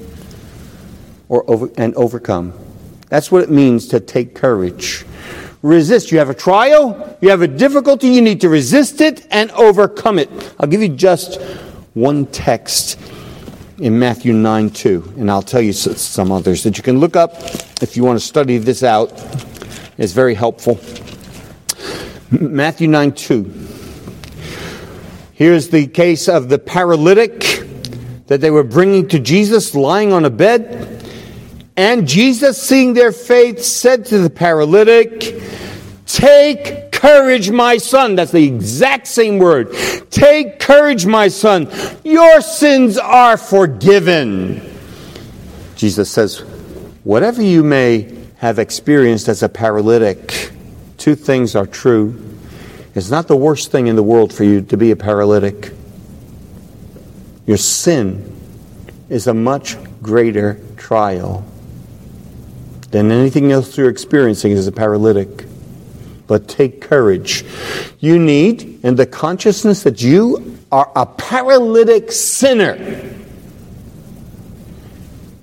or 1.27 1.43
over, 1.51 1.69
and 1.77 1.93
overcome. 1.95 2.53
That's 3.09 3.29
what 3.29 3.43
it 3.43 3.51
means 3.51 3.87
to 3.89 3.99
take 3.99 4.35
courage. 4.35 5.05
Resist. 5.61 6.11
You 6.11 6.19
have 6.19 6.29
a 6.29 6.33
trial, 6.33 7.17
you 7.21 7.29
have 7.29 7.41
a 7.41 7.47
difficulty, 7.47 8.07
you 8.07 8.21
need 8.21 8.41
to 8.41 8.49
resist 8.49 9.01
it 9.01 9.27
and 9.29 9.51
overcome 9.51 10.17
it. 10.17 10.29
I'll 10.59 10.69
give 10.69 10.81
you 10.81 10.89
just 10.89 11.41
one 11.93 12.25
text 12.27 12.97
in 13.79 13.99
Matthew 13.99 14.33
9 14.33 14.69
2. 14.69 15.13
And 15.17 15.29
I'll 15.29 15.41
tell 15.41 15.61
you 15.61 15.73
some 15.73 16.31
others 16.31 16.63
that 16.63 16.77
you 16.77 16.83
can 16.83 16.99
look 16.99 17.15
up 17.15 17.33
if 17.81 17.97
you 17.97 18.03
want 18.03 18.19
to 18.19 18.25
study 18.25 18.57
this 18.57 18.83
out. 18.83 19.11
It's 19.97 20.13
very 20.13 20.33
helpful. 20.33 20.79
Matthew 22.31 22.87
9 22.87 23.11
2. 23.11 23.67
Here's 25.33 25.69
the 25.69 25.87
case 25.87 26.27
of 26.27 26.49
the 26.49 26.59
paralytic 26.59 27.63
that 28.27 28.41
they 28.41 28.51
were 28.51 28.63
bringing 28.63 29.07
to 29.07 29.19
Jesus 29.19 29.73
lying 29.73 30.13
on 30.13 30.25
a 30.25 30.29
bed. 30.29 30.98
And 31.79 32.05
Jesus, 32.05 32.61
seeing 32.61 32.93
their 32.93 33.13
faith, 33.13 33.63
said 33.63 34.07
to 34.07 34.17
the 34.17 34.29
paralytic, 34.29 35.41
Take 36.05 36.91
courage, 36.91 37.51
my 37.51 37.77
son. 37.77 38.15
That's 38.15 38.33
the 38.33 38.45
exact 38.45 39.07
same 39.07 39.39
word. 39.39 39.73
Take 40.09 40.59
courage, 40.59 41.05
my 41.05 41.29
son. 41.29 41.71
Your 42.03 42.41
sins 42.41 42.97
are 42.97 43.37
forgiven. 43.37 44.61
Jesus 45.77 46.11
says, 46.11 46.39
whatever 47.05 47.41
you 47.41 47.63
may 47.63 48.13
have 48.39 48.59
experienced 48.59 49.29
as 49.29 49.41
a 49.41 49.47
paralytic, 49.47 50.51
two 50.97 51.15
things 51.15 51.55
are 51.55 51.65
true. 51.65 52.37
It's 52.93 53.09
not 53.09 53.29
the 53.29 53.37
worst 53.37 53.71
thing 53.71 53.87
in 53.87 53.95
the 53.95 54.03
world 54.03 54.33
for 54.33 54.43
you 54.43 54.63
to 54.63 54.75
be 54.75 54.91
a 54.91 54.97
paralytic. 54.97 55.71
Your 57.45 57.55
sin 57.55 58.35
is 59.07 59.27
a 59.27 59.33
much 59.33 59.77
greater 60.01 60.59
trial 60.75 61.45
than 62.91 63.11
anything 63.11 63.51
else 63.51 63.77
you're 63.77 63.89
experiencing 63.89 64.53
as 64.53 64.67
a 64.67 64.71
paralytic 64.71 65.45
but 66.29 66.47
take 66.47 66.79
courage. 66.79 67.43
You 67.99 68.19
need, 68.19 68.85
in 68.85 68.95
the 68.95 69.07
consciousness 69.07 69.81
that 69.81 70.01
you 70.03 70.59
are 70.71 70.91
a 70.95 71.05
paralytic 71.05 72.11
sinner, 72.11 72.77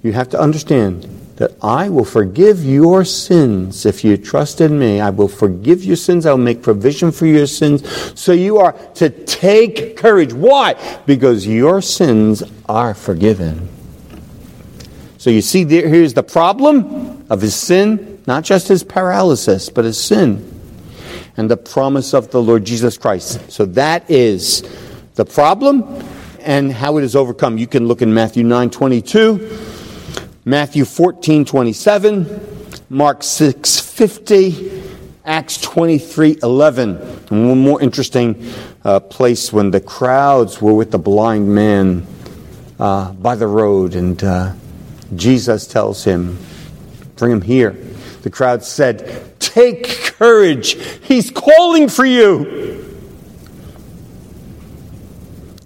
you 0.05 0.12
have 0.12 0.28
to 0.28 0.40
understand 0.40 1.03
that 1.36 1.57
I 1.61 1.88
will 1.88 2.05
forgive 2.05 2.64
your 2.64 3.05
sins 3.05 3.84
if 3.84 4.05
you 4.05 4.16
trust 4.16 4.61
in 4.61 4.78
me. 4.78 5.01
I 5.01 5.11
will 5.11 5.28
forgive 5.28 5.84
your 5.84 5.97
sins. 5.97 6.24
I 6.24 6.30
will 6.30 6.38
make 6.38 6.62
provision 6.62 7.11
for 7.11 7.26
your 7.26 7.49
sins. 7.49 7.82
So 8.18 8.30
you 8.32 8.59
are 8.59 8.72
to 8.94 9.11
take 9.11 9.97
courage. 9.97 10.32
Why? 10.32 10.76
Because 11.05 11.47
your 11.49 11.82
sins 11.82 12.44
are 12.68 12.94
forgiven. 12.94 13.68
So 15.18 15.30
you 15.30 15.42
see, 15.42 15.64
here's 15.64 16.14
the 16.14 16.22
problem 16.22 17.15
of 17.29 17.41
his 17.41 17.55
sin, 17.55 18.22
not 18.27 18.45
just 18.45 18.68
his 18.68 18.85
paralysis, 18.85 19.68
but 19.68 19.85
his 19.85 20.03
sin 20.03 20.53
and 21.37 21.51
the 21.51 21.57
promise 21.57 22.14
of 22.14 22.31
the 22.31 22.41
Lord 22.41 22.64
Jesus 22.64 22.97
Christ. 22.97 23.51
So 23.51 23.66
that 23.66 24.11
is 24.11 24.62
the 25.14 25.24
problem 25.24 26.03
and 26.41 26.72
how 26.72 26.97
it 26.99 27.05
is 27.05 27.16
overcome. 27.16 27.59
You 27.59 27.66
can 27.66 27.87
look 27.89 28.03
in 28.03 28.14
Matthew 28.14 28.45
9 28.45 28.70
22, 28.70 29.59
Matthew 30.45 30.85
14 30.85 31.45
27, 31.45 32.41
Mark 32.89 33.22
6 33.22 33.81
50, 33.81 34.83
Acts 35.24 35.61
23 35.61 36.39
11. 36.43 36.97
And 37.31 37.49
one 37.49 37.59
more 37.59 37.83
interesting 37.83 38.51
uh, 38.85 39.01
place 39.01 39.53
when 39.53 39.70
the 39.70 39.81
crowds 39.81 40.62
were 40.62 40.74
with 40.74 40.91
the 40.91 40.99
blind 40.99 41.53
man 41.53 42.07
uh, 42.79 43.12
by 43.12 43.35
the 43.35 43.47
road, 43.47 43.95
and 43.95 44.22
uh, 44.22 44.53
Jesus 45.14 45.66
tells 45.66 46.05
him, 46.05 46.39
Bring 47.16 47.32
him 47.32 47.42
here. 47.42 47.70
The 48.22 48.30
crowd 48.30 48.62
said, 48.62 49.40
Take 49.40 49.88
courage. 49.88 50.74
He's 51.02 51.30
calling 51.30 51.88
for 51.88 52.04
you. 52.04 52.76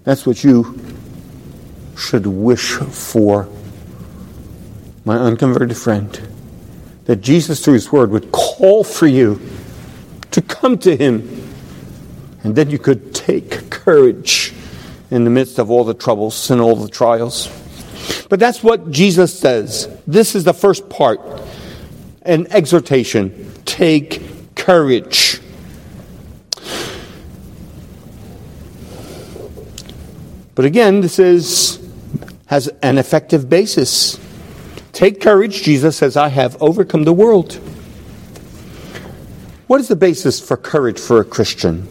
That's 0.03 0.25
what 0.25 0.43
you 0.43 0.79
should 1.95 2.25
wish 2.25 2.71
for, 2.71 3.47
my 5.05 5.17
unconverted 5.17 5.77
friend. 5.77 6.19
That 7.05 7.17
Jesus, 7.17 7.63
through 7.63 7.75
His 7.75 7.91
Word, 7.91 8.11
would 8.11 8.31
call 8.31 8.83
for 8.83 9.07
you 9.07 9.39
to 10.31 10.41
come 10.41 10.77
to 10.79 10.95
Him. 10.95 11.49
And 12.43 12.55
then 12.55 12.69
you 12.69 12.79
could 12.79 13.13
take 13.13 13.69
courage 13.69 14.53
in 15.11 15.25
the 15.25 15.29
midst 15.29 15.59
of 15.59 15.69
all 15.69 15.83
the 15.83 15.93
troubles 15.93 16.49
and 16.49 16.61
all 16.61 16.75
the 16.75 16.89
trials. 16.89 17.49
But 18.29 18.39
that's 18.39 18.63
what 18.63 18.91
Jesus 18.91 19.37
says. 19.37 19.89
This 20.07 20.35
is 20.35 20.43
the 20.43 20.53
first 20.53 20.89
part 20.89 21.19
an 22.23 22.47
exhortation 22.51 23.51
take 23.65 24.21
courage. 24.55 25.39
But 30.53 30.65
again, 30.65 31.01
this 31.01 31.17
is 31.17 31.79
has 32.45 32.67
an 32.83 32.97
effective 32.97 33.49
basis. 33.49 34.19
Take 34.91 35.21
courage, 35.21 35.63
Jesus 35.63 35.95
says, 35.97 36.17
I 36.17 36.27
have 36.27 36.61
overcome 36.61 37.05
the 37.05 37.13
world. 37.13 37.53
What 39.67 39.79
is 39.79 39.87
the 39.87 39.95
basis 39.95 40.41
for 40.41 40.57
courage 40.57 40.99
for 40.99 41.21
a 41.21 41.23
Christian? 41.23 41.87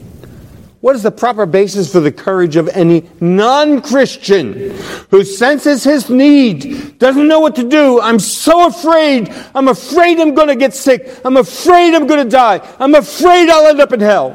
What 0.80 0.96
is 0.96 1.02
the 1.02 1.10
proper 1.10 1.44
basis 1.44 1.92
for 1.92 2.00
the 2.00 2.10
courage 2.10 2.56
of 2.56 2.68
any 2.68 3.06
non 3.20 3.82
Christian 3.82 4.70
who 5.10 5.24
senses 5.24 5.84
his 5.84 6.08
need, 6.08 6.98
doesn't 6.98 7.28
know 7.28 7.40
what 7.40 7.56
to 7.56 7.68
do? 7.68 8.00
I'm 8.00 8.18
so 8.18 8.66
afraid. 8.66 9.28
I'm 9.54 9.68
afraid 9.68 10.18
I'm 10.18 10.34
going 10.34 10.48
to 10.48 10.56
get 10.56 10.72
sick. 10.72 11.20
I'm 11.22 11.36
afraid 11.36 11.94
I'm 11.94 12.06
going 12.06 12.24
to 12.24 12.30
die. 12.30 12.66
I'm 12.78 12.94
afraid 12.94 13.50
I'll 13.50 13.66
end 13.66 13.80
up 13.80 13.92
in 13.92 14.00
hell. 14.00 14.30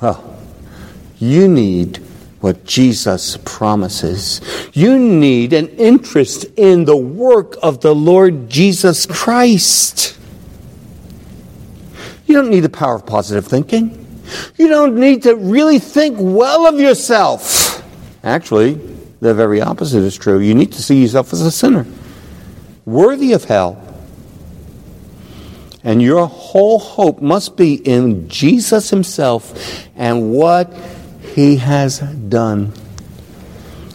Well, 0.00 0.38
you 1.18 1.48
need 1.48 1.96
what 2.40 2.64
Jesus 2.64 3.38
promises. 3.44 4.40
You 4.72 4.96
need 4.96 5.52
an 5.52 5.66
interest 5.70 6.44
in 6.56 6.84
the 6.84 6.96
work 6.96 7.56
of 7.60 7.80
the 7.80 7.92
Lord 7.92 8.48
Jesus 8.48 9.04
Christ. 9.04 10.16
You 12.26 12.36
don't 12.36 12.50
need 12.50 12.60
the 12.60 12.68
power 12.68 12.94
of 12.94 13.04
positive 13.04 13.46
thinking. 13.46 14.05
You 14.56 14.68
don't 14.68 14.96
need 14.96 15.22
to 15.24 15.34
really 15.34 15.78
think 15.78 16.16
well 16.18 16.66
of 16.66 16.80
yourself. 16.80 17.82
Actually, 18.24 18.74
the 19.20 19.34
very 19.34 19.60
opposite 19.60 20.02
is 20.02 20.16
true. 20.16 20.40
You 20.40 20.54
need 20.54 20.72
to 20.72 20.82
see 20.82 21.00
yourself 21.00 21.32
as 21.32 21.42
a 21.42 21.50
sinner, 21.50 21.86
worthy 22.84 23.32
of 23.32 23.44
hell. 23.44 23.82
And 25.84 26.02
your 26.02 26.26
whole 26.26 26.80
hope 26.80 27.22
must 27.22 27.56
be 27.56 27.74
in 27.74 28.28
Jesus 28.28 28.90
Himself 28.90 29.86
and 29.94 30.32
what 30.32 30.72
He 31.34 31.56
has 31.56 32.00
done. 32.00 32.72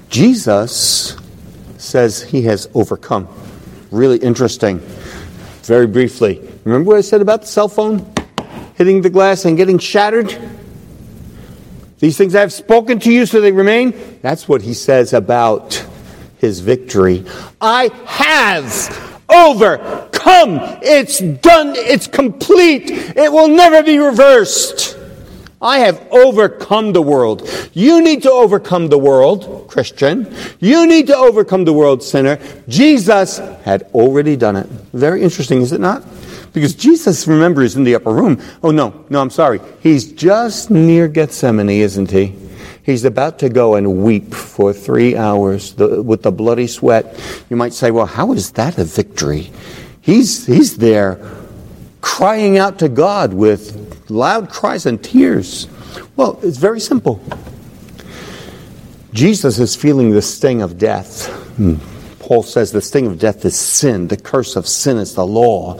Jesus 0.10 1.18
says 1.78 2.22
He 2.22 2.44
has 2.44 2.70
overcome. 2.74 3.28
Really 3.92 4.18
interesting. 4.20 4.80
Very 5.64 5.88
briefly. 5.88 6.40
Remember 6.64 6.90
what 6.90 6.98
I 6.98 7.02
said 7.02 7.22
about 7.22 7.42
the 7.42 7.48
cell 7.48 7.68
phone? 7.68 8.11
Hitting 8.82 9.04
the 9.04 9.12
glass 9.12 9.46
and 9.46 9.58
getting 9.58 9.78
shattered? 9.78 10.36
These 12.00 12.18
things 12.18 12.34
I 12.34 12.40
have 12.40 12.52
spoken 12.52 13.00
to 13.02 13.12
you 13.12 13.28
so 13.28 13.40
they 13.42 13.52
remain. 13.52 13.94
That's 14.24 14.50
what 14.50 14.64
he 14.64 14.74
says 14.74 15.14
about 15.14 15.86
his 16.40 16.60
victory. 16.62 17.24
I 17.62 17.92
have 18.06 19.22
overcome. 19.30 20.80
It's 20.82 21.20
done. 21.20 21.76
It's 21.76 22.08
complete. 22.08 22.90
It 22.90 23.32
will 23.32 23.50
never 23.50 23.84
be 23.84 24.00
reversed. 24.00 24.98
I 25.62 25.78
have 25.80 26.08
overcome 26.10 26.92
the 26.92 27.04
world. 27.04 27.48
You 27.74 28.02
need 28.02 28.24
to 28.24 28.32
overcome 28.32 28.88
the 28.88 28.98
world, 28.98 29.68
Christian. 29.68 30.36
You 30.60 30.88
need 30.88 31.06
to 31.06 31.16
overcome 31.16 31.66
the 31.66 31.74
world, 31.74 32.02
sinner. 32.02 32.40
Jesus 32.68 33.38
had 33.38 33.84
already 33.94 34.36
done 34.36 34.56
it. 34.56 34.66
Very 34.92 35.22
interesting, 35.22 35.62
is 35.62 35.72
it 35.72 35.80
not? 35.80 36.04
Because 36.54 36.76
Jesus, 36.76 37.28
remember, 37.28 37.64
is 37.64 37.76
in 37.76 37.84
the 37.84 37.96
upper 37.96 38.14
room. 38.14 38.42
Oh, 38.62 38.72
no, 38.72 39.06
no, 39.10 39.22
I'm 39.22 39.30
sorry. 39.30 39.62
He's 39.80 40.12
just 40.12 40.70
near 40.70 41.08
Gethsemane, 41.08 41.70
isn't 41.70 42.12
he? 42.12 42.36
He's 42.84 43.06
about 43.06 43.40
to 43.40 43.50
go 43.50 43.76
and 43.76 44.04
weep 44.04 44.34
for 44.34 44.74
three 44.74 45.16
hours 45.16 45.74
the, 45.76 46.02
with 46.02 46.24
the 46.24 46.32
bloody 46.32 46.68
sweat. 46.68 47.18
You 47.50 47.56
might 47.56 47.74
say, 47.74 47.92
well, 47.92 48.08
how 48.08 48.34
is 48.34 48.52
that 48.54 48.78
a 48.78 48.84
victory? 48.84 49.52
He's, 50.02 50.46
he's 50.46 50.78
there 50.78 51.20
crying 52.02 52.58
out 52.58 52.80
to 52.80 52.90
God 52.90 53.34
with 53.34 54.10
loud 54.10 54.50
cries 54.50 54.86
and 54.86 55.02
tears. 55.02 55.68
Well, 56.16 56.40
it's 56.42 56.58
very 56.58 56.80
simple. 56.80 57.22
Jesus 59.14 59.60
is 59.60 59.76
feeling 59.76 60.12
the 60.12 60.22
sting 60.22 60.62
of 60.62 60.78
death. 60.78 61.28
Hmm. 61.58 61.76
Paul 62.32 62.44
says 62.44 62.72
the 62.72 62.80
sting 62.80 63.08
of 63.08 63.20
death 63.20 63.44
is 63.44 63.60
sin, 63.60 64.08
the 64.08 64.16
curse 64.16 64.56
of 64.56 64.66
sin 64.66 64.98
is 65.00 65.16
the 65.16 65.28
law. 65.28 65.78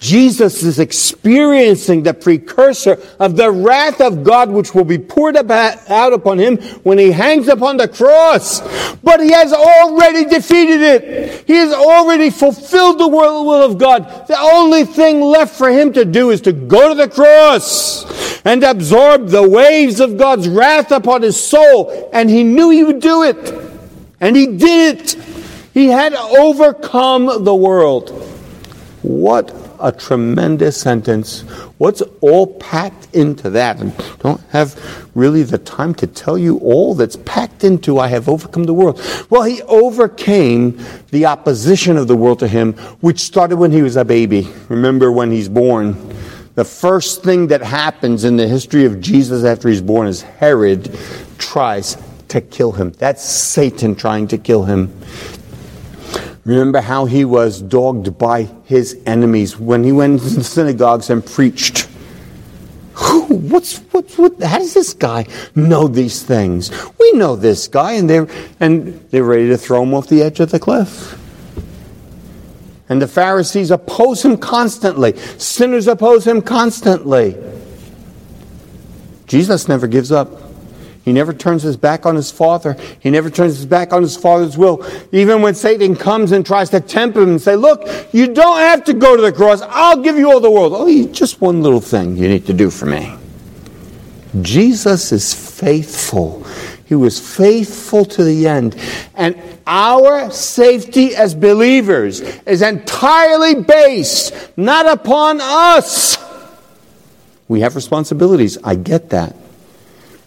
Jesus 0.00 0.62
is 0.62 0.78
experiencing 0.78 2.02
the 2.02 2.12
precursor 2.12 2.98
of 3.18 3.36
the 3.36 3.50
wrath 3.50 4.02
of 4.02 4.22
God 4.22 4.50
which 4.50 4.74
will 4.74 4.84
be 4.84 4.98
poured 4.98 5.34
out 5.34 6.12
upon 6.12 6.38
him 6.38 6.58
when 6.82 6.98
he 6.98 7.10
hangs 7.10 7.48
upon 7.48 7.78
the 7.78 7.88
cross. 7.88 8.60
But 8.98 9.20
he 9.20 9.32
has 9.32 9.54
already 9.54 10.26
defeated 10.26 10.82
it. 10.82 11.46
He 11.46 11.54
has 11.54 11.72
already 11.72 12.28
fulfilled 12.28 12.98
the 12.98 13.08
will 13.08 13.62
of 13.62 13.78
God. 13.78 14.26
The 14.28 14.38
only 14.38 14.84
thing 14.84 15.22
left 15.22 15.56
for 15.56 15.70
him 15.70 15.90
to 15.94 16.04
do 16.04 16.28
is 16.32 16.42
to 16.42 16.52
go 16.52 16.90
to 16.90 16.94
the 16.94 17.08
cross 17.08 18.04
and 18.44 18.62
absorb 18.62 19.28
the 19.28 19.48
waves 19.48 20.00
of 20.00 20.18
God's 20.18 20.50
wrath 20.50 20.92
upon 20.92 21.22
his 21.22 21.42
soul. 21.42 22.10
And 22.12 22.28
he 22.28 22.42
knew 22.42 22.68
he 22.68 22.84
would 22.84 23.00
do 23.00 23.22
it. 23.22 23.54
And 24.20 24.36
he 24.36 24.58
did 24.58 25.00
it. 25.00 25.33
He 25.74 25.88
had 25.88 26.14
overcome 26.14 27.44
the 27.44 27.54
world. 27.54 28.10
What 29.02 29.52
a 29.80 29.90
tremendous 29.90 30.80
sentence. 30.80 31.40
What's 31.78 32.00
all 32.20 32.46
packed 32.58 33.12
into 33.12 33.50
that? 33.50 33.80
And 33.80 33.92
don't 34.20 34.40
have 34.50 34.80
really 35.16 35.42
the 35.42 35.58
time 35.58 35.92
to 35.96 36.06
tell 36.06 36.38
you 36.38 36.58
all 36.58 36.94
that's 36.94 37.16
packed 37.16 37.64
into 37.64 37.98
I 37.98 38.06
have 38.06 38.28
overcome 38.28 38.64
the 38.64 38.72
world. 38.72 39.02
Well, 39.30 39.42
he 39.42 39.62
overcame 39.62 40.80
the 41.10 41.26
opposition 41.26 41.96
of 41.96 42.06
the 42.06 42.16
world 42.16 42.38
to 42.38 42.48
him, 42.48 42.74
which 43.00 43.18
started 43.18 43.56
when 43.56 43.72
he 43.72 43.82
was 43.82 43.96
a 43.96 44.04
baby. 44.04 44.48
Remember 44.68 45.10
when 45.10 45.32
he's 45.32 45.48
born. 45.48 45.96
The 46.54 46.64
first 46.64 47.24
thing 47.24 47.48
that 47.48 47.62
happens 47.62 48.22
in 48.22 48.36
the 48.36 48.46
history 48.46 48.84
of 48.84 49.00
Jesus 49.00 49.42
after 49.44 49.68
he's 49.68 49.82
born 49.82 50.06
is 50.06 50.22
Herod 50.22 50.96
tries 51.36 51.98
to 52.28 52.40
kill 52.40 52.70
him. 52.70 52.92
That's 52.92 53.24
Satan 53.24 53.96
trying 53.96 54.28
to 54.28 54.38
kill 54.38 54.62
him. 54.62 55.00
Remember 56.44 56.80
how 56.80 57.06
he 57.06 57.24
was 57.24 57.62
dogged 57.62 58.18
by 58.18 58.48
his 58.64 59.00
enemies 59.06 59.58
when 59.58 59.82
he 59.82 59.92
went 59.92 60.20
into 60.20 60.34
the 60.34 60.44
synagogues 60.44 61.08
and 61.08 61.24
preached. 61.24 61.88
What's, 63.28 63.78
what's, 63.78 64.18
what, 64.18 64.40
how 64.42 64.58
does 64.58 64.74
this 64.74 64.92
guy 64.92 65.26
know 65.54 65.88
these 65.88 66.22
things? 66.22 66.70
We 66.98 67.12
know 67.12 67.34
this 67.34 67.66
guy, 67.66 67.92
and 67.92 68.08
they're, 68.08 68.28
and 68.60 69.00
they're 69.10 69.24
ready 69.24 69.48
to 69.48 69.58
throw 69.58 69.82
him 69.82 69.94
off 69.94 70.08
the 70.08 70.22
edge 70.22 70.40
of 70.40 70.50
the 70.50 70.60
cliff. 70.60 71.18
And 72.88 73.00
the 73.00 73.08
Pharisees 73.08 73.70
oppose 73.70 74.24
him 74.24 74.36
constantly. 74.36 75.16
Sinners 75.38 75.88
oppose 75.88 76.26
him 76.26 76.42
constantly. 76.42 77.36
Jesus 79.26 79.66
never 79.66 79.86
gives 79.86 80.12
up. 80.12 80.28
He 81.04 81.12
never 81.12 81.34
turns 81.34 81.62
his 81.62 81.76
back 81.76 82.06
on 82.06 82.16
his 82.16 82.30
father. 82.30 82.78
He 82.98 83.10
never 83.10 83.28
turns 83.28 83.56
his 83.56 83.66
back 83.66 83.92
on 83.92 84.00
his 84.00 84.16
father's 84.16 84.56
will. 84.56 84.86
Even 85.12 85.42
when 85.42 85.54
Satan 85.54 85.94
comes 85.94 86.32
and 86.32 86.46
tries 86.46 86.70
to 86.70 86.80
tempt 86.80 87.18
him 87.18 87.28
and 87.28 87.40
say, 87.40 87.56
look, 87.56 87.86
you 88.12 88.32
don't 88.32 88.56
have 88.56 88.84
to 88.84 88.94
go 88.94 89.14
to 89.14 89.20
the 89.20 89.32
cross. 89.32 89.60
I'll 89.60 90.00
give 90.00 90.16
you 90.16 90.30
all 90.30 90.40
the 90.40 90.50
world. 90.50 90.72
Oh, 90.74 91.06
just 91.08 91.42
one 91.42 91.62
little 91.62 91.82
thing 91.82 92.16
you 92.16 92.26
need 92.26 92.46
to 92.46 92.54
do 92.54 92.70
for 92.70 92.86
me. 92.86 93.14
Jesus 94.40 95.12
is 95.12 95.34
faithful. 95.34 96.42
He 96.86 96.94
was 96.94 97.20
faithful 97.20 98.06
to 98.06 98.24
the 98.24 98.48
end. 98.48 98.74
And 99.14 99.38
our 99.66 100.30
safety 100.30 101.14
as 101.14 101.34
believers 101.34 102.20
is 102.20 102.62
entirely 102.62 103.56
based 103.56 104.32
not 104.56 104.86
upon 104.86 105.40
us. 105.42 106.16
We 107.46 107.60
have 107.60 107.76
responsibilities. 107.76 108.56
I 108.64 108.74
get 108.74 109.10
that 109.10 109.36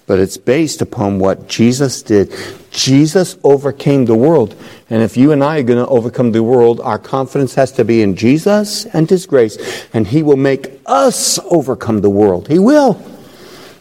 but 0.08 0.20
it's 0.20 0.38
based 0.38 0.82
upon 0.82 1.20
what 1.20 1.50
Jesus 1.50 2.02
did. 2.02 2.34
Jesus 2.72 3.38
overcame 3.44 4.06
the 4.06 4.16
world. 4.16 4.56
And 4.90 5.04
if 5.04 5.18
you 5.18 5.34
and 5.34 5.44
I 5.44 5.60
are 5.60 5.64
going 5.64 5.86
to 5.86 5.92
overcome 5.92 6.32
the 6.32 6.42
world, 6.42 6.80
our 6.80 6.98
confidence 6.98 7.54
has 7.56 7.74
to 7.74 7.84
be 7.84 8.02
in 8.02 8.16
Jesus 8.16 8.86
and 8.86 9.10
His 9.10 9.26
grace. 9.26 9.86
And 9.94 10.08
He 10.08 10.24
will 10.24 10.38
make 10.38 10.80
us 10.86 11.40
overcome 11.40 12.00
the 12.00 12.10
world. 12.10 12.48
He 12.48 12.58
will. 12.58 12.94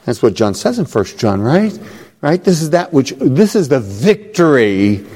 That's 0.05 0.21
what 0.21 0.35
John 0.35 0.55
says 0.55 0.81
in 0.81 0.85
First 0.85 1.17
John, 1.17 1.41
right? 1.41 1.79
Right? 2.21 2.43
This 2.43 2.61
is 2.61 2.71
that 2.71 2.93
which, 2.93 3.13
this 3.19 3.55
is 3.55 3.69
the 3.69 3.81
victory, 3.81 5.07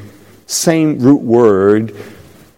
same 0.47 1.01
root 1.01 1.23
word, 1.23 1.97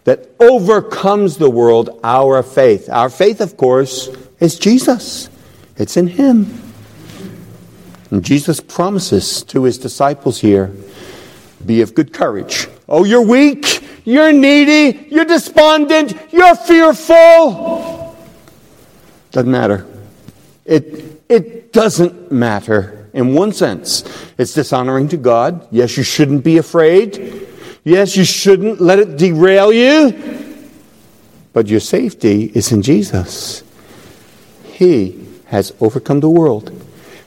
that 0.05 0.29
overcomes 0.41 1.39
the 1.39 1.49
world, 1.49 2.01
our 2.05 2.43
faith. 2.43 2.91
Our 2.91 3.09
faith, 3.09 3.41
of 3.41 3.57
course, 3.57 4.09
is 4.41 4.59
Jesus. 4.59 5.31
It's 5.79 5.97
in 5.97 6.07
Him. 6.07 6.72
And 8.13 8.23
Jesus 8.23 8.61
promises 8.61 9.43
to 9.45 9.65
his 9.65 9.79
disciples 9.79 10.39
here 10.39 10.71
be 11.65 11.81
of 11.81 11.95
good 11.95 12.13
courage. 12.13 12.69
Oh, 12.87 13.05
you're 13.05 13.25
weak, 13.25 13.83
you're 14.05 14.33
needy, 14.33 15.07
you're 15.11 15.25
despondent, 15.25 16.13
you're 16.31 16.55
fearful. 16.55 18.15
Doesn't 19.31 19.51
matter. 19.51 19.87
It, 20.67 21.23
it 21.31 21.73
doesn't 21.73 22.31
matter. 22.31 23.09
In 23.15 23.33
one 23.33 23.53
sense, 23.53 24.05
it's 24.37 24.53
dishonoring 24.53 25.09
to 25.09 25.17
God. 25.17 25.67
Yes, 25.71 25.97
you 25.97 26.03
shouldn't 26.03 26.45
be 26.45 26.59
afraid. 26.59 27.49
Yes, 27.83 28.15
you 28.15 28.25
shouldn't 28.25 28.79
let 28.79 28.99
it 28.99 29.17
derail 29.17 29.73
you. 29.73 30.69
But 31.55 31.69
your 31.69 31.81
safety 31.81 32.53
is 32.55 32.73
in 32.73 32.83
Jesus. 32.83 33.63
He 34.65 35.27
has 35.47 35.73
overcome 35.81 36.21
the 36.21 36.29
world 36.29 36.79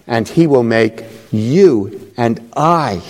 and 0.07 0.27
he 0.27 0.47
will 0.47 0.63
make 0.63 1.03
you 1.31 2.11
and 2.17 2.51
I 2.55 3.01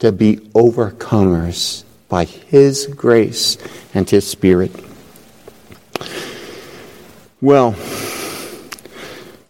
to 0.00 0.12
be 0.12 0.36
overcomers 0.54 1.84
by 2.08 2.24
his 2.24 2.86
grace 2.86 3.56
and 3.94 4.08
his 4.08 4.26
spirit. 4.26 4.72
Well, 7.40 7.74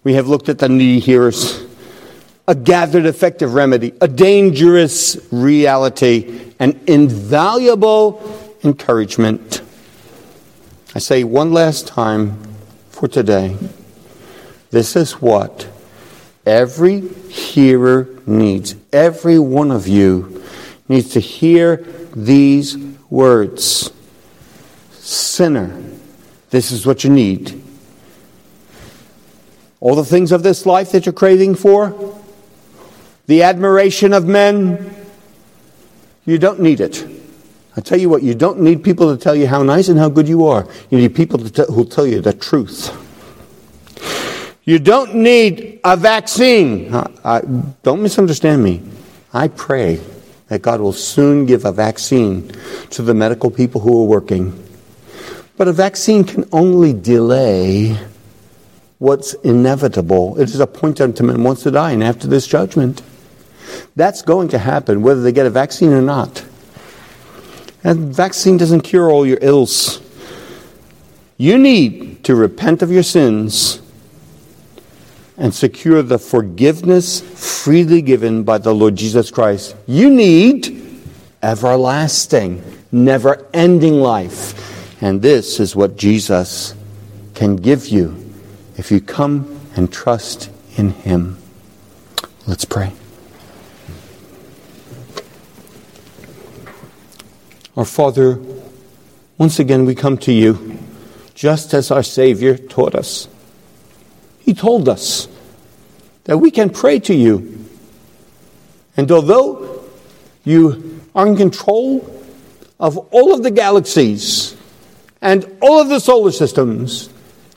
we 0.05 0.15
have 0.15 0.29
looked 0.29 0.49
at 0.49 0.59
the 0.59 0.69
needy 0.69 1.01
hearers, 1.01 1.65
a 2.47 2.55
gathered 2.55 3.07
effective 3.07 3.55
remedy, 3.55 3.93
a 4.01 4.09
dangerous 4.09 5.17
reality, 5.33 6.53
an 6.59 6.79
invaluable 6.87 8.23
encouragement. 8.63 9.63
I 10.95 10.99
say 10.99 11.25
one 11.25 11.53
last 11.53 11.87
time 11.87 12.39
for 12.91 13.09
today 13.09 13.57
this 14.71 14.95
is 14.95 15.21
what 15.21 15.67
Every 16.47 17.01
hearer 17.01 18.09
needs, 18.27 18.75
every 18.93 19.39
one 19.39 19.71
of 19.71 19.87
you 19.87 20.43
needs 20.89 21.11
to 21.11 21.21
hear 21.21 21.77
these 22.15 22.77
words 23.09 23.93
Sinner, 24.93 25.83
this 26.51 26.71
is 26.71 26.87
what 26.87 27.05
you 27.05 27.11
need. 27.11 27.63
All 29.81 29.95
the 29.95 30.05
things 30.05 30.31
of 30.31 30.43
this 30.43 30.67
life 30.67 30.93
that 30.93 31.07
you're 31.07 31.13
craving 31.13 31.57
for, 31.57 32.17
the 33.27 33.43
admiration 33.43 34.13
of 34.13 34.27
men, 34.27 34.95
you 36.27 36.39
don't 36.39 36.61
need 36.61 36.81
it. 36.81 37.05
I 37.77 37.81
tell 37.81 37.99
you 37.99 38.09
what, 38.09 38.23
you 38.23 38.35
don't 38.35 38.61
need 38.61 38.85
people 38.85 39.15
to 39.15 39.21
tell 39.21 39.35
you 39.35 39.47
how 39.47 39.63
nice 39.63 39.89
and 39.89 39.99
how 39.99 40.09
good 40.09 40.29
you 40.29 40.47
are. 40.47 40.67
You 40.91 40.99
need 40.99 41.15
people 41.15 41.39
who'll 41.39 41.85
tell 41.85 42.07
you 42.07 42.21
the 42.21 42.33
truth. 42.33 42.97
You 44.71 44.79
don't 44.79 45.17
need 45.17 45.81
a 45.83 45.97
vaccine. 45.97 46.93
Don't 47.83 48.03
misunderstand 48.03 48.63
me. 48.63 48.81
I 49.33 49.49
pray 49.49 50.01
that 50.47 50.63
God 50.63 50.81
will 50.81 50.93
soon 50.93 51.45
give 51.45 51.65
a 51.65 51.73
vaccine 51.73 52.53
to 52.91 53.03
the 53.03 53.13
medical 53.13 53.51
people 53.51 53.81
who 53.81 54.01
are 54.01 54.07
working. 54.07 54.65
But 55.57 55.67
a 55.67 55.73
vaccine 55.73 56.23
can 56.23 56.49
only 56.53 56.93
delay 56.93 57.99
what's 58.99 59.35
inevitable. 59.43 60.41
It 60.41 60.51
is 60.51 60.61
appointed 60.61 61.03
unto 61.03 61.25
men 61.25 61.43
once 61.43 61.65
to 61.65 61.73
die, 61.73 61.91
and 61.91 62.05
after 62.05 62.29
this 62.29 62.47
judgment. 62.47 63.03
That's 63.97 64.23
going 64.23 64.47
to 64.51 64.59
happen 64.59 65.03
whether 65.03 65.21
they 65.21 65.33
get 65.33 65.47
a 65.47 65.51
vaccine 65.51 65.93
or 65.93 66.01
not. 66.01 66.45
And 67.83 68.15
vaccine 68.15 68.57
doesn't 68.57 68.83
cure 68.83 69.11
all 69.11 69.27
your 69.27 69.39
ills. 69.43 70.01
You 71.39 71.59
need 71.59 72.23
to 72.23 72.37
repent 72.37 72.83
of 72.83 72.93
your 72.93 73.03
sins 73.03 73.83
and 75.41 75.55
secure 75.55 76.03
the 76.03 76.19
forgiveness 76.19 77.23
freely 77.63 78.03
given 78.03 78.45
by 78.45 78.59
the 78.59 78.75
Lord 78.75 78.95
Jesus 78.95 79.31
Christ. 79.31 79.75
You 79.87 80.11
need 80.11 81.03
everlasting, 81.43 82.63
never 82.93 83.49
ending 83.55 83.95
life. 83.95 85.03
And 85.03 85.23
this 85.23 85.59
is 85.59 85.75
what 85.75 85.97
Jesus 85.97 86.75
can 87.35 87.57
give 87.57 87.89
you 87.89 88.23
if 88.77 88.93
you 88.93 89.01
come 89.01 89.59
and 89.75 89.91
trust 89.91 90.51
in 90.77 90.91
Him. 90.91 91.39
Let's 92.47 92.67
pray. 92.67 92.93
Our 97.79 97.87
Father, 97.87 98.39
once 99.39 99.59
again 99.59 99.87
we 99.87 99.95
come 99.95 100.19
to 100.19 100.33
you 100.33 100.79
just 101.35 101.73
as 101.73 101.91
our 101.91 102.03
Savior 102.03 102.59
taught 102.59 102.95
us. 102.95 103.27
He 104.41 104.55
told 104.55 104.89
us 104.89 105.29
that 106.25 106.39
we 106.39 106.51
can 106.51 106.71
pray 106.71 106.99
to 107.01 107.15
you. 107.15 107.65
And 108.97 109.11
although 109.11 109.85
you 110.45 111.01
are 111.15 111.27
in 111.27 111.37
control 111.37 112.23
of 112.79 112.97
all 113.13 113.33
of 113.35 113.43
the 113.43 113.51
galaxies 113.51 114.57
and 115.21 115.45
all 115.61 115.81
of 115.81 115.89
the 115.89 116.01
solar 116.01 116.33
systems 116.33 117.11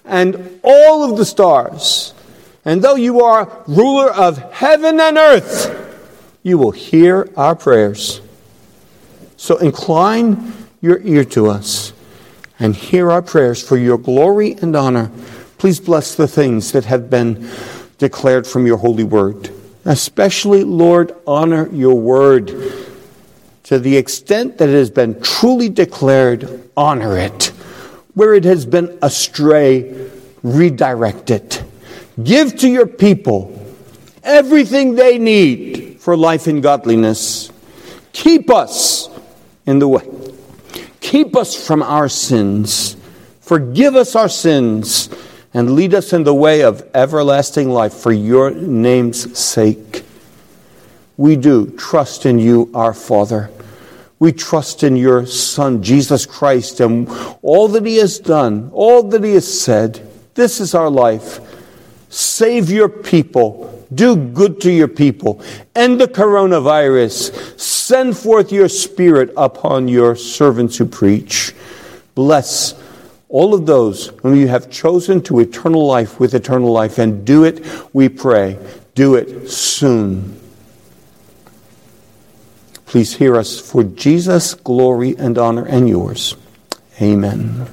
and 0.06 0.60
all 0.64 1.10
of 1.10 1.18
the 1.18 1.26
stars, 1.26 2.14
and 2.66 2.82
though 2.82 2.96
you 2.96 3.22
are 3.22 3.64
ruler 3.68 4.12
of 4.12 4.38
heaven 4.52 5.00
and 5.00 5.18
earth, 5.18 5.80
you 6.44 6.58
will 6.58 6.72
hear 6.72 7.30
our 7.36 7.56
prayers. 7.56 8.22
So 9.38 9.58
incline 9.58 10.54
your 10.82 11.00
ear 11.02 11.26
to 11.26 11.48
us 11.48 11.94
and 12.60 12.76
hear 12.76 13.12
our 13.12 13.22
prayers 13.22 13.66
for 13.66 13.78
your 13.78 13.98
glory 13.98 14.54
and 14.62 14.76
honor. 14.76 15.12
Please 15.64 15.80
bless 15.80 16.16
the 16.16 16.28
things 16.28 16.74
that 16.74 16.84
have 16.84 17.10
been 17.10 17.50
declared 17.98 18.46
from 18.46 18.68
your 18.68 18.76
holy 18.76 19.06
word. 19.06 19.50
Especially, 19.86 20.66
Lord, 20.66 21.16
honor 21.26 21.70
your 21.70 21.98
word. 21.98 22.52
To 23.64 23.80
the 23.80 23.96
extent 23.96 24.58
that 24.58 24.68
it 24.68 24.74
has 24.74 24.90
been 24.90 25.22
truly 25.22 25.70
declared, 25.70 26.70
honor 26.76 27.18
it. 27.18 27.46
Where 28.14 28.34
it 28.34 28.44
has 28.44 28.66
been 28.66 29.00
astray, 29.02 30.10
redirect 30.44 31.32
it. 31.32 31.64
Give 32.22 32.54
to 32.58 32.68
your 32.68 32.86
people 32.86 33.58
everything 34.22 34.96
they 34.96 35.18
need 35.18 36.02
for 36.02 36.18
life 36.18 36.46
and 36.46 36.62
godliness. 36.62 37.54
Keep 38.12 38.50
us 38.50 39.08
in 39.66 39.80
the 39.80 39.88
way. 39.88 40.06
Keep 41.00 41.38
us 41.38 41.56
from 41.56 41.82
our 41.82 42.10
sins. 42.10 42.98
Forgive 43.40 43.96
us 43.96 44.14
our 44.18 44.28
sins 44.28 45.08
and 45.54 45.76
lead 45.76 45.94
us 45.94 46.14
in 46.14 46.24
the 46.24 46.34
way 46.34 46.64
of 46.64 46.88
everlasting 46.94 47.70
life 47.70 47.94
for 47.94 48.12
your 48.12 48.52
name's 48.52 49.38
sake. 49.38 50.04
We 51.18 51.36
do 51.36 51.70
trust 51.78 52.26
in 52.26 52.40
you, 52.40 52.72
our 52.74 52.94
Father. 52.94 53.52
We 54.18 54.32
trust 54.32 54.84
in 54.84 54.96
your 54.96 55.26
Son, 55.26 55.84
Jesus 55.84 56.26
Christ, 56.26 56.80
and 56.80 57.08
all 57.42 57.68
that 57.68 57.86
he 57.86 57.98
has 57.98 58.20
done, 58.20 58.72
all 58.74 59.04
that 59.04 59.24
he 59.24 59.34
has 59.34 59.62
said. 59.62 60.10
This 60.34 60.60
is 60.60 60.74
our 60.74 60.90
life. 60.90 61.40
Save 62.10 62.72
your 62.72 62.90
people. 62.90 63.70
Do 63.94 64.16
good 64.16 64.60
to 64.62 64.72
your 64.72 64.88
people. 64.88 65.44
End 65.76 66.02
the 66.02 66.08
coronavirus. 66.08 67.60
Send 67.60 68.18
forth 68.18 68.52
your 68.52 68.70
spirit 68.70 69.32
upon 69.38 69.88
your 69.88 70.16
servants 70.16 70.78
who 70.78 70.86
preach. 70.86 71.54
Bless 72.16 72.74
all 73.34 73.56
of 73.56 73.66
those 73.66 74.14
whom 74.22 74.36
you 74.36 74.48
have 74.48 74.70
chosen 74.70 75.20
to 75.20 75.40
eternal 75.40 75.88
life 75.88 76.20
with 76.20 76.36
eternal 76.36 76.72
life. 76.72 77.00
And 77.00 77.26
do 77.26 77.44
it, 77.44 77.66
we 77.92 78.08
pray. 78.08 78.60
Do 78.94 79.16
it 79.16 79.50
soon. 79.50 80.40
Please 82.86 83.16
hear 83.16 83.36
us 83.36 83.60
for 83.60 83.84
Jesus' 83.84 84.54
glory 84.54 85.18
and 85.18 85.36
honor 85.40 85.66
and 85.66 85.90
yours. 85.90 86.36
Amen. 87.02 87.68